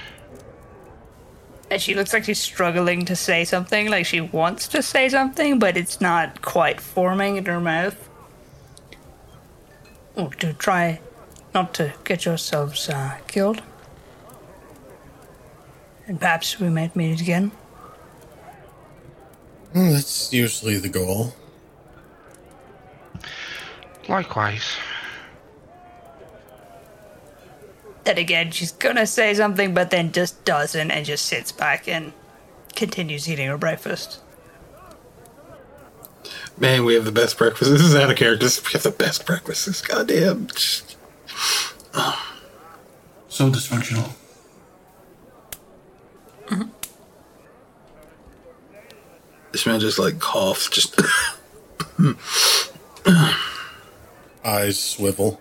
And 1.69 1.79
she 1.79 1.93
looks 1.93 2.11
like 2.11 2.23
she's 2.23 2.39
struggling 2.39 3.05
to 3.05 3.15
say 3.15 3.45
something, 3.45 3.87
like 3.87 4.07
she 4.07 4.19
wants 4.19 4.67
to 4.69 4.81
say 4.81 5.09
something, 5.09 5.59
but 5.59 5.77
it's 5.77 6.01
not 6.01 6.41
quite 6.41 6.81
forming 6.81 7.37
in 7.37 7.45
her 7.45 7.59
mouth. 7.59 8.09
Oh, 10.17 10.29
do 10.39 10.53
try 10.53 10.99
not 11.53 11.73
to 11.75 11.93
get 12.03 12.25
yourselves 12.25 12.89
uh, 12.89 13.17
killed. 13.27 13.61
And 16.07 16.19
perhaps 16.19 16.59
we 16.59 16.69
might 16.69 16.95
meet 16.95 17.21
again. 17.21 17.51
That's 19.73 20.33
usually 20.33 20.77
the 20.77 20.89
goal. 20.89 21.33
Likewise. 24.07 24.75
Then 28.03 28.17
again, 28.17 28.51
she's 28.51 28.71
gonna 28.71 29.05
say 29.05 29.33
something, 29.33 29.73
but 29.73 29.91
then 29.91 30.11
just 30.11 30.43
doesn't 30.43 30.91
and 30.91 31.05
just 31.05 31.25
sits 31.25 31.51
back 31.51 31.87
and 31.87 32.13
continues 32.75 33.29
eating 33.29 33.47
her 33.47 33.57
breakfast. 33.57 34.19
Man, 36.57 36.83
we 36.83 36.95
have 36.95 37.05
the 37.05 37.11
best 37.11 37.37
breakfast. 37.37 37.71
This 37.71 37.81
is 37.81 37.95
out 37.95 38.11
of 38.11 38.17
character. 38.17 38.45
We 38.45 38.71
have 38.73 38.83
the 38.83 38.91
best 38.91 39.25
breakfast. 39.25 39.65
This 39.65 39.81
So 43.27 43.49
dysfunctional. 43.49 44.11
Mm-hmm. 46.47 46.67
This 49.53 49.65
man 49.65 49.79
just 49.79 49.97
like 49.97 50.19
coughs. 50.19 50.69
Just. 50.69 50.99
Eyes 54.43 54.77
swivel. 54.77 55.39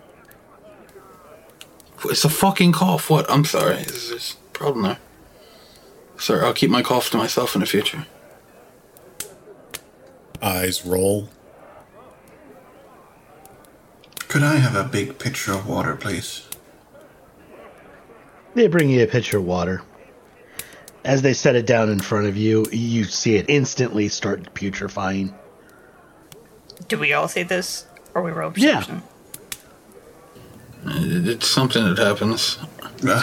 It's 2.04 2.24
a 2.24 2.28
fucking 2.28 2.70
cough. 2.72 3.10
What? 3.10 3.28
I'm 3.28 3.44
sorry. 3.44 3.78
Is 3.78 4.10
this 4.10 4.34
a 4.34 4.36
problem 4.52 4.82
there? 4.84 4.98
Sorry, 6.16 6.42
I'll 6.42 6.52
keep 6.52 6.70
my 6.70 6.82
cough 6.82 7.10
to 7.10 7.16
myself 7.16 7.56
in 7.56 7.60
the 7.60 7.66
future. 7.66 8.06
Eyes 10.40 10.86
roll. 10.86 11.28
Could 14.30 14.42
I 14.44 14.54
have 14.56 14.76
a 14.76 14.84
big 14.88 15.18
pitcher 15.18 15.52
of 15.52 15.66
water, 15.66 15.96
please? 15.96 16.46
They 18.54 18.68
bring 18.68 18.88
you 18.88 19.02
a 19.02 19.06
pitcher 19.06 19.38
of 19.38 19.44
water. 19.44 19.82
As 21.04 21.22
they 21.22 21.32
set 21.32 21.56
it 21.56 21.66
down 21.66 21.90
in 21.90 21.98
front 21.98 22.26
of 22.26 22.36
you, 22.36 22.64
you 22.70 23.02
see 23.04 23.34
it 23.36 23.46
instantly 23.48 24.08
start 24.08 24.54
putrefying. 24.54 25.34
Do 26.86 26.96
we 26.98 27.12
all 27.12 27.26
see 27.26 27.42
this? 27.42 27.86
Or 28.14 28.22
we 28.22 28.30
roll 28.30 28.52
Yeah. 28.54 28.76
perception? 28.76 29.02
It- 30.86 31.28
It's 31.28 31.48
something 31.48 31.94
that 31.94 31.98
happens. 31.98 32.58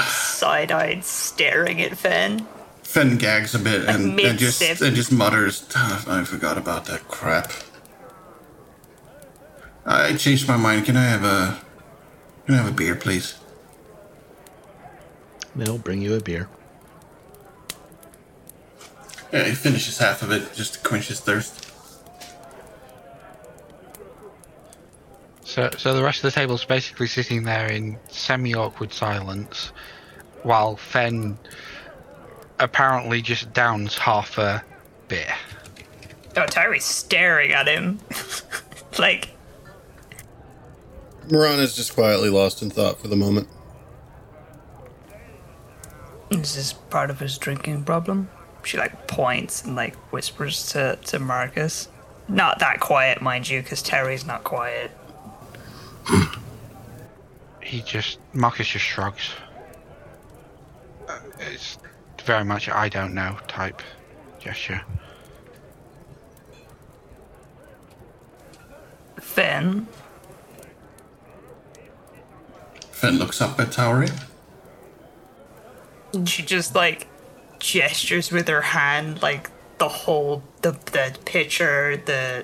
Side 0.07 0.71
eyed 0.73 1.05
staring 1.05 1.81
at 1.81 1.97
Finn. 1.97 2.45
Fen 2.83 3.17
gags 3.17 3.53
a 3.55 3.59
bit 3.59 3.85
and, 3.87 4.19
and 4.19 4.37
just 4.39 4.61
and 4.61 4.95
just 4.95 5.11
mutters, 5.11 5.63
"Ah, 5.75 6.03
I 6.07 6.23
forgot 6.23 6.57
about 6.57 6.85
that 6.85 7.07
crap. 7.07 7.51
I 9.87 10.15
changed 10.17 10.47
my 10.47 10.57
mind. 10.57 10.85
Can 10.85 10.97
I 10.97 11.05
have 11.05 11.23
a 11.23 11.59
can 12.45 12.55
I 12.55 12.57
have 12.57 12.67
a 12.67 12.75
beer, 12.75 12.95
please? 12.95 13.39
They'll 15.55 15.77
bring 15.77 16.01
you 16.01 16.13
a 16.13 16.19
beer. 16.19 16.49
Yeah, 19.31 19.45
he 19.45 19.55
finishes 19.55 19.97
half 19.97 20.21
of 20.21 20.31
it 20.31 20.53
just 20.53 20.75
to 20.75 20.79
quench 20.81 21.07
his 21.07 21.19
thirst. 21.19 21.71
So, 25.43 25.69
so 25.77 25.93
the 25.93 26.03
rest 26.03 26.23
of 26.23 26.31
the 26.33 26.39
table's 26.39 26.63
basically 26.63 27.07
sitting 27.07 27.43
there 27.43 27.71
in 27.71 27.97
semi-awkward 28.09 28.93
silence, 28.93 29.71
while 30.43 30.75
Fen 30.75 31.37
apparently 32.59 33.21
just 33.21 33.51
downs 33.53 33.97
half 33.97 34.37
a 34.37 34.63
beer. 35.07 35.33
Oh, 36.35 36.45
Tyree's 36.45 36.85
staring 36.85 37.51
at 37.53 37.67
him. 37.67 37.99
like, 38.99 39.29
Morana's 41.29 41.75
just 41.75 41.93
quietly 41.93 42.29
lost 42.29 42.61
in 42.61 42.69
thought 42.69 42.99
for 42.99 43.07
the 43.07 43.15
moment. 43.15 43.47
is 46.29 46.55
this 46.55 46.73
part 46.73 47.09
of 47.09 47.19
his 47.19 47.37
drinking 47.37 47.83
problem? 47.83 48.29
She, 48.63 48.77
like, 48.77 49.07
points 49.07 49.63
and, 49.63 49.75
like, 49.75 49.95
whispers 50.11 50.71
to, 50.71 50.97
to 51.05 51.19
Marcus. 51.19 51.89
Not 52.27 52.59
that 52.59 52.79
quiet, 52.79 53.21
mind 53.21 53.49
you, 53.49 53.61
because 53.61 53.81
Terry's 53.81 54.25
not 54.25 54.43
quiet. 54.43 54.91
He 57.61 57.81
just 57.81 58.19
Marcus 58.33 58.67
just 58.67 58.85
shrugs. 58.85 59.31
Uh, 61.07 61.19
It's 61.51 61.77
very 62.23 62.45
much 62.45 62.69
I 62.69 62.87
don't 62.87 63.13
know 63.13 63.37
type 63.47 63.81
gesture. 64.39 64.81
Finn, 69.19 69.87
Fen 73.07 73.19
looks 73.19 73.41
up 73.41 73.57
at 73.57 73.71
Towery. 73.71 74.09
she 76.25 76.43
just, 76.43 76.75
like, 76.75 77.07
gestures 77.57 78.33
with 78.33 78.49
her 78.49 78.61
hand, 78.61 79.21
like, 79.21 79.49
the 79.77 79.87
whole, 79.87 80.43
the, 80.61 80.71
the 80.91 81.17
picture, 81.23 81.95
the 81.95 82.43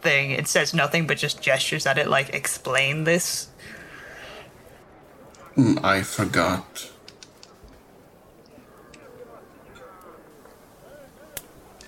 thing. 0.00 0.32
It 0.32 0.48
says 0.48 0.74
nothing, 0.74 1.06
but 1.06 1.18
just 1.18 1.40
gestures 1.40 1.86
at 1.86 1.98
it, 1.98 2.08
like, 2.08 2.34
explain 2.34 3.04
this. 3.04 3.46
"Hmm, 5.54 5.78
I 5.84 6.02
forgot. 6.02 6.90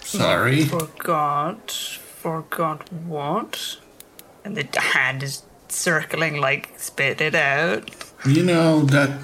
Sorry. 0.05 0.67
Forgot. 0.67 1.73
Forgot 1.73 2.93
what? 2.93 3.79
And 4.45 4.57
the 4.57 4.81
hand 4.81 5.25
is 5.25 5.43
circling, 5.73 6.41
like, 6.41 6.73
spit 6.79 7.21
it 7.21 7.35
out. 7.35 7.91
You 8.27 8.43
know 8.43 8.83
that 8.87 9.19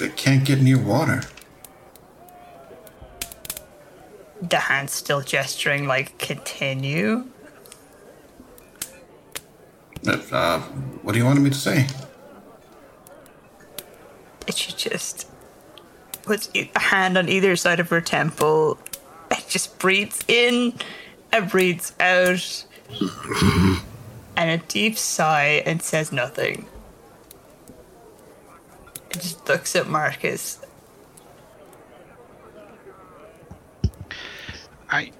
it 0.00 0.16
can't 0.16 0.44
get 0.44 0.60
near 0.60 0.78
water. 0.78 1.22
The 4.40 4.56
hand's 4.56 4.92
still 4.92 5.20
gesturing, 5.20 5.86
like, 5.86 6.18
continue. 6.18 7.26
Uh, 10.06 10.60
what 11.02 11.12
do 11.12 11.18
you 11.18 11.24
want 11.24 11.40
me 11.40 11.50
to 11.50 11.56
say? 11.56 11.86
And 14.46 14.56
she 14.56 14.72
just 14.72 15.28
puts 16.22 16.50
a 16.54 16.70
hand 16.76 17.16
on 17.16 17.28
either 17.28 17.54
side 17.54 17.78
of 17.80 17.88
her 17.90 18.00
temple 18.00 18.78
and 19.30 19.48
just 19.48 19.78
breathes 19.78 20.24
in 20.26 20.74
and 21.32 21.50
breathes 21.50 21.92
out. 22.00 22.64
and 24.36 24.50
a 24.50 24.64
deep 24.66 24.96
sigh 24.96 25.62
and 25.66 25.82
says 25.82 26.12
nothing. 26.12 26.66
It 29.10 29.20
just 29.20 29.48
looks 29.48 29.76
at 29.76 29.88
Marcus. 29.88 30.58
I. 34.90 35.12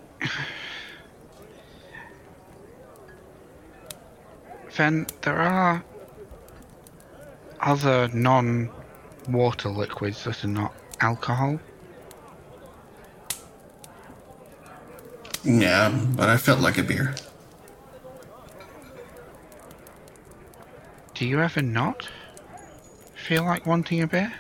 Then 4.76 5.06
there 5.20 5.38
are 5.38 5.84
other 7.60 8.08
non-water 8.08 9.68
liquids 9.68 10.24
that 10.24 10.44
are 10.44 10.48
not 10.48 10.74
alcohol. 11.00 11.60
Yeah, 15.44 15.90
but 16.16 16.28
I 16.28 16.36
felt 16.36 16.60
like 16.60 16.78
a 16.78 16.82
beer. 16.82 17.14
Do 21.14 21.26
you 21.26 21.40
ever 21.40 21.62
not 21.62 22.08
feel 23.14 23.44
like 23.44 23.66
wanting 23.66 24.02
a 24.02 24.06
beer? 24.06 24.32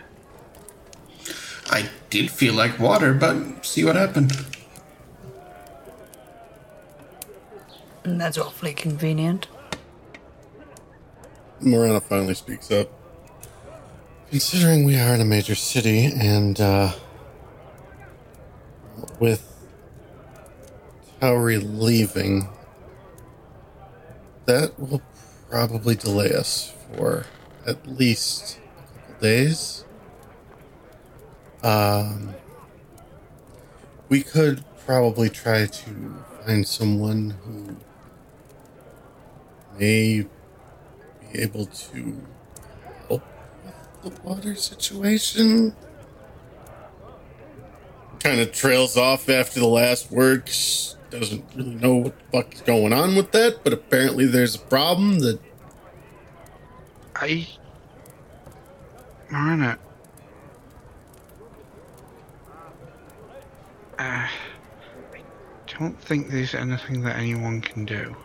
I 1.70 1.88
did 2.10 2.30
feel 2.30 2.54
like 2.54 2.78
water, 2.78 3.14
but 3.14 3.64
see 3.64 3.84
what 3.84 3.96
happened. 3.96 4.32
And 8.04 8.20
that's 8.20 8.36
awfully 8.36 8.74
convenient. 8.74 9.46
Morana 11.60 12.00
finally 12.00 12.34
speaks 12.34 12.70
up. 12.70 12.90
Considering 14.30 14.84
we 14.84 14.98
are 14.98 15.14
in 15.14 15.20
a 15.20 15.24
major 15.24 15.54
city 15.54 16.06
and 16.06 16.60
uh, 16.60 16.92
with 19.20 19.46
Towery 21.20 21.58
leaving, 21.58 22.48
that 24.46 24.78
will 24.80 25.02
probably 25.52 25.94
delay 25.94 26.32
us 26.32 26.72
for 26.96 27.26
at 27.66 27.86
least 27.86 28.58
a 28.78 29.00
couple 29.02 29.20
days. 29.20 29.84
Um, 31.62 32.34
we 34.08 34.22
could 34.22 34.64
probably 34.86 35.28
try 35.28 35.66
to 35.66 36.24
find 36.40 36.66
someone 36.66 37.36
who 37.44 37.76
may 39.78 40.22
be 41.20 41.38
able 41.38 41.66
to 41.66 42.22
help 43.08 43.22
with 44.02 44.14
the 44.14 44.22
water 44.22 44.54
situation. 44.54 45.76
Kind 48.20 48.40
of 48.40 48.52
trails 48.52 48.96
off 48.96 49.28
after 49.28 49.60
the 49.60 49.68
last 49.68 50.10
word. 50.10 50.48
Doesn't 51.12 51.44
really 51.54 51.74
know 51.74 51.96
what 51.96 52.18
the 52.18 52.24
fuck 52.38 52.54
is 52.54 52.60
going 52.62 52.92
on 52.92 53.14
with 53.14 53.32
that, 53.32 53.62
but 53.62 53.72
apparently 53.72 54.26
there's 54.26 54.54
a 54.54 54.58
problem 54.58 55.20
that 55.20 55.38
I. 57.14 57.46
Morana. 59.30 59.78
Uh, 63.98 64.26
I 64.26 64.30
don't 65.78 65.98
think 66.00 66.30
there's 66.30 66.54
anything 66.54 67.02
that 67.02 67.16
anyone 67.16 67.60
can 67.60 67.84
do. 67.84 68.16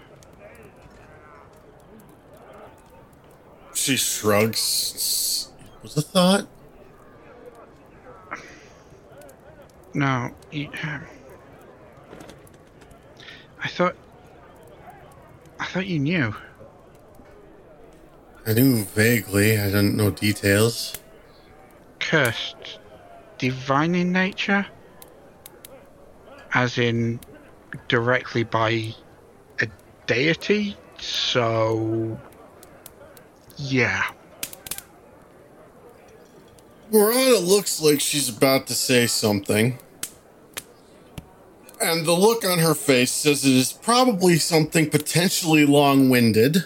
she 3.88 3.95
shrugs. 3.95 5.49
It 5.77 5.83
was 5.83 5.95
a 5.95 6.01
thought. 6.01 6.47
No, 9.93 10.31
you, 10.51 10.69
I 13.63 13.67
thought. 13.67 13.95
I 15.59 15.65
thought 15.65 15.87
you 15.87 15.99
knew. 15.99 16.35
I 18.45 18.53
knew 18.53 18.85
vaguely. 18.85 19.59
I 19.59 19.65
didn't 19.65 19.95
know 19.97 20.11
details. 20.11 20.95
Cursed. 21.99 22.79
Divine 23.37 23.95
in 23.95 24.11
nature? 24.11 24.65
As 26.53 26.77
in 26.77 27.19
directly 27.87 28.43
by 28.43 28.95
a 29.59 29.67
deity? 30.05 30.77
So. 30.99 32.19
Yeah. 33.57 34.03
Murata 36.91 37.39
looks 37.39 37.81
like 37.81 37.99
she's 37.99 38.29
about 38.29 38.67
to 38.67 38.73
say 38.73 39.07
something. 39.07 39.77
And 41.80 42.05
the 42.05 42.13
look 42.13 42.43
on 42.43 42.59
her 42.59 42.73
face 42.73 43.11
says 43.11 43.45
it 43.45 43.53
is 43.53 43.71
probably 43.71 44.38
something 44.38 44.89
potentially 44.89 45.65
long 45.65 46.09
winded. 46.09 46.65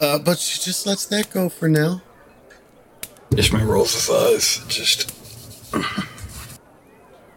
Uh, 0.00 0.18
but 0.18 0.38
she 0.38 0.60
just 0.60 0.86
lets 0.86 1.06
that 1.06 1.30
go 1.30 1.48
for 1.48 1.68
now. 1.68 2.02
Ishmael 3.36 3.66
rolls 3.66 3.94
his 3.94 4.10
eyes. 4.10 4.64
Just. 4.68 5.14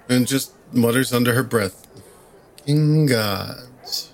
And 0.10 0.28
just 0.28 0.54
mutters 0.74 1.14
under 1.14 1.34
her 1.34 1.44
breath. 1.44 1.88
King 2.66 3.06
gods. 3.06 4.12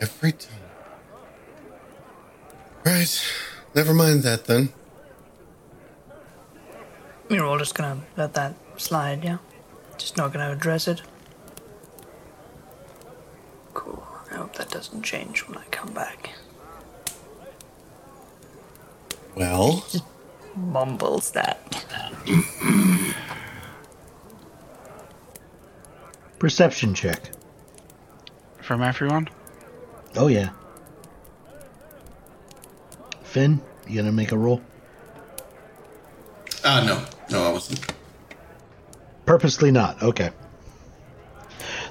Every 0.00 0.32
time. 0.32 0.50
Right. 2.84 3.22
Never 3.74 3.94
mind 3.94 4.22
that 4.22 4.46
then. 4.46 4.70
You're 7.28 7.46
all 7.46 7.58
just 7.58 7.74
gonna 7.74 8.02
let 8.16 8.34
that 8.34 8.54
slide, 8.82 9.24
yeah? 9.24 9.38
Just 9.98 10.16
not 10.16 10.32
gonna 10.32 10.50
address 10.50 10.88
it? 10.88 11.02
Cool. 13.74 14.04
I 14.30 14.34
hope 14.36 14.54
that 14.56 14.70
doesn't 14.70 15.02
change 15.02 15.46
when 15.46 15.56
I 15.58 15.64
come 15.70 15.92
back. 15.92 16.30
Well, 19.34 19.84
Mumbles 20.54 21.30
that. 21.30 21.84
Perception 26.38 26.94
check. 26.94 27.30
From 28.60 28.82
everyone? 28.82 29.28
Oh 30.16 30.26
yeah. 30.26 30.50
Finn, 33.22 33.60
you 33.88 33.96
gonna 33.96 34.12
make 34.12 34.32
a 34.32 34.36
roll? 34.38 34.60
Ah, 36.64 36.82
no. 36.86 37.04
No, 37.30 37.48
I 37.48 37.52
wasn't. 37.52 37.92
Purposely 39.32 39.70
not. 39.70 40.02
Okay. 40.02 40.28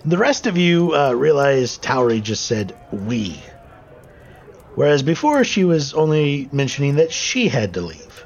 The 0.05 0.15
rest 0.15 0.45
of 0.45 0.57
you 0.57 0.93
uh, 0.93 1.13
realize 1.13 1.79
Towery 1.79 2.21
just 2.21 2.45
said 2.45 2.77
we. 2.91 3.41
Whereas 4.75 5.01
before 5.01 5.43
she 5.43 5.63
was 5.63 5.95
only 5.95 6.49
mentioning 6.51 6.97
that 6.97 7.11
she 7.11 7.47
had 7.47 7.73
to 7.73 7.81
leave. 7.81 8.25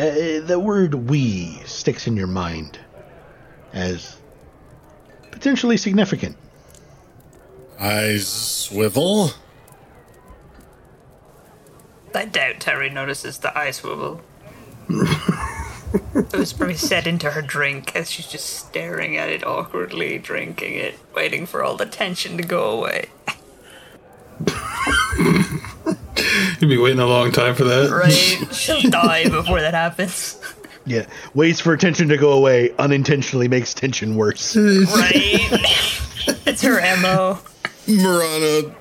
Uh, 0.00 0.40
the 0.44 0.58
word 0.60 0.94
we 0.94 1.62
sticks 1.64 2.08
in 2.08 2.16
your 2.16 2.26
mind 2.26 2.80
as 3.72 4.16
potentially 5.30 5.76
significant. 5.76 6.36
eyes 7.78 8.26
swivel. 8.26 9.30
I 12.12 12.24
doubt 12.24 12.58
Terry 12.58 12.90
notices 12.90 13.38
the 13.38 13.56
eye 13.56 13.70
swivel. 13.70 14.22
it 16.32 16.38
was 16.38 16.52
probably 16.52 16.76
set 16.76 17.06
into 17.06 17.30
her 17.30 17.42
drink 17.42 17.94
as 17.94 18.10
she's 18.10 18.26
just 18.26 18.46
staring 18.46 19.16
at 19.16 19.28
it 19.28 19.46
awkwardly, 19.46 20.18
drinking 20.18 20.74
it, 20.74 20.98
waiting 21.14 21.46
for 21.46 21.62
all 21.62 21.76
the 21.76 21.86
tension 21.86 22.36
to 22.36 22.42
go 22.42 22.70
away. 22.70 23.06
You'd 26.60 26.68
be 26.68 26.78
waiting 26.78 27.00
a 27.00 27.06
long 27.06 27.32
time 27.32 27.54
for 27.54 27.64
that. 27.64 27.90
Right? 27.90 28.52
She'll 28.54 28.90
die 28.90 29.28
before 29.28 29.60
that 29.60 29.74
happens. 29.74 30.40
Yeah, 30.84 31.06
waits 31.34 31.60
for 31.60 31.76
tension 31.76 32.08
to 32.08 32.16
go 32.16 32.32
away, 32.32 32.72
unintentionally 32.78 33.48
makes 33.48 33.74
tension 33.74 34.14
worse. 34.14 34.56
Right? 34.56 35.40
it's 36.46 36.62
her 36.62 36.80
MO. 37.00 37.40
Morana, 37.88 38.74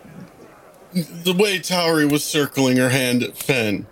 the 0.93 1.33
way 1.37 1.59
Towery 1.59 2.05
was 2.05 2.23
circling 2.23 2.77
her 2.77 2.89
hand 2.89 3.23
at 3.23 3.37
Fen, 3.37 3.87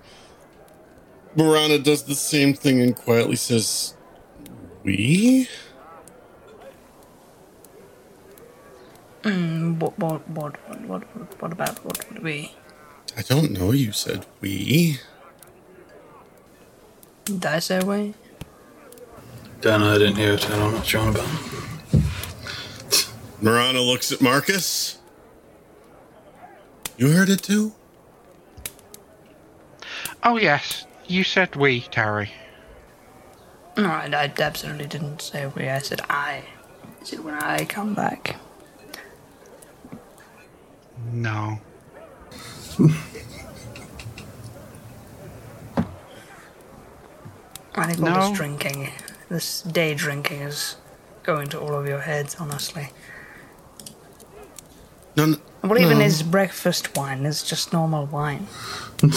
Morana 1.35 1.79
does 1.79 2.03
the 2.03 2.15
same 2.15 2.53
thing 2.53 2.81
and 2.81 2.95
quietly 2.95 3.35
says, 3.35 3.95
We? 4.83 5.47
What, 9.23 9.97
what, 9.97 10.29
what, 10.29 10.87
what, 10.87 11.01
what 11.41 11.51
about 11.51 11.83
what 11.85 12.09
would 12.09 12.23
we? 12.23 12.51
I 13.17 13.21
don't 13.21 13.51
know, 13.51 13.71
you 13.71 13.91
said 13.91 14.25
we. 14.41 14.99
Did 17.25 17.45
I 17.45 17.59
say 17.59 17.79
we? 17.79 18.13
Don't 19.61 19.79
know, 19.79 19.95
I 19.95 19.97
didn't 19.97 20.17
hear 20.17 20.33
it. 20.33 20.45
I 20.45 20.49
don't 20.49 20.71
know 20.71 20.77
what 20.77 20.91
you're 20.91 21.01
on 21.01 21.09
about. 21.09 21.27
Morana 23.41 23.79
looks 23.81 24.11
at 24.11 24.21
Marcus. 24.21 24.99
You 26.97 27.11
heard 27.11 27.29
it 27.29 27.41
too? 27.41 27.73
Oh, 30.23 30.37
yes. 30.37 30.85
You 31.07 31.23
said 31.23 31.55
we, 31.55 31.81
Terry. 31.81 32.31
No, 33.77 33.85
I, 33.85 34.05
I 34.13 34.33
absolutely 34.39 34.85
didn't 34.85 35.21
say 35.21 35.47
we. 35.47 35.67
I 35.69 35.79
said 35.79 36.01
I. 36.09 36.43
I 37.01 37.03
said 37.03 37.23
when 37.23 37.33
I 37.35 37.65
come 37.65 37.93
back. 37.93 38.35
No. 41.11 41.59
I 47.75 47.87
think 47.87 47.99
all 47.99 48.05
No. 48.05 48.29
this 48.29 48.37
drinking, 48.37 48.91
this 49.29 49.61
day 49.63 49.95
drinking 49.95 50.41
is 50.41 50.75
going 51.23 51.47
to 51.49 51.59
all 51.59 51.73
of 51.73 51.87
your 51.87 52.01
heads, 52.01 52.35
honestly. 52.39 52.89
No, 55.15 55.25
no, 55.25 55.37
What 55.61 55.79
even 55.79 56.01
is 56.01 56.23
breakfast 56.23 56.95
wine? 56.95 57.25
It's 57.25 57.43
just 57.43 57.71
normal 57.73 58.05
wine. 58.07 58.47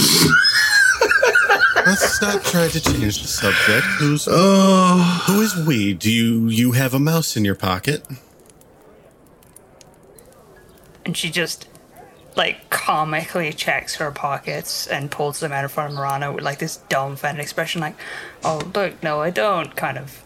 let's 1.84 2.22
not 2.22 2.44
try 2.44 2.68
to 2.68 2.80
change 2.80 3.22
the 3.22 3.28
subject. 3.28 3.86
Who's 3.98 4.26
oh. 4.30 5.24
who 5.26 5.40
is 5.40 5.56
we? 5.66 5.94
Do 5.94 6.10
you 6.10 6.48
you 6.48 6.72
have 6.72 6.94
a 6.94 6.98
mouse 6.98 7.36
in 7.36 7.44
your 7.44 7.54
pocket? 7.54 8.02
And 11.04 11.16
she 11.16 11.30
just, 11.30 11.68
like, 12.34 12.68
comically 12.68 13.52
checks 13.52 13.94
her 13.96 14.10
pockets 14.10 14.88
and 14.88 15.08
pulls 15.08 15.38
them 15.38 15.52
out 15.52 15.62
in 15.62 15.68
front 15.68 15.92
of 15.92 15.98
Morana 15.98 16.32
with, 16.32 16.42
like, 16.42 16.58
this 16.58 16.78
dumbfounded 16.88 17.40
expression, 17.40 17.80
like, 17.80 17.94
oh, 18.42 18.60
look, 18.74 19.00
no, 19.04 19.20
I 19.20 19.30
don't, 19.30 19.76
kind 19.76 19.98
of. 19.98 20.24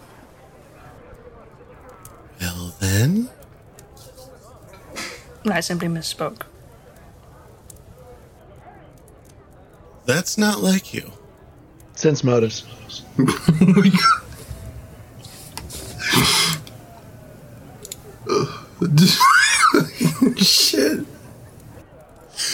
Well 2.40 2.74
then, 2.80 3.28
I 5.44 5.60
simply 5.60 5.88
misspoke. 5.88 6.44
that's 10.10 10.36
not 10.36 10.60
like 10.60 10.92
you. 10.92 11.12
Sense 12.00 12.24
motives. 12.24 12.64
Shit. 20.38 21.04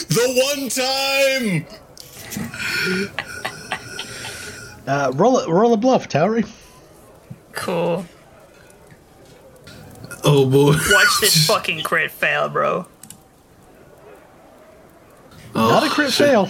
The 0.09 0.27
one 0.43 0.69
time. 0.69 1.65
Uh, 4.89 5.13
roll 5.15 5.39
a 5.39 5.49
roll 5.49 5.73
a 5.73 5.77
bluff, 5.77 6.09
Towery. 6.09 6.45
Cool. 7.53 8.05
Oh 10.25 10.51
boy. 10.51 10.73
Watch 10.73 11.21
this 11.21 11.47
fucking 11.47 11.85
crit 11.85 12.11
fail, 12.11 12.49
bro. 12.49 12.85
Not 15.55 15.87
a 15.87 15.89
crit 15.89 16.13
fail, 16.13 16.49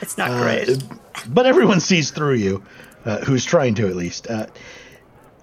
It's 0.00 0.16
not 0.16 0.30
uh, 0.30 0.42
great. 0.42 0.82
But 1.26 1.46
everyone 1.46 1.80
sees 1.80 2.10
through 2.10 2.34
you, 2.34 2.62
uh, 3.04 3.20
who's 3.20 3.44
trying 3.44 3.74
to 3.76 3.88
at 3.88 3.96
least. 3.96 4.26
Uh, 4.28 4.46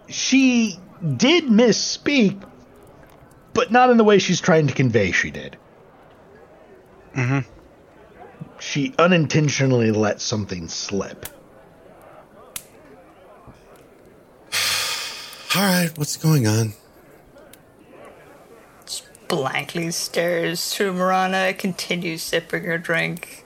she 0.07 0.79
did 1.17 1.45
misspeak, 1.45 2.41
but 3.53 3.71
not 3.71 3.89
in 3.89 3.97
the 3.97 4.03
way 4.03 4.19
she's 4.19 4.41
trying 4.41 4.67
to 4.67 4.73
convey 4.73 5.11
she 5.11 5.31
did. 5.31 5.57
Mm-hmm. 7.15 7.39
She 8.59 8.93
unintentionally 8.99 9.91
let 9.91 10.21
something 10.21 10.67
slip. 10.67 11.25
All 15.55 15.61
right, 15.61 15.91
what's 15.95 16.17
going 16.17 16.47
on? 16.47 16.73
Blankly 19.27 19.91
stares 19.91 20.73
through 20.73 20.93
Morana, 20.93 21.53
continues 21.53 22.21
sipping 22.21 22.63
her 22.65 22.77
drink. 22.77 23.45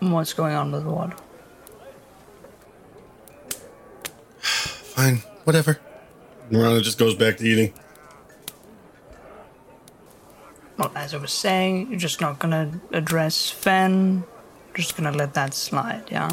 What's 0.00 0.32
going 0.32 0.54
on 0.54 0.72
with 0.72 0.84
what? 0.84 1.18
fine. 4.40 5.16
Whatever. 5.44 5.78
Morana 6.50 6.80
just 6.80 6.98
goes 6.98 7.14
back 7.14 7.36
to 7.38 7.44
eating. 7.44 7.72
Well, 10.76 10.92
as 10.94 11.12
I 11.12 11.18
was 11.18 11.32
saying, 11.32 11.90
you're 11.90 11.98
just 11.98 12.20
not 12.20 12.38
gonna 12.38 12.80
address 12.92 13.50
Fen. 13.50 14.24
Just 14.74 14.96
gonna 14.96 15.12
let 15.12 15.34
that 15.34 15.54
slide, 15.54 16.04
yeah? 16.10 16.30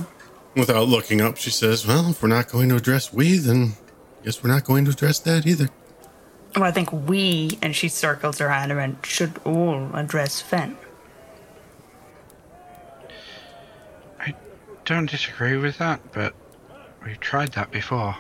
Without 0.56 0.88
looking 0.88 1.20
up, 1.20 1.38
she 1.38 1.50
says, 1.50 1.86
Well, 1.86 2.12
if 2.12 2.22
we're 2.22 2.30
not 2.30 2.50
going 2.50 2.70
to 2.70 2.76
address 2.76 3.12
we, 3.12 3.38
then 3.38 3.74
I 4.22 4.26
guess 4.26 4.44
we're 4.44 4.52
not 4.52 4.64
going 4.64 4.86
to 4.86 4.92
address 4.92 5.20
that 5.20 5.46
either. 5.46 5.68
Well, 6.56 6.64
I 6.64 6.72
think 6.72 6.94
we, 6.94 7.58
and 7.62 7.76
she 7.76 7.90
circles 7.90 8.38
her 8.38 8.50
hand 8.50 8.72
around, 8.72 8.98
should 9.04 9.34
all 9.44 9.90
address 9.94 10.42
Fen. 10.42 10.78
Don't 14.86 15.10
disagree 15.10 15.58
with 15.58 15.78
that, 15.80 16.00
but 16.14 16.34
we've 17.04 17.20
tried 17.20 17.54
that 17.54 17.72
before. 17.72 18.16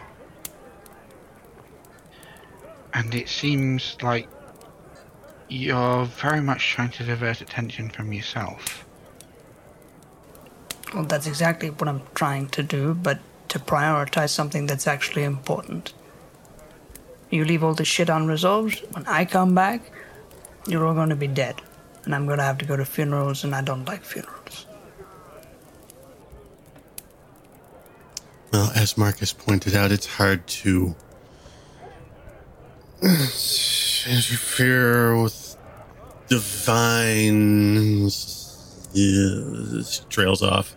And 2.93 3.13
it 3.13 3.30
seems 3.30 3.97
like 4.01 4.28
you're 5.47 6.05
very 6.05 6.41
much 6.41 6.70
trying 6.70 6.89
to 6.89 7.03
divert 7.03 7.41
attention 7.41 7.89
from 7.89 8.11
yourself. 8.11 8.86
Well, 10.93 11.03
that's 11.03 11.28
exactly 11.28 11.70
what 11.70 11.88
I'm 11.88 12.01
trying 12.16 12.47
to 12.49 12.63
do, 12.63 12.93
but 12.93 13.20
to 13.49 13.59
prioritize 13.59 14.30
something 14.30 14.66
that's 14.66 14.88
actually 14.88 15.24
important. 15.24 15.93
You 17.30 17.45
leave 17.45 17.63
all 17.63 17.74
this 17.74 17.88
shit 17.88 18.09
unresolved, 18.09 18.84
when 18.91 19.05
I 19.05 19.26
come 19.26 19.53
back, 19.53 19.82
you're 20.68 20.86
all 20.86 20.93
going 20.93 21.09
to 21.09 21.16
be 21.16 21.28
dead. 21.28 21.61
And 22.05 22.16
I'm 22.16 22.26
going 22.26 22.38
to 22.38 22.43
have 22.43 22.57
to 22.59 22.66
go 22.66 22.78
to 22.78 22.86
funerals, 22.86 23.43
and 23.43 23.53
I 23.53 23.61
don't 23.61 23.86
like 23.86 24.03
funerals. 24.03 24.35
Well, 28.56 28.72
as 28.74 28.97
Marcus 28.97 29.34
pointed 29.34 29.76
out, 29.76 29.91
it's 29.91 30.06
hard 30.06 30.47
to 30.47 30.95
interfere 34.08 35.22
with 35.22 35.58
divine. 36.30 38.10
Yeah, 38.93 39.82
trails 40.08 40.41
off. 40.41 40.74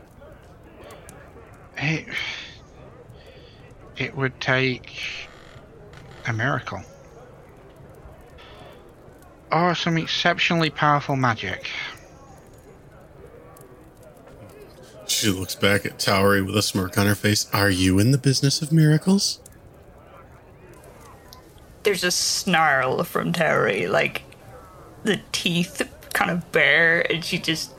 It, 1.77 2.07
it 3.97 4.17
would 4.17 4.41
take 4.41 4.93
a 6.27 6.33
miracle. 6.33 6.83
Or 9.53 9.77
some 9.77 9.99
exceptionally 9.99 10.71
powerful 10.71 11.15
magic. 11.15 11.71
She 15.19 15.31
looks 15.31 15.57
back 15.57 15.85
at 15.85 15.99
Towery 15.99 16.43
with 16.43 16.57
a 16.57 16.63
smirk 16.63 16.97
on 16.97 17.09
her 17.09 17.17
face. 17.17 17.51
Are 17.53 17.69
you 17.69 17.99
in 17.99 18.13
the 18.13 18.19
business 18.19 18.63
of 18.63 18.71
miracles? 18.71 19.41
There's 21.83 22.05
a 22.05 22.13
snarl 22.13 23.03
from 23.03 23.33
Terry, 23.33 23.89
like 23.89 24.23
the 25.03 25.21
teeth 25.33 25.83
kind 26.13 26.31
of 26.31 26.53
bare, 26.53 27.01
and 27.11 27.25
she 27.25 27.41
just 27.41 27.73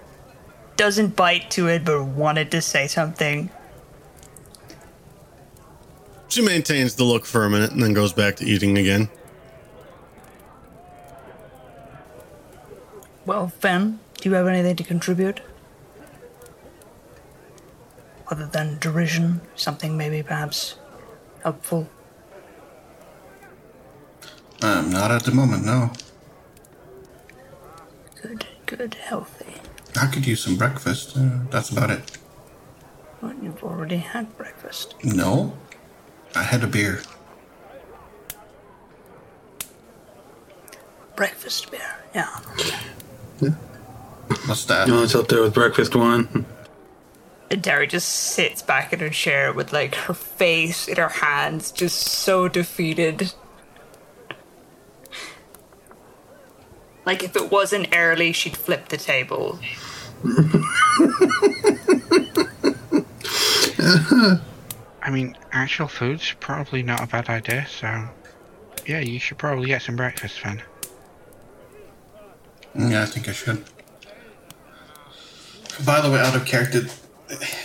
doesn't 0.76 1.16
bite 1.16 1.50
to 1.52 1.68
it 1.68 1.86
but 1.86 2.04
wanted 2.04 2.52
to 2.52 2.62
say 2.62 2.88
something. 2.88 3.50
She 6.28 6.42
maintains 6.42 6.96
the 6.96 7.06
look 7.06 7.26
for 7.26 7.46
a 7.46 7.50
minute 7.50 7.72
and 7.72 7.82
then 7.82 7.94
goes 7.94 8.12
back 8.12 8.36
to 8.38 8.46
eating 8.46 8.78
again. 8.78 9.08
Well, 13.26 13.48
Fen, 13.48 14.02
do 14.20 14.28
you 14.28 14.36
have 14.36 14.48
anything 14.48 14.76
to 14.76 14.84
contribute? 14.84 15.40
Other 18.30 18.46
than 18.46 18.78
derision, 18.80 19.42
something 19.56 19.98
maybe 19.98 20.22
perhaps 20.22 20.76
helpful? 21.44 21.90
Um, 24.62 24.92
not 24.92 25.10
at 25.10 25.24
the 25.24 25.32
moment, 25.32 25.66
no. 25.66 25.92
Good, 28.22 28.46
good, 28.68 28.94
healthy. 28.96 29.56
I 30.00 30.08
could 30.08 30.28
use 30.28 30.44
some 30.44 30.58
breakfast. 30.58 31.18
Uh, 31.18 31.40
that's 31.50 31.72
about 31.72 31.90
it. 31.90 32.18
Well, 33.22 33.34
you've 33.42 33.64
already 33.64 33.98
had 33.98 34.38
breakfast. 34.38 34.96
No, 35.04 35.58
I 36.36 36.44
had 36.44 36.64
a 36.64 36.68
beer. 36.68 37.02
Breakfast 41.16 41.72
beer, 41.72 41.98
yeah. 42.14 42.40
yeah. 43.42 43.50
What's 44.46 44.66
that? 44.66 44.88
You 44.88 44.94
know, 44.94 45.04
it's 45.04 45.16
up 45.16 45.28
there 45.30 45.42
with 45.42 45.54
breakfast 45.54 45.96
one. 45.96 46.46
And 47.52 47.64
Terry 47.64 47.88
just 47.88 48.08
sits 48.08 48.62
back 48.62 48.94
in 48.94 49.00
her 49.00 49.10
chair 49.10 49.52
with 49.52 49.74
like 49.74 49.96
her 49.96 50.14
face 50.14 50.88
in 50.88 50.98
her 50.98 51.10
hands, 51.10 51.72
just 51.72 52.00
so 52.00 52.48
defeated. 52.48 53.34
Like 57.06 57.24
if 57.24 57.36
it 57.36 57.52
wasn't 57.52 57.96
early, 57.96 58.32
she'd 58.34 58.56
flip 58.56 58.90
the 58.90 58.98
table. 58.98 59.58
I 65.02 65.12
mean, 65.12 65.36
actual 65.52 65.88
food's 65.88 66.34
probably 66.40 66.84
not 66.84 67.02
a 67.02 67.08
bad 67.08 67.30
idea, 67.30 67.66
so 67.68 68.08
yeah, 68.86 69.00
you 69.00 69.18
should 69.18 69.40
probably 69.40 69.68
get 69.68 69.82
some 69.82 69.96
breakfast, 69.96 70.40
Fen. 70.40 70.62
Yeah, 72.76 73.04
I 73.04 73.06
think 73.06 73.28
I 73.28 73.32
should. 73.32 73.64
By 75.86 76.02
the 76.02 76.12
way, 76.12 76.20
out 76.20 76.36
of 76.36 76.46
character, 76.46 76.82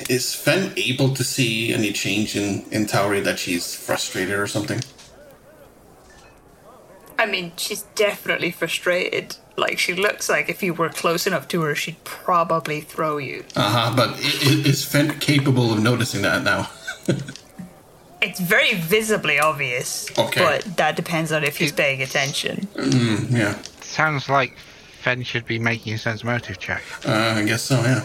is 0.09 0.35
Fen 0.35 0.73
able 0.77 1.15
to 1.15 1.25
see 1.25 1.73
any 1.73 1.93
change 1.93 2.37
in 2.37 2.65
in 2.71 2.87
Towery 2.87 3.21
that 3.21 3.39
she's 3.39 3.75
frustrated 3.75 4.35
or 4.39 4.47
something? 4.47 4.81
I 7.19 7.27
mean, 7.27 7.53
she's 7.57 7.83
definitely 7.95 8.51
frustrated. 8.51 9.37
Like 9.57 9.79
she 9.79 9.95
looks 9.95 10.29
like 10.29 10.49
if 10.49 10.63
you 10.63 10.75
were 10.75 10.89
close 10.89 11.27
enough 11.29 11.47
to 11.49 11.61
her, 11.63 11.75
she'd 11.77 12.03
probably 12.05 12.81
throw 12.81 13.19
you. 13.19 13.45
Uh 13.55 13.71
huh. 13.71 13.93
But 13.97 14.11
i- 14.11 14.39
i- 14.51 14.63
is 14.69 14.85
Fen 14.85 15.19
capable 15.21 15.73
of 15.73 15.81
noticing 15.83 16.23
that 16.23 16.43
now? 16.43 16.71
It's 18.23 18.41
very 18.41 18.73
visibly 18.73 19.39
obvious, 19.39 20.09
Okay. 20.17 20.41
but 20.41 20.79
that 20.79 20.97
depends 20.97 21.31
on 21.31 21.45
if 21.45 21.59
he's 21.59 21.73
paying 21.73 22.01
attention. 22.01 22.67
Mm, 22.75 23.31
yeah. 23.31 23.59
Sounds 23.83 24.31
like 24.31 24.57
Fen 25.03 25.23
should 25.25 25.45
be 25.45 25.59
making 25.59 25.93
a 25.93 25.99
sense 25.99 26.25
motive 26.25 26.59
check. 26.59 26.83
Uh, 27.07 27.35
I 27.37 27.43
guess 27.45 27.61
so. 27.65 27.83
Yeah. 27.83 28.01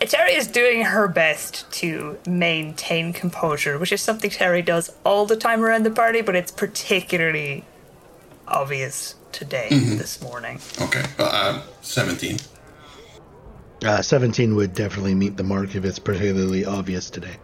Terry 0.00 0.34
is 0.34 0.46
doing 0.48 0.82
her 0.82 1.08
best 1.08 1.70
to 1.72 2.18
maintain 2.26 3.12
composure, 3.12 3.78
which 3.78 3.92
is 3.92 4.00
something 4.00 4.30
Terry 4.30 4.62
does 4.62 4.92
all 5.04 5.26
the 5.26 5.36
time 5.36 5.64
around 5.64 5.84
the 5.84 5.90
party, 5.90 6.20
but 6.20 6.36
it's 6.36 6.52
particularly 6.52 7.64
obvious 8.46 9.14
today, 9.32 9.68
this 9.70 10.22
morning. 10.22 10.60
Okay. 10.80 11.02
Uh, 11.18 11.24
uh, 11.24 11.62
Seventeen. 11.80 12.38
Uh, 13.84 14.00
17 14.00 14.54
would 14.56 14.74
definitely 14.74 15.14
meet 15.14 15.36
the 15.36 15.42
mark 15.42 15.74
if 15.74 15.84
it's 15.84 15.98
particularly 15.98 16.64
obvious 16.64 17.10
today. 17.10 17.36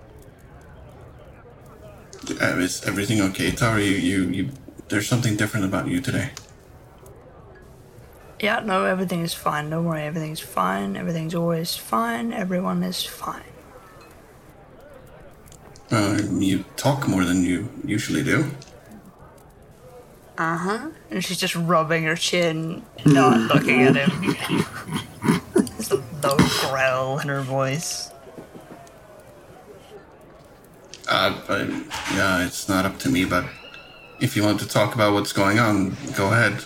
Uh, 2.41 2.57
is 2.57 2.83
everything 2.87 3.21
okay, 3.21 3.51
Towery? 3.51 3.85
You, 3.87 3.97
you, 3.97 4.29
you. 4.31 4.51
There's 4.89 5.07
something 5.07 5.37
different 5.37 5.67
about 5.67 5.89
you 5.89 6.01
today. 6.01 6.31
Yeah, 8.41 8.61
no, 8.61 8.87
everything 8.87 9.21
is 9.21 9.35
fine. 9.35 9.69
Don't 9.69 9.85
worry, 9.85 10.03
everything's 10.03 10.41
fine. 10.41 10.97
Everything's 10.97 11.35
always 11.35 11.77
fine. 11.77 12.33
Everyone 12.33 12.83
is 12.83 13.05
fine. 13.05 13.43
Uh, 15.91 16.21
you 16.33 16.65
talk 16.77 17.07
more 17.07 17.25
than 17.25 17.45
you 17.45 17.69
usually 17.85 18.23
do. 18.23 18.51
Uh 20.39 20.57
huh. 20.57 20.91
And 21.11 21.23
she's 21.23 21.37
just 21.37 21.55
rubbing 21.55 22.05
her 22.05 22.17
chin, 22.17 22.83
not 23.05 23.39
looking 23.55 23.83
at 23.83 23.97
him. 23.97 24.35
There's 25.53 25.91
a 25.91 25.97
low 26.23 26.37
growl 26.61 27.19
in 27.19 27.29
her 27.29 27.43
voice. 27.43 28.11
Uh, 31.09 31.39
but, 31.47 31.69
yeah, 32.15 32.47
it's 32.47 32.69
not 32.69 32.87
up 32.87 32.99
to 33.01 33.11
me, 33.11 33.25
but 33.25 33.45
if 34.21 34.37
you 34.37 34.45
want 34.45 34.61
to 34.61 34.69
talk 34.69 34.95
about 34.95 35.13
what's 35.13 35.33
going 35.33 35.59
on, 35.59 35.97
go 36.17 36.29
ahead. 36.29 36.65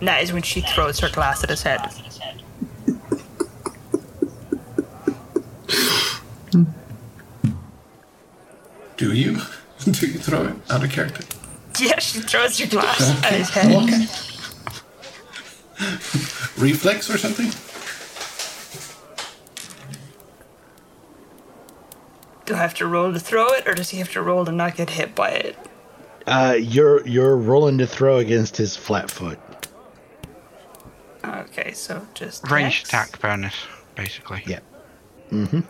That 0.00 0.22
is 0.22 0.32
when 0.32 0.42
she 0.42 0.60
throws 0.60 0.98
her 1.00 1.08
glass 1.08 1.44
at 1.44 1.50
his 1.50 1.62
head. 1.62 1.80
Do 8.96 9.12
you? 9.12 9.38
Do 9.84 10.06
you 10.06 10.18
throw 10.18 10.44
it 10.44 10.54
out 10.70 10.84
of 10.84 10.90
character? 10.90 11.24
Yeah, 11.80 11.98
she 11.98 12.20
throws 12.20 12.58
her 12.58 12.66
glass 12.66 13.24
at 13.24 13.32
his 13.32 13.50
head. 13.50 13.72
Okay. 13.82 14.06
Reflex 16.58 17.10
or 17.10 17.18
something? 17.18 17.50
Do 22.44 22.54
I 22.54 22.58
have 22.58 22.74
to 22.74 22.86
roll 22.86 23.12
to 23.12 23.20
throw 23.20 23.46
it, 23.48 23.66
or 23.66 23.74
does 23.74 23.90
he 23.90 23.98
have 23.98 24.10
to 24.12 24.22
roll 24.22 24.44
to 24.44 24.52
not 24.52 24.76
get 24.76 24.90
hit 24.90 25.14
by 25.14 25.30
it? 25.30 25.56
Uh, 26.26 26.56
you're 26.58 27.06
you're 27.06 27.36
rolling 27.36 27.78
to 27.78 27.86
throw 27.86 28.18
against 28.18 28.56
his 28.56 28.76
flat 28.76 29.10
foot. 29.10 29.38
Okay, 31.24 31.72
so 31.72 32.06
just 32.14 32.48
Range 32.50 32.78
dex? 32.80 32.88
attack 32.88 33.20
bonus, 33.20 33.54
basically. 33.94 34.42
Yeah. 34.46 34.60
Mm-hmm. 35.30 35.60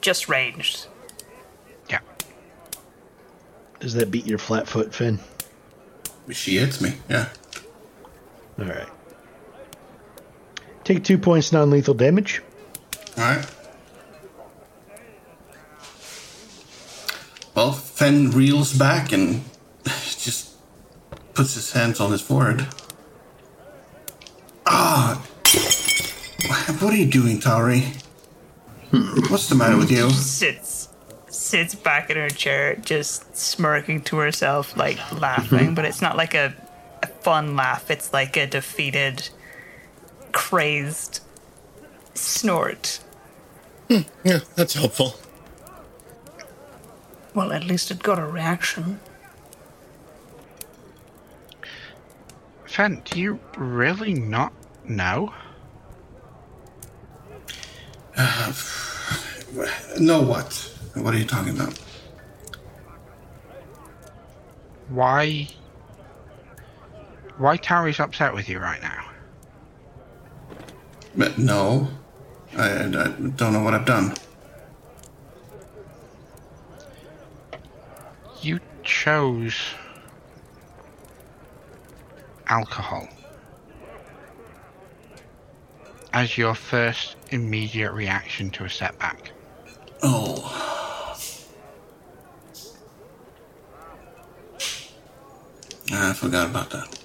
Just 0.00 0.28
ranged. 0.28 0.86
Yeah. 1.88 2.00
Does 3.80 3.94
that 3.94 4.10
beat 4.10 4.26
your 4.26 4.38
flat 4.38 4.66
foot, 4.68 4.94
Finn? 4.94 5.18
She 6.30 6.56
hits 6.58 6.80
me. 6.80 6.94
Yeah. 7.08 7.28
All 8.58 8.64
right. 8.66 8.88
Take 10.84 11.04
two 11.04 11.18
points 11.18 11.52
non 11.52 11.70
lethal 11.70 11.94
damage. 11.94 12.42
All 13.16 13.24
right. 13.24 13.46
Well, 17.54 17.72
Fen 17.72 18.30
reels 18.32 18.72
back 18.72 19.12
and 19.12 19.42
just 20.18 20.54
puts 21.34 21.54
his 21.54 21.72
hands 21.72 22.00
on 22.00 22.12
his 22.12 22.22
forehead. 22.22 22.66
Ah! 24.66 25.24
What 26.80 26.92
are 26.92 26.96
you 26.96 27.06
doing, 27.06 27.40
Tari? 27.40 27.84
What's 29.30 29.48
the 29.48 29.54
matter 29.54 29.76
with 29.76 29.90
you? 29.90 30.10
Sits 30.10 30.88
sits 31.28 31.74
back 31.74 32.10
in 32.10 32.16
her 32.16 32.28
chair, 32.30 32.76
just 32.76 33.36
smirking 33.36 34.00
to 34.02 34.16
herself, 34.16 34.76
like 34.76 34.98
laughing, 35.20 35.74
but 35.74 35.84
it's 35.84 36.00
not 36.00 36.16
like 36.16 36.34
a, 36.34 36.54
a 37.02 37.06
fun 37.06 37.56
laugh. 37.56 37.90
It's 37.90 38.12
like 38.12 38.36
a 38.36 38.46
defeated, 38.46 39.28
crazed 40.32 41.20
snort. 42.14 43.00
Yeah, 43.88 44.40
that's 44.54 44.74
helpful. 44.74 45.14
Well, 47.34 47.52
at 47.52 47.64
least 47.64 47.90
it 47.90 48.02
got 48.02 48.18
a 48.18 48.26
reaction. 48.26 49.00
Fen, 52.74 53.00
do 53.04 53.20
you 53.20 53.38
really 53.56 54.14
not 54.14 54.52
know? 54.84 55.32
No, 60.00 60.20
what? 60.20 60.52
What 60.94 61.14
are 61.14 61.16
you 61.16 61.24
talking 61.24 61.54
about? 61.54 61.78
Why. 64.88 65.46
Why 67.38 67.56
Tari's 67.56 68.00
upset 68.00 68.34
with 68.34 68.48
you 68.48 68.58
right 68.58 68.82
now? 68.82 69.08
But 71.16 71.38
no, 71.38 71.86
I, 72.56 72.86
I 72.86 72.88
don't 72.88 73.52
know 73.52 73.62
what 73.62 73.74
I've 73.74 73.86
done. 73.86 74.14
You 78.42 78.58
chose. 78.82 79.54
Alcohol. 82.46 83.08
As 86.12 86.38
your 86.38 86.54
first 86.54 87.16
immediate 87.30 87.92
reaction 87.92 88.50
to 88.50 88.64
a 88.64 88.70
setback. 88.70 89.32
Oh. 90.02 90.74
I 95.92 96.12
forgot 96.12 96.50
about 96.50 96.70
that. 96.70 96.98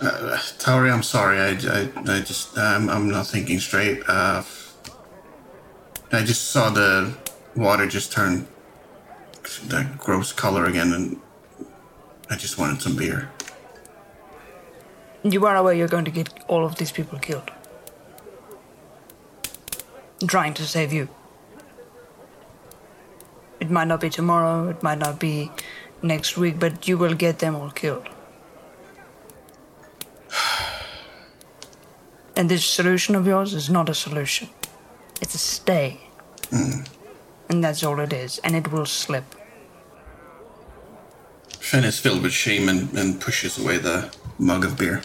Uh, 0.00 0.38
Tauri, 0.58 0.92
I'm 0.92 1.02
sorry. 1.02 1.38
I, 1.38 1.50
I, 1.50 1.88
I 2.16 2.20
just, 2.20 2.56
I'm, 2.56 2.88
I'm 2.88 3.10
not 3.10 3.26
thinking 3.26 3.58
straight. 3.58 4.00
Uh, 4.08 4.42
I 6.10 6.24
just 6.24 6.52
saw 6.52 6.70
the 6.70 7.14
water 7.54 7.86
just 7.86 8.12
turn 8.12 8.46
that 9.66 9.98
gross 9.98 10.32
color 10.32 10.64
again, 10.64 10.94
and 10.94 11.20
I 12.30 12.36
just 12.36 12.56
wanted 12.56 12.80
some 12.80 12.96
beer. 12.96 13.30
You 15.22 15.44
are 15.44 15.56
aware 15.56 15.74
you're 15.74 15.88
going 15.88 16.06
to 16.06 16.10
get 16.10 16.32
all 16.48 16.64
of 16.64 16.76
these 16.76 16.92
people 16.92 17.18
killed. 17.18 17.50
I'm 20.22 20.28
trying 20.28 20.54
to 20.54 20.64
save 20.64 20.94
you. 20.94 21.08
It 23.60 23.70
might 23.70 23.88
not 23.88 24.00
be 24.00 24.08
tomorrow, 24.08 24.70
it 24.70 24.82
might 24.82 24.98
not 24.98 25.20
be 25.20 25.50
next 26.00 26.38
week, 26.38 26.58
but 26.58 26.88
you 26.88 26.96
will 26.96 27.14
get 27.14 27.40
them 27.40 27.54
all 27.54 27.70
killed. 27.70 28.08
And 32.36 32.48
this 32.48 32.64
solution 32.64 33.16
of 33.16 33.26
yours 33.26 33.52
is 33.52 33.68
not 33.68 33.88
a 33.88 33.94
solution. 33.94 34.48
It's 35.20 35.34
a 35.34 35.38
stay. 35.38 36.00
And 36.50 37.64
that's 37.64 37.82
all 37.82 37.98
it 38.00 38.12
is, 38.12 38.38
and 38.38 38.54
it 38.54 38.70
will 38.70 38.86
slip. 38.86 39.24
Finn 41.60 41.84
is 41.84 41.98
filled 41.98 42.22
with 42.22 42.32
shame 42.32 42.68
and, 42.68 42.92
and 42.96 43.20
pushes 43.20 43.58
away 43.58 43.78
the 43.78 44.14
mug 44.38 44.64
of 44.64 44.78
beer. 44.78 45.02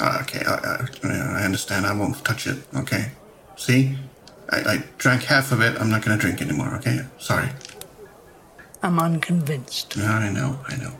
Ah, 0.00 0.22
okay, 0.22 0.42
I, 0.44 0.86
I, 1.08 1.40
I 1.40 1.44
understand. 1.44 1.86
I 1.86 1.94
won't 1.94 2.22
touch 2.24 2.46
it. 2.46 2.58
Okay. 2.74 3.10
See? 3.56 3.96
I, 4.50 4.58
I 4.58 4.84
drank 4.98 5.24
half 5.24 5.52
of 5.52 5.60
it. 5.60 5.80
I'm 5.80 5.90
not 5.90 6.04
going 6.04 6.16
to 6.16 6.20
drink 6.20 6.40
anymore, 6.40 6.74
okay? 6.76 7.00
Sorry. 7.18 7.48
I'm 8.82 8.98
unconvinced. 8.98 9.96
Yeah, 9.96 10.14
I 10.16 10.30
know, 10.30 10.60
I 10.68 10.76
know. 10.76 10.92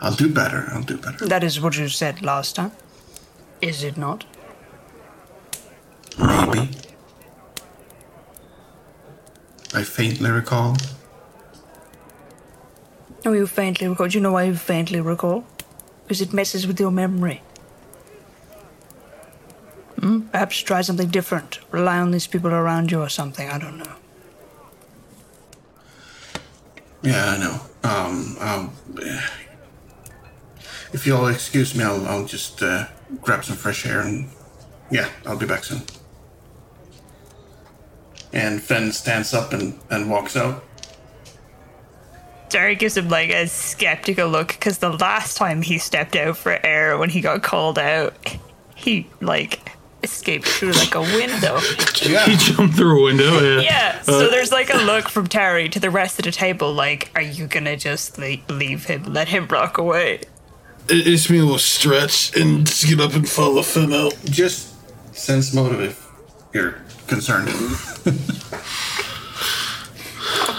I'll 0.00 0.14
do 0.14 0.32
better. 0.32 0.68
I'll 0.72 0.82
do 0.82 0.96
better. 0.98 1.26
That 1.26 1.42
is 1.42 1.60
what 1.60 1.76
you 1.76 1.88
said 1.88 2.22
last 2.22 2.56
time. 2.56 2.72
Is 3.60 3.82
it 3.82 3.96
not? 3.96 4.24
Maybe. 6.18 6.70
I 9.74 9.82
faintly 9.84 10.30
recall. 10.30 10.76
Oh, 13.24 13.32
you 13.32 13.46
faintly 13.46 13.88
recall. 13.88 14.08
Do 14.08 14.18
you 14.18 14.22
know 14.22 14.32
why 14.32 14.44
you 14.44 14.54
faintly 14.54 15.00
recall? 15.00 15.44
Because 16.04 16.20
it 16.20 16.32
messes 16.32 16.66
with 16.66 16.80
your 16.80 16.90
memory. 16.90 17.42
Hmm? 20.00 20.20
Perhaps 20.28 20.58
try 20.60 20.80
something 20.80 21.08
different. 21.08 21.58
Rely 21.70 21.98
on 21.98 22.10
these 22.12 22.26
people 22.26 22.50
around 22.50 22.90
you 22.90 23.00
or 23.00 23.08
something. 23.08 23.48
I 23.48 23.58
don't 23.58 23.78
know. 23.78 23.92
Yeah, 27.02 27.26
I 27.26 27.38
know. 27.38 27.60
Um, 27.84 28.36
um, 28.40 28.72
if 30.92 31.06
you'll 31.06 31.28
excuse 31.28 31.74
me, 31.74 31.84
I'll, 31.84 32.06
I'll 32.06 32.26
just 32.26 32.62
uh, 32.62 32.86
grab 33.22 33.44
some 33.44 33.56
fresh 33.56 33.86
air 33.86 34.00
and 34.00 34.28
yeah, 34.90 35.08
I'll 35.26 35.36
be 35.36 35.46
back 35.46 35.64
soon. 35.64 35.82
And 38.32 38.62
Fen 38.62 38.92
stands 38.92 39.32
up 39.32 39.52
and, 39.52 39.78
and 39.90 40.10
walks 40.10 40.36
out. 40.36 40.64
Jerry 42.50 42.76
gives 42.76 42.96
him 42.96 43.08
like 43.08 43.30
a 43.30 43.46
skeptical 43.46 44.28
look 44.28 44.48
because 44.48 44.78
the 44.78 44.90
last 44.92 45.36
time 45.36 45.60
he 45.62 45.78
stepped 45.78 46.16
out 46.16 46.36
for 46.36 46.58
air 46.64 46.96
when 46.96 47.10
he 47.10 47.20
got 47.20 47.42
called 47.42 47.78
out, 47.78 48.14
he 48.74 49.06
like 49.20 49.70
escaped 50.02 50.46
through 50.46 50.72
like 50.72 50.94
a 50.94 51.00
window. 51.02 51.58
He 51.94 52.36
jumped 52.36 52.76
through 52.76 53.00
a 53.00 53.04
window. 53.04 53.40
Yeah. 53.40 53.60
Yeah, 53.60 53.98
uh, 54.00 54.04
so 54.04 54.28
there's 54.30 54.50
like 54.52 54.72
a 54.72 54.78
look 54.78 55.08
from 55.08 55.26
Terry 55.26 55.68
to 55.68 55.80
the 55.80 55.90
rest 55.90 56.18
of 56.18 56.24
the 56.24 56.30
table 56.32 56.72
like, 56.72 57.10
are 57.14 57.22
you 57.22 57.46
gonna 57.46 57.76
just 57.76 58.16
like 58.18 58.48
leave 58.50 58.84
him, 58.84 59.04
let 59.12 59.28
him 59.28 59.46
rock 59.48 59.76
away? 59.76 60.20
It- 60.88 61.06
Ishmael 61.06 61.46
will 61.46 61.58
stretch 61.58 62.34
and 62.34 62.64
get 62.86 63.00
up 63.00 63.12
and 63.14 63.28
follow 63.28 63.62
Finn 63.62 63.92
out. 63.92 64.14
Just 64.24 64.74
sense 65.14 65.52
motive 65.52 65.80
if 65.82 66.06
you're 66.54 66.76
concerned. 67.08 67.48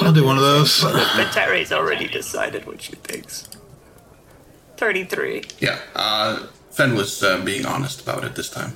I'll 0.01 0.13
do 0.13 0.25
one 0.25 0.37
of 0.37 0.43
those. 0.43 0.81
But 0.81 1.31
Terry's 1.31 1.71
already 1.71 2.07
decided 2.07 2.65
what 2.65 2.81
she 2.81 2.93
thinks. 2.93 3.47
33. 4.77 5.43
yeah, 5.59 5.79
uh, 5.93 6.47
Fen 6.71 6.95
was 6.95 7.21
uh, 7.21 7.43
being 7.43 7.65
honest 7.65 8.01
about 8.01 8.23
it 8.23 8.35
this 8.35 8.49
time. 8.49 8.73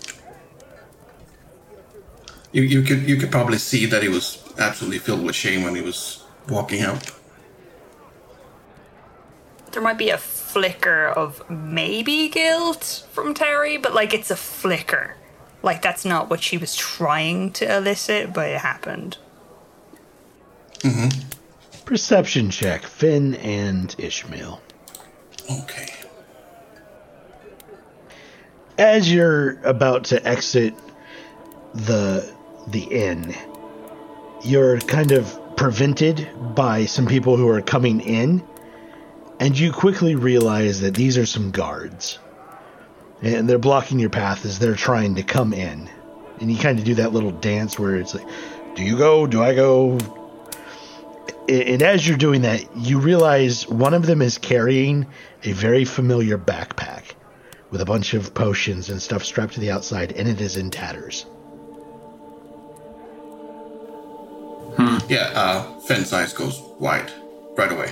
You, 2.52 2.64
you 2.64 2.82
could 2.84 3.08
you 3.08 3.16
could 3.16 3.32
probably 3.32 3.58
see 3.58 3.86
that 3.86 4.04
he 4.04 4.10
was 4.10 4.44
absolutely 4.60 5.00
filled 5.00 5.24
with 5.24 5.34
shame 5.34 5.64
when 5.64 5.76
he 5.76 5.82
was 5.82 6.24
walking 6.50 6.82
out. 6.82 7.10
There 9.72 9.82
might 9.82 9.98
be 9.98 10.10
a 10.10 10.18
flicker 10.18 11.08
of 11.08 11.50
maybe 11.50 12.28
guilt 12.30 13.08
from 13.12 13.34
Terry, 13.34 13.78
but 13.78 13.94
like 13.96 14.14
it's 14.14 14.30
a 14.30 14.36
flicker. 14.36 15.16
Like 15.64 15.82
that's 15.82 16.04
not 16.04 16.30
what 16.30 16.44
she 16.44 16.58
was 16.58 16.76
trying 16.76 17.52
to 17.54 17.78
elicit, 17.78 18.34
but 18.34 18.50
it 18.50 18.60
happened. 18.60 19.18
Mm-hmm. 20.80 21.86
Perception 21.86 22.50
check, 22.50 22.84
Finn 22.84 23.36
and 23.36 23.96
Ishmael. 23.98 24.62
Okay. 25.50 25.88
As 28.78 29.12
you're 29.12 29.62
about 29.64 30.06
to 30.06 30.26
exit 30.28 30.74
the 31.74 32.30
the 32.68 32.84
inn, 32.84 33.34
you're 34.44 34.80
kind 34.82 35.12
of 35.12 35.40
prevented 35.56 36.28
by 36.56 36.86
some 36.86 37.06
people 37.06 37.38
who 37.38 37.48
are 37.48 37.62
coming 37.62 38.02
in, 38.02 38.44
and 39.40 39.58
you 39.58 39.72
quickly 39.72 40.16
realize 40.16 40.82
that 40.82 40.96
these 40.96 41.18
are 41.18 41.26
some 41.26 41.52
guards. 41.52 42.20
And 43.24 43.50
they're 43.50 43.58
blocking 43.58 44.00
your 44.00 44.10
path 44.10 44.46
as 44.46 44.60
they're 44.60 44.76
trying 44.76 45.16
to 45.16 45.24
come 45.24 45.54
in. 45.54 45.90
And 46.40 46.52
you 46.52 46.58
kind 46.58 46.78
of 46.78 46.86
do 46.86 46.96
that 46.96 47.14
little 47.14 47.32
dance 47.32 47.80
where 47.80 47.96
it's 47.96 48.14
like, 48.14 48.28
do 48.76 48.84
you 48.84 48.98
go? 48.98 49.26
Do 49.26 49.42
I 49.42 49.56
go? 49.56 49.98
and 51.50 51.82
as 51.82 52.08
you're 52.08 52.18
doing 52.18 52.42
that, 52.42 52.66
you 52.78 53.00
realize 53.00 53.68
one 53.68 53.94
of 53.94 54.06
them 54.06 54.22
is 54.22 54.38
carrying 54.38 55.06
a 55.44 55.52
very 55.52 55.86
familiar 55.86 56.38
backpack 56.38 57.16
with 57.70 57.82
a 57.82 57.86
bunch 57.86 58.14
of 58.14 58.34
potions 58.34 58.90
and 58.90 59.02
stuff 59.02 59.24
strapped 59.24 59.54
to 59.54 59.60
the 59.60 59.72
outside, 59.72 60.12
and 60.14 60.28
it 60.30 60.40
is 60.40 60.58
in 60.58 60.70
tatters. 60.70 61.26
Yeah, 65.10 65.32
uh, 65.36 65.80
Finn's 65.82 66.14
eyes 66.14 66.34
goes 66.34 66.62
wide 66.80 67.12
right 67.58 67.72
away. 67.72 67.92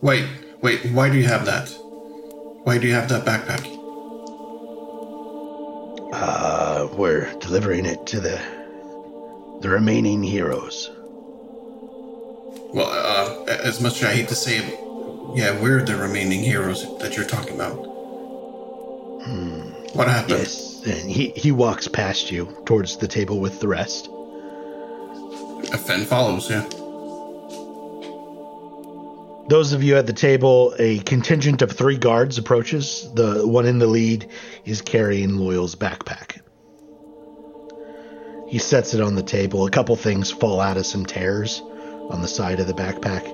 Wait, 0.00 0.26
wait, 0.60 0.84
why 0.86 1.08
do 1.08 1.16
you 1.16 1.24
have 1.24 1.46
that? 1.46 1.74
Why 2.66 2.78
do 2.78 2.88
you 2.88 2.94
have 2.94 3.08
that 3.10 3.24
backpack? 3.24 3.64
Uh, 6.12 6.88
we're 6.96 7.32
delivering 7.38 7.86
it 7.86 8.04
to 8.08 8.18
the 8.18 8.40
the 9.60 9.68
remaining 9.68 10.20
heroes. 10.20 10.90
Well, 12.74 12.90
uh, 12.90 13.44
as 13.44 13.80
much 13.80 14.02
as 14.02 14.08
I 14.08 14.14
hate 14.14 14.28
to 14.30 14.34
say 14.34 14.56
it, 14.56 14.80
yeah, 15.36 15.62
we're 15.62 15.80
the 15.84 15.94
remaining 15.94 16.42
heroes 16.42 16.82
that 16.98 17.16
you're 17.16 17.24
talking 17.24 17.54
about. 17.54 17.76
Hmm. 19.22 19.60
What 19.96 20.08
happened? 20.08 20.40
Yes, 20.40 20.84
and 20.84 21.08
he 21.08 21.28
he 21.36 21.52
walks 21.52 21.86
past 21.86 22.32
you 22.32 22.46
towards 22.66 22.96
the 22.96 23.06
table 23.06 23.38
with 23.38 23.60
the 23.60 23.68
rest. 23.68 24.06
Finn 25.86 26.04
follows, 26.04 26.50
yeah. 26.50 26.68
Those 29.48 29.72
of 29.72 29.84
you 29.84 29.96
at 29.96 30.06
the 30.06 30.12
table, 30.12 30.74
a 30.78 30.98
contingent 30.98 31.62
of 31.62 31.70
three 31.70 31.96
guards 31.96 32.36
approaches. 32.36 33.08
The 33.14 33.46
one 33.46 33.64
in 33.64 33.78
the 33.78 33.86
lead 33.86 34.28
is 34.64 34.82
carrying 34.82 35.36
Loyal's 35.36 35.76
backpack. 35.76 36.40
He 38.48 38.58
sets 38.58 38.94
it 38.94 39.00
on 39.00 39.14
the 39.14 39.22
table. 39.22 39.66
A 39.66 39.70
couple 39.70 39.94
things 39.94 40.32
fall 40.32 40.60
out 40.60 40.76
of 40.76 40.86
some 40.86 41.06
tears 41.06 41.60
on 42.10 42.22
the 42.22 42.28
side 42.28 42.58
of 42.58 42.66
the 42.66 42.74
backpack. 42.74 43.32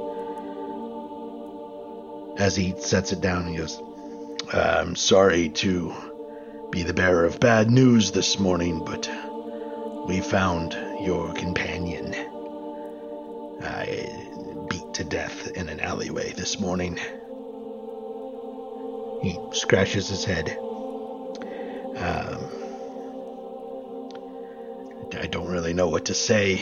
As 2.39 2.57
he 2.57 2.75
sets 2.79 3.13
it 3.13 3.23
down, 3.23 3.47
he 3.47 3.57
goes, 3.57 3.81
I'm 4.53 4.97
sorry 4.97 5.49
to 5.51 5.95
be 6.71 6.83
the 6.83 6.95
bearer 6.95 7.25
of 7.25 7.41
bad 7.41 7.71
news 7.71 8.11
this 8.11 8.39
morning, 8.39 8.85
but 8.85 9.11
we 10.07 10.21
found 10.21 10.73
your 11.03 11.33
companion. 11.33 12.15
I 13.63 14.22
to 14.95 15.05
death 15.05 15.49
in 15.57 15.68
an 15.68 15.80
alleyway 15.80 16.32
this 16.32 16.59
morning. 16.61 16.99
He 19.22 19.38
scratches 19.53 20.09
his 20.09 20.24
head. 20.24 20.57
Um, 21.97 22.49
I 25.18 25.26
don't 25.26 25.49
really 25.49 25.74
know 25.74 25.88
what 25.88 26.07
to 26.07 26.14
say. 26.14 26.61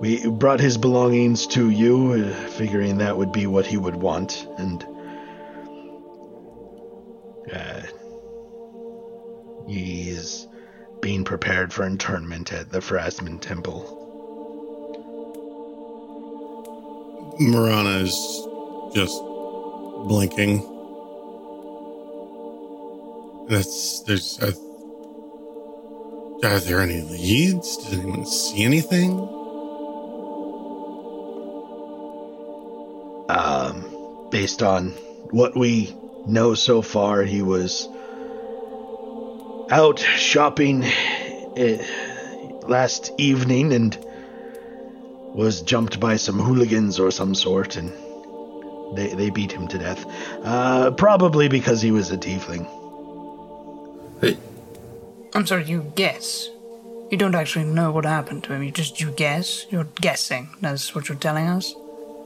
We 0.00 0.28
brought 0.28 0.60
his 0.60 0.78
belongings 0.78 1.46
to 1.48 1.68
you, 1.68 2.12
uh, 2.12 2.48
figuring 2.50 2.98
that 2.98 3.16
would 3.16 3.32
be 3.32 3.46
what 3.46 3.66
he 3.66 3.76
would 3.76 3.96
want, 3.96 4.46
and 4.56 4.86
uh, 7.52 7.82
he 9.66 10.08
is 10.08 10.46
being 11.00 11.24
prepared 11.24 11.72
for 11.72 11.84
internment 11.84 12.52
at 12.52 12.70
the 12.70 12.80
Pharasman 12.80 13.40
Temple. 13.40 13.97
Morana 17.40 17.98
is 17.98 18.48
just 18.94 19.22
blinking. 20.08 20.58
That's 23.48 24.00
there's. 24.00 24.38
A, 24.42 24.52
are 26.44 26.60
there 26.60 26.80
any 26.80 27.00
leads? 27.02 27.76
Did 27.76 28.00
anyone 28.00 28.26
see 28.26 28.64
anything? 28.64 29.12
Um, 33.28 34.28
based 34.30 34.62
on 34.62 34.90
what 35.30 35.56
we 35.56 35.94
know 36.26 36.54
so 36.54 36.82
far, 36.82 37.22
he 37.22 37.42
was 37.42 37.88
out 39.70 39.98
shopping 39.98 40.84
uh, 40.84 41.84
last 42.66 43.12
evening 43.18 43.72
and 43.72 43.96
was 45.38 45.62
jumped 45.62 46.00
by 46.00 46.16
some 46.16 46.38
hooligans 46.38 46.98
or 46.98 47.10
some 47.12 47.34
sort, 47.34 47.76
and 47.76 47.92
they 48.96 49.14
they 49.14 49.30
beat 49.30 49.52
him 49.52 49.68
to 49.68 49.78
death. 49.78 50.04
Uh, 50.42 50.90
probably 50.90 51.48
because 51.48 51.80
he 51.80 51.92
was 51.92 52.10
a 52.10 52.18
tiefling. 52.18 52.66
Hey, 54.20 54.36
I'm 55.34 55.46
sorry, 55.46 55.64
you 55.64 55.92
guess. 55.94 56.50
You 57.10 57.16
don't 57.16 57.34
actually 57.36 57.64
know 57.64 57.90
what 57.92 58.04
happened 58.04 58.44
to 58.44 58.52
him. 58.52 58.62
You 58.62 58.70
just 58.72 59.00
you 59.00 59.10
guess. 59.12 59.66
You're 59.70 59.88
guessing. 60.00 60.48
That's 60.60 60.94
what 60.94 61.08
you're 61.08 61.18
telling 61.18 61.46
us. 61.46 61.74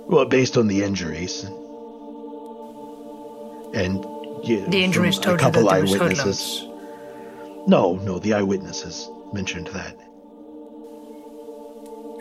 Well, 0.08 0.24
based 0.24 0.56
on 0.56 0.66
the 0.66 0.82
injuries, 0.82 1.44
and 3.74 4.04
yeah, 4.42 4.64
The 4.68 4.82
injuries 4.82 5.18
told 5.18 5.40
a 5.40 5.44
you 5.44 5.50
that 5.50 5.54
couple 5.54 5.68
there 5.70 5.82
was 5.82 5.94
eyewitnesses. 5.94 6.60
hoodlums. 6.60 7.68
No, 7.68 7.94
no, 7.96 8.18
the 8.18 8.32
eyewitnesses 8.34 9.08
mentioned 9.32 9.68
that. 9.68 9.96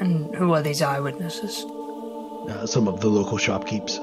And 0.01 0.33
who 0.33 0.53
are 0.55 0.63
these 0.63 0.81
eyewitnesses? 0.81 1.63
Uh, 1.63 2.65
some 2.65 2.87
of 2.87 3.01
the 3.01 3.07
local 3.07 3.37
shopkeepers. 3.37 3.97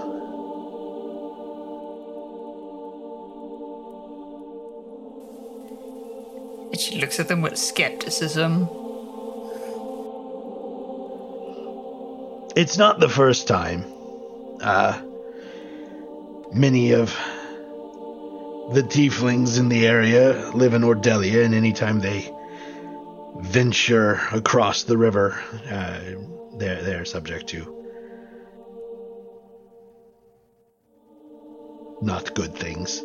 And 6.71 6.79
she 6.79 7.01
looks 7.01 7.19
at 7.19 7.27
them 7.27 7.43
with 7.43 7.59
skepticism. 7.59 8.69
It's 12.55 12.79
not 12.79 13.01
the 13.01 13.09
first 13.09 13.49
time. 13.49 13.85
Uh, 14.61 15.01
many 16.53 16.93
of 16.93 17.11
the 18.73 18.85
tieflings 18.85 19.59
in 19.59 19.69
the 19.69 19.85
area 19.85 20.49
live 20.55 20.75
in 20.75 20.83
Ordellia, 20.83 21.45
and 21.45 21.57
anytime 21.57 21.99
they 21.99 22.33
venture 23.37 24.21
across 24.33 24.85
the 24.85 24.97
river, 24.97 25.41
uh, 25.71 26.01
they're, 26.59 26.83
they're 26.83 27.05
subject 27.05 27.49
to 27.49 27.79
not 32.01 32.35
good 32.35 32.55
things. 32.55 33.03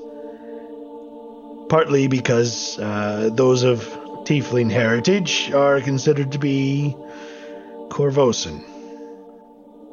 Partly 1.70 2.08
because 2.08 2.78
uh, 2.80 3.30
those 3.34 3.64
of 3.64 3.80
tiefling 4.26 4.72
heritage 4.72 5.52
are 5.52 5.82
considered 5.82 6.32
to 6.32 6.40
be 6.40 6.96
Korvosan 7.90 8.64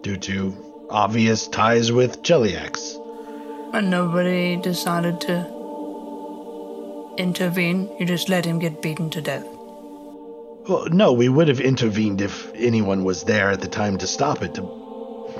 due 0.02 0.16
to 0.16 0.86
obvious 0.90 1.48
ties 1.48 1.92
with 1.92 2.22
Cheliax. 2.22 2.96
And 3.72 3.90
nobody 3.90 4.56
decided 4.56 5.20
to 5.22 7.14
intervene. 7.16 7.88
You 7.98 8.06
just 8.06 8.28
let 8.28 8.44
him 8.44 8.58
get 8.58 8.82
beaten 8.82 9.10
to 9.10 9.20
death. 9.20 9.46
Well, 10.68 10.86
no, 10.90 11.12
we 11.12 11.28
would 11.28 11.48
have 11.48 11.60
intervened 11.60 12.20
if 12.20 12.52
anyone 12.54 13.04
was 13.04 13.24
there 13.24 13.50
at 13.50 13.60
the 13.60 13.68
time 13.68 13.98
to 13.98 14.06
stop 14.06 14.42
it. 14.42 14.58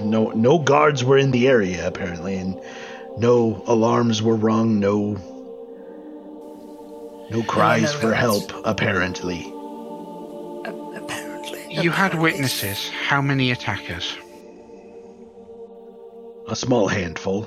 No, 0.03 0.33
no 0.35 0.59
guards 0.59 1.05
were 1.05 1.19
in 1.19 1.31
the 1.31 1.49
area 1.49 1.87
apparently, 1.87 2.37
and 2.37 2.61
no 3.19 3.63
alarms 3.67 4.23
were 4.23 4.37
rung. 4.37 4.81
No, 4.81 5.17
no 7.31 7.43
cries 7.43 7.93
no 7.95 8.01
for 8.01 8.15
help 8.15 8.53
apparently. 8.65 9.41
Apparently. 10.97 11.67
You 11.75 11.91
had 11.91 12.15
witnesses. 12.15 12.89
How 12.89 13.21
many 13.21 13.51
attackers? 13.51 14.17
A 16.49 16.57
small 16.57 16.89
handful, 16.89 17.47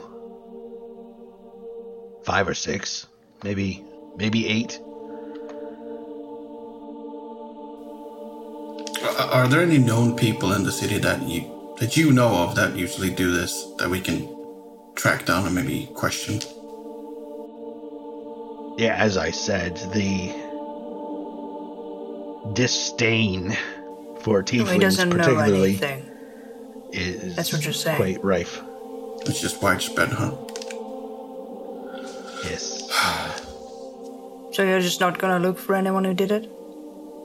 five 2.23 2.47
or 2.47 2.53
six, 2.53 3.07
maybe, 3.43 3.83
maybe 4.15 4.47
eight. 4.47 4.79
Are 9.03 9.27
are 9.43 9.47
there 9.47 9.61
any 9.61 9.77
known 9.77 10.15
people 10.15 10.53
in 10.53 10.63
the 10.63 10.71
city 10.71 10.97
that 10.99 11.21
you 11.23 11.75
that 11.79 11.97
you 11.97 12.11
know 12.11 12.29
of 12.43 12.55
that 12.55 12.75
usually 12.75 13.09
do 13.09 13.31
this 13.31 13.51
that 13.77 13.89
we 13.89 13.99
can 13.99 14.27
track 14.95 15.25
down 15.25 15.45
and 15.45 15.55
maybe 15.55 15.89
question? 15.95 16.39
Yeah, 18.77 18.95
as 18.97 19.17
I 19.17 19.31
said, 19.31 19.75
the 19.93 20.31
disdain 22.53 23.51
for 24.21 24.41
He 24.41 24.59
tieflings, 24.59 24.79
doesn't 24.81 25.09
know 25.09 25.15
particularly, 25.17 25.69
anything. 25.71 26.09
is 26.91 27.35
That's 27.35 27.53
what 27.53 27.63
you're 27.63 27.73
saying. 27.73 27.97
quite 27.97 28.23
rife. 28.23 28.61
It's 29.25 29.41
just 29.41 29.61
widespread, 29.61 30.09
huh? 30.09 30.31
Yes. 32.45 32.81
So 34.53 34.63
you're 34.63 34.81
just 34.81 34.99
not 34.99 35.17
gonna 35.17 35.39
look 35.39 35.57
for 35.59 35.75
anyone 35.75 36.03
who 36.03 36.13
did 36.13 36.31
it? 36.31 36.49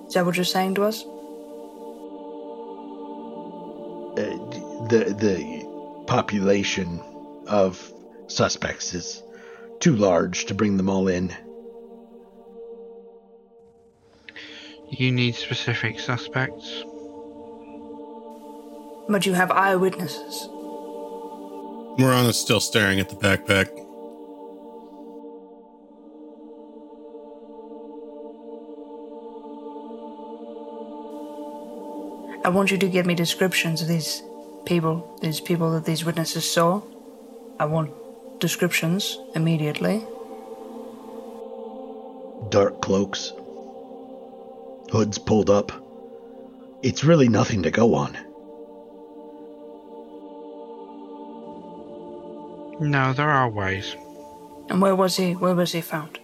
Is 0.06 0.14
that 0.14 0.24
what 0.26 0.36
you're 0.36 0.44
saying 0.44 0.74
to 0.76 0.84
us? 0.84 1.04
the 4.88 5.14
the 5.14 6.04
population 6.06 7.00
of 7.46 7.92
suspects 8.28 8.94
is 8.94 9.22
too 9.80 9.96
large 9.96 10.46
to 10.46 10.54
bring 10.54 10.76
them 10.76 10.88
all 10.88 11.08
in. 11.08 11.34
You 14.90 15.12
need 15.12 15.34
specific 15.34 16.00
suspects. 16.00 16.84
But 19.08 19.26
you 19.26 19.34
have 19.34 19.50
eyewitnesses. 19.50 20.48
Morana's 21.98 22.38
still 22.38 22.60
staring 22.60 23.00
at 23.00 23.08
the 23.08 23.16
backpack. 23.16 23.68
I 32.44 32.50
want 32.50 32.70
you 32.70 32.78
to 32.78 32.88
give 32.88 33.04
me 33.04 33.14
descriptions 33.14 33.82
of 33.82 33.88
these 33.88 34.22
people, 34.68 35.18
these 35.22 35.40
people 35.40 35.72
that 35.72 35.86
these 35.86 36.04
witnesses 36.04 36.48
saw. 36.48 36.82
I 37.58 37.64
want 37.64 37.90
descriptions 38.38 39.18
immediately. 39.34 40.04
Dark 42.50 42.82
cloaks, 42.82 43.32
hoods 44.92 45.16
pulled 45.16 45.48
up. 45.48 45.72
It's 46.82 47.02
really 47.02 47.28
nothing 47.28 47.62
to 47.62 47.70
go 47.70 47.94
on. 47.94 48.12
No, 52.80 53.12
there 53.14 53.30
are 53.30 53.48
ways. 53.48 53.96
And 54.68 54.82
where 54.82 54.94
was 54.94 55.16
he? 55.16 55.32
Where 55.32 55.54
was 55.54 55.72
he 55.72 55.80
found? 55.80 56.20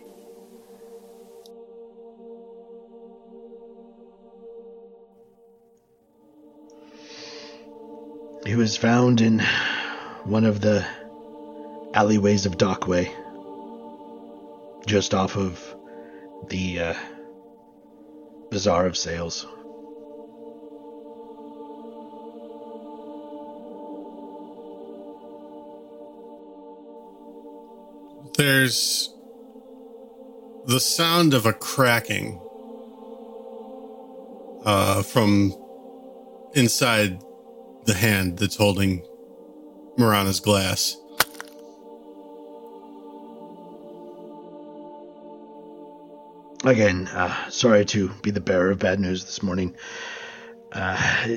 He 8.55 8.61
was 8.61 8.77
found 8.77 9.21
in 9.21 9.41
one 10.23 10.45
of 10.45 10.61
the 10.61 10.87
alleyways 11.93 12.47
of 12.47 12.57
Dockway, 12.57 13.11
just 14.87 15.13
off 15.13 15.37
of 15.37 15.61
the 16.51 16.79
uh, 16.79 16.95
Bazaar 18.53 18.87
of 18.87 18.97
Sails. 18.97 19.45
There's 28.39 29.13
the 30.67 30.79
sound 30.79 31.35
of 31.35 31.45
a 31.45 31.53
cracking 31.53 32.41
uh, 34.65 35.03
from 35.03 35.53
inside 36.55 37.21
the 37.87 37.95
hand 37.95 38.39
that's 38.39 38.57
holding 38.57 39.07
Morana's 39.97 40.41
glass. 40.41 40.97
Again, 46.65 47.09
uh, 47.09 47.51
sorry 47.51 47.85
to 47.87 48.09
be 48.23 48.31
the 48.31 48.41
bearer 48.41 48.71
of 48.71 48.79
bad 48.79 48.99
news 48.99 49.25
this 49.25 49.43
morning. 49.43 49.77
Uh, 50.73 51.37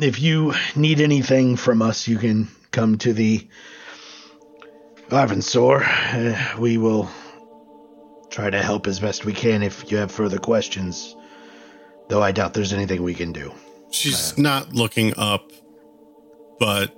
if 0.00 0.20
you 0.20 0.54
need 0.76 1.00
anything 1.00 1.56
from 1.56 1.82
us, 1.82 2.06
you 2.06 2.16
can 2.16 2.48
come 2.70 2.96
to 2.98 3.12
the 3.12 3.46
Arvensoar. 5.08 5.82
Uh, 5.84 6.60
we 6.60 6.78
will 6.78 7.10
try 8.30 8.50
to 8.50 8.62
help 8.62 8.86
as 8.86 9.00
best 9.00 9.24
we 9.24 9.32
can 9.32 9.62
if 9.62 9.90
you 9.90 9.98
have 9.98 10.12
further 10.12 10.38
questions. 10.38 11.16
Though 12.08 12.22
I 12.22 12.32
doubt 12.32 12.54
there's 12.54 12.72
anything 12.72 13.02
we 13.02 13.14
can 13.14 13.32
do. 13.32 13.52
She's 13.90 14.38
not 14.38 14.74
looking 14.74 15.12
up, 15.16 15.50
but 16.58 16.94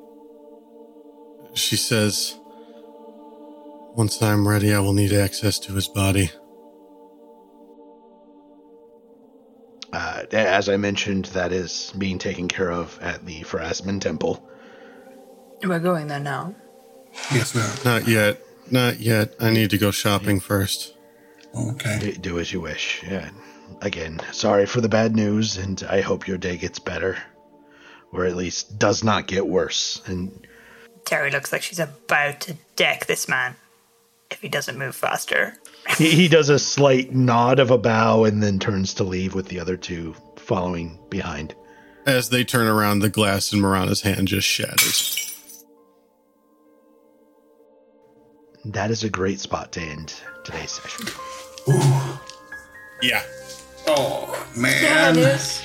she 1.54 1.76
says, 1.76 2.36
Once 3.94 4.22
I'm 4.22 4.46
ready, 4.48 4.72
I 4.72 4.80
will 4.80 4.92
need 4.92 5.12
access 5.12 5.58
to 5.60 5.72
his 5.74 5.88
body. 5.88 6.30
Uh, 9.92 10.22
as 10.32 10.68
I 10.68 10.76
mentioned, 10.76 11.26
that 11.26 11.52
is 11.52 11.92
being 11.98 12.18
taken 12.18 12.46
care 12.46 12.70
of 12.70 12.96
at 13.02 13.26
the 13.26 13.40
Pharasman 13.42 14.00
Temple. 14.00 14.46
We're 15.64 15.80
going 15.80 16.06
there 16.06 16.20
now. 16.20 16.54
Yes, 17.32 17.54
we 17.54 17.60
are. 17.60 17.84
Not 17.98 18.06
yet. 18.08 18.40
Not 18.70 19.00
yet. 19.00 19.34
I 19.40 19.50
need 19.50 19.70
to 19.70 19.78
go 19.78 19.90
shopping 19.90 20.38
first. 20.38 20.94
Okay. 21.54 21.98
Do- 21.98 22.12
Do 22.12 22.38
as 22.38 22.52
you 22.52 22.60
wish. 22.60 23.02
Yeah. 23.02 23.30
Again, 23.82 24.20
sorry 24.30 24.66
for 24.66 24.80
the 24.80 24.88
bad 24.88 25.16
news, 25.16 25.56
and 25.56 25.82
I 25.88 26.00
hope 26.02 26.28
your 26.28 26.38
day 26.38 26.56
gets 26.56 26.78
better, 26.78 27.18
or 28.12 28.24
at 28.24 28.36
least 28.36 28.78
does 28.78 29.02
not 29.04 29.26
get 29.26 29.46
worse. 29.46 30.02
And 30.06 30.46
Terry 31.04 31.30
looks 31.30 31.52
like 31.52 31.62
she's 31.62 31.78
about 31.78 32.40
to 32.42 32.56
deck 32.76 33.06
this 33.06 33.28
man 33.28 33.56
if 34.30 34.40
he 34.40 34.48
doesn't 34.48 34.78
move 34.78 34.94
faster. 34.94 35.54
he, 35.96 36.10
he 36.10 36.28
does 36.28 36.48
a 36.48 36.58
slight 36.58 37.12
nod 37.12 37.58
of 37.58 37.70
a 37.70 37.78
bow 37.78 38.24
and 38.24 38.42
then 38.42 38.58
turns 38.58 38.94
to 38.94 39.04
leave 39.04 39.34
with 39.34 39.48
the 39.48 39.58
other 39.60 39.76
two 39.76 40.14
following 40.36 40.98
behind. 41.08 41.54
As 42.06 42.30
they 42.30 42.44
turn 42.44 42.66
around, 42.66 43.00
the 43.00 43.08
glass 43.10 43.52
in 43.52 43.60
Morana's 43.60 44.02
hand 44.02 44.28
just 44.28 44.46
shatters. 44.46 45.16
That 48.64 48.90
is 48.90 49.04
a 49.04 49.08
great 49.10 49.40
spot 49.40 49.72
to 49.72 49.80
end 49.80 50.14
today's 50.44 50.72
session. 50.72 51.06
Ooh. 51.68 52.18
Yeah. 53.02 53.22
Oh 53.86 54.46
Yeah, 54.54 54.62
man. 54.62 55.18
it 55.18 55.22
is. 55.22 55.62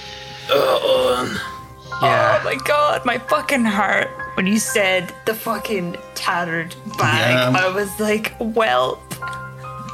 Yeah. 2.02 2.40
Oh 2.42 2.44
my 2.44 2.56
god, 2.66 3.06
my 3.06 3.18
fucking 3.18 3.66
heart. 3.66 4.10
When 4.36 4.46
you 4.48 4.60
said 4.60 5.14
the 5.26 5.34
fucking 5.34 5.96
tattered 6.14 6.76
bag, 6.98 7.54
Yeah. 7.54 7.60
I 7.60 7.70
was 7.74 7.98
like, 8.00 8.34
well, 8.40 9.02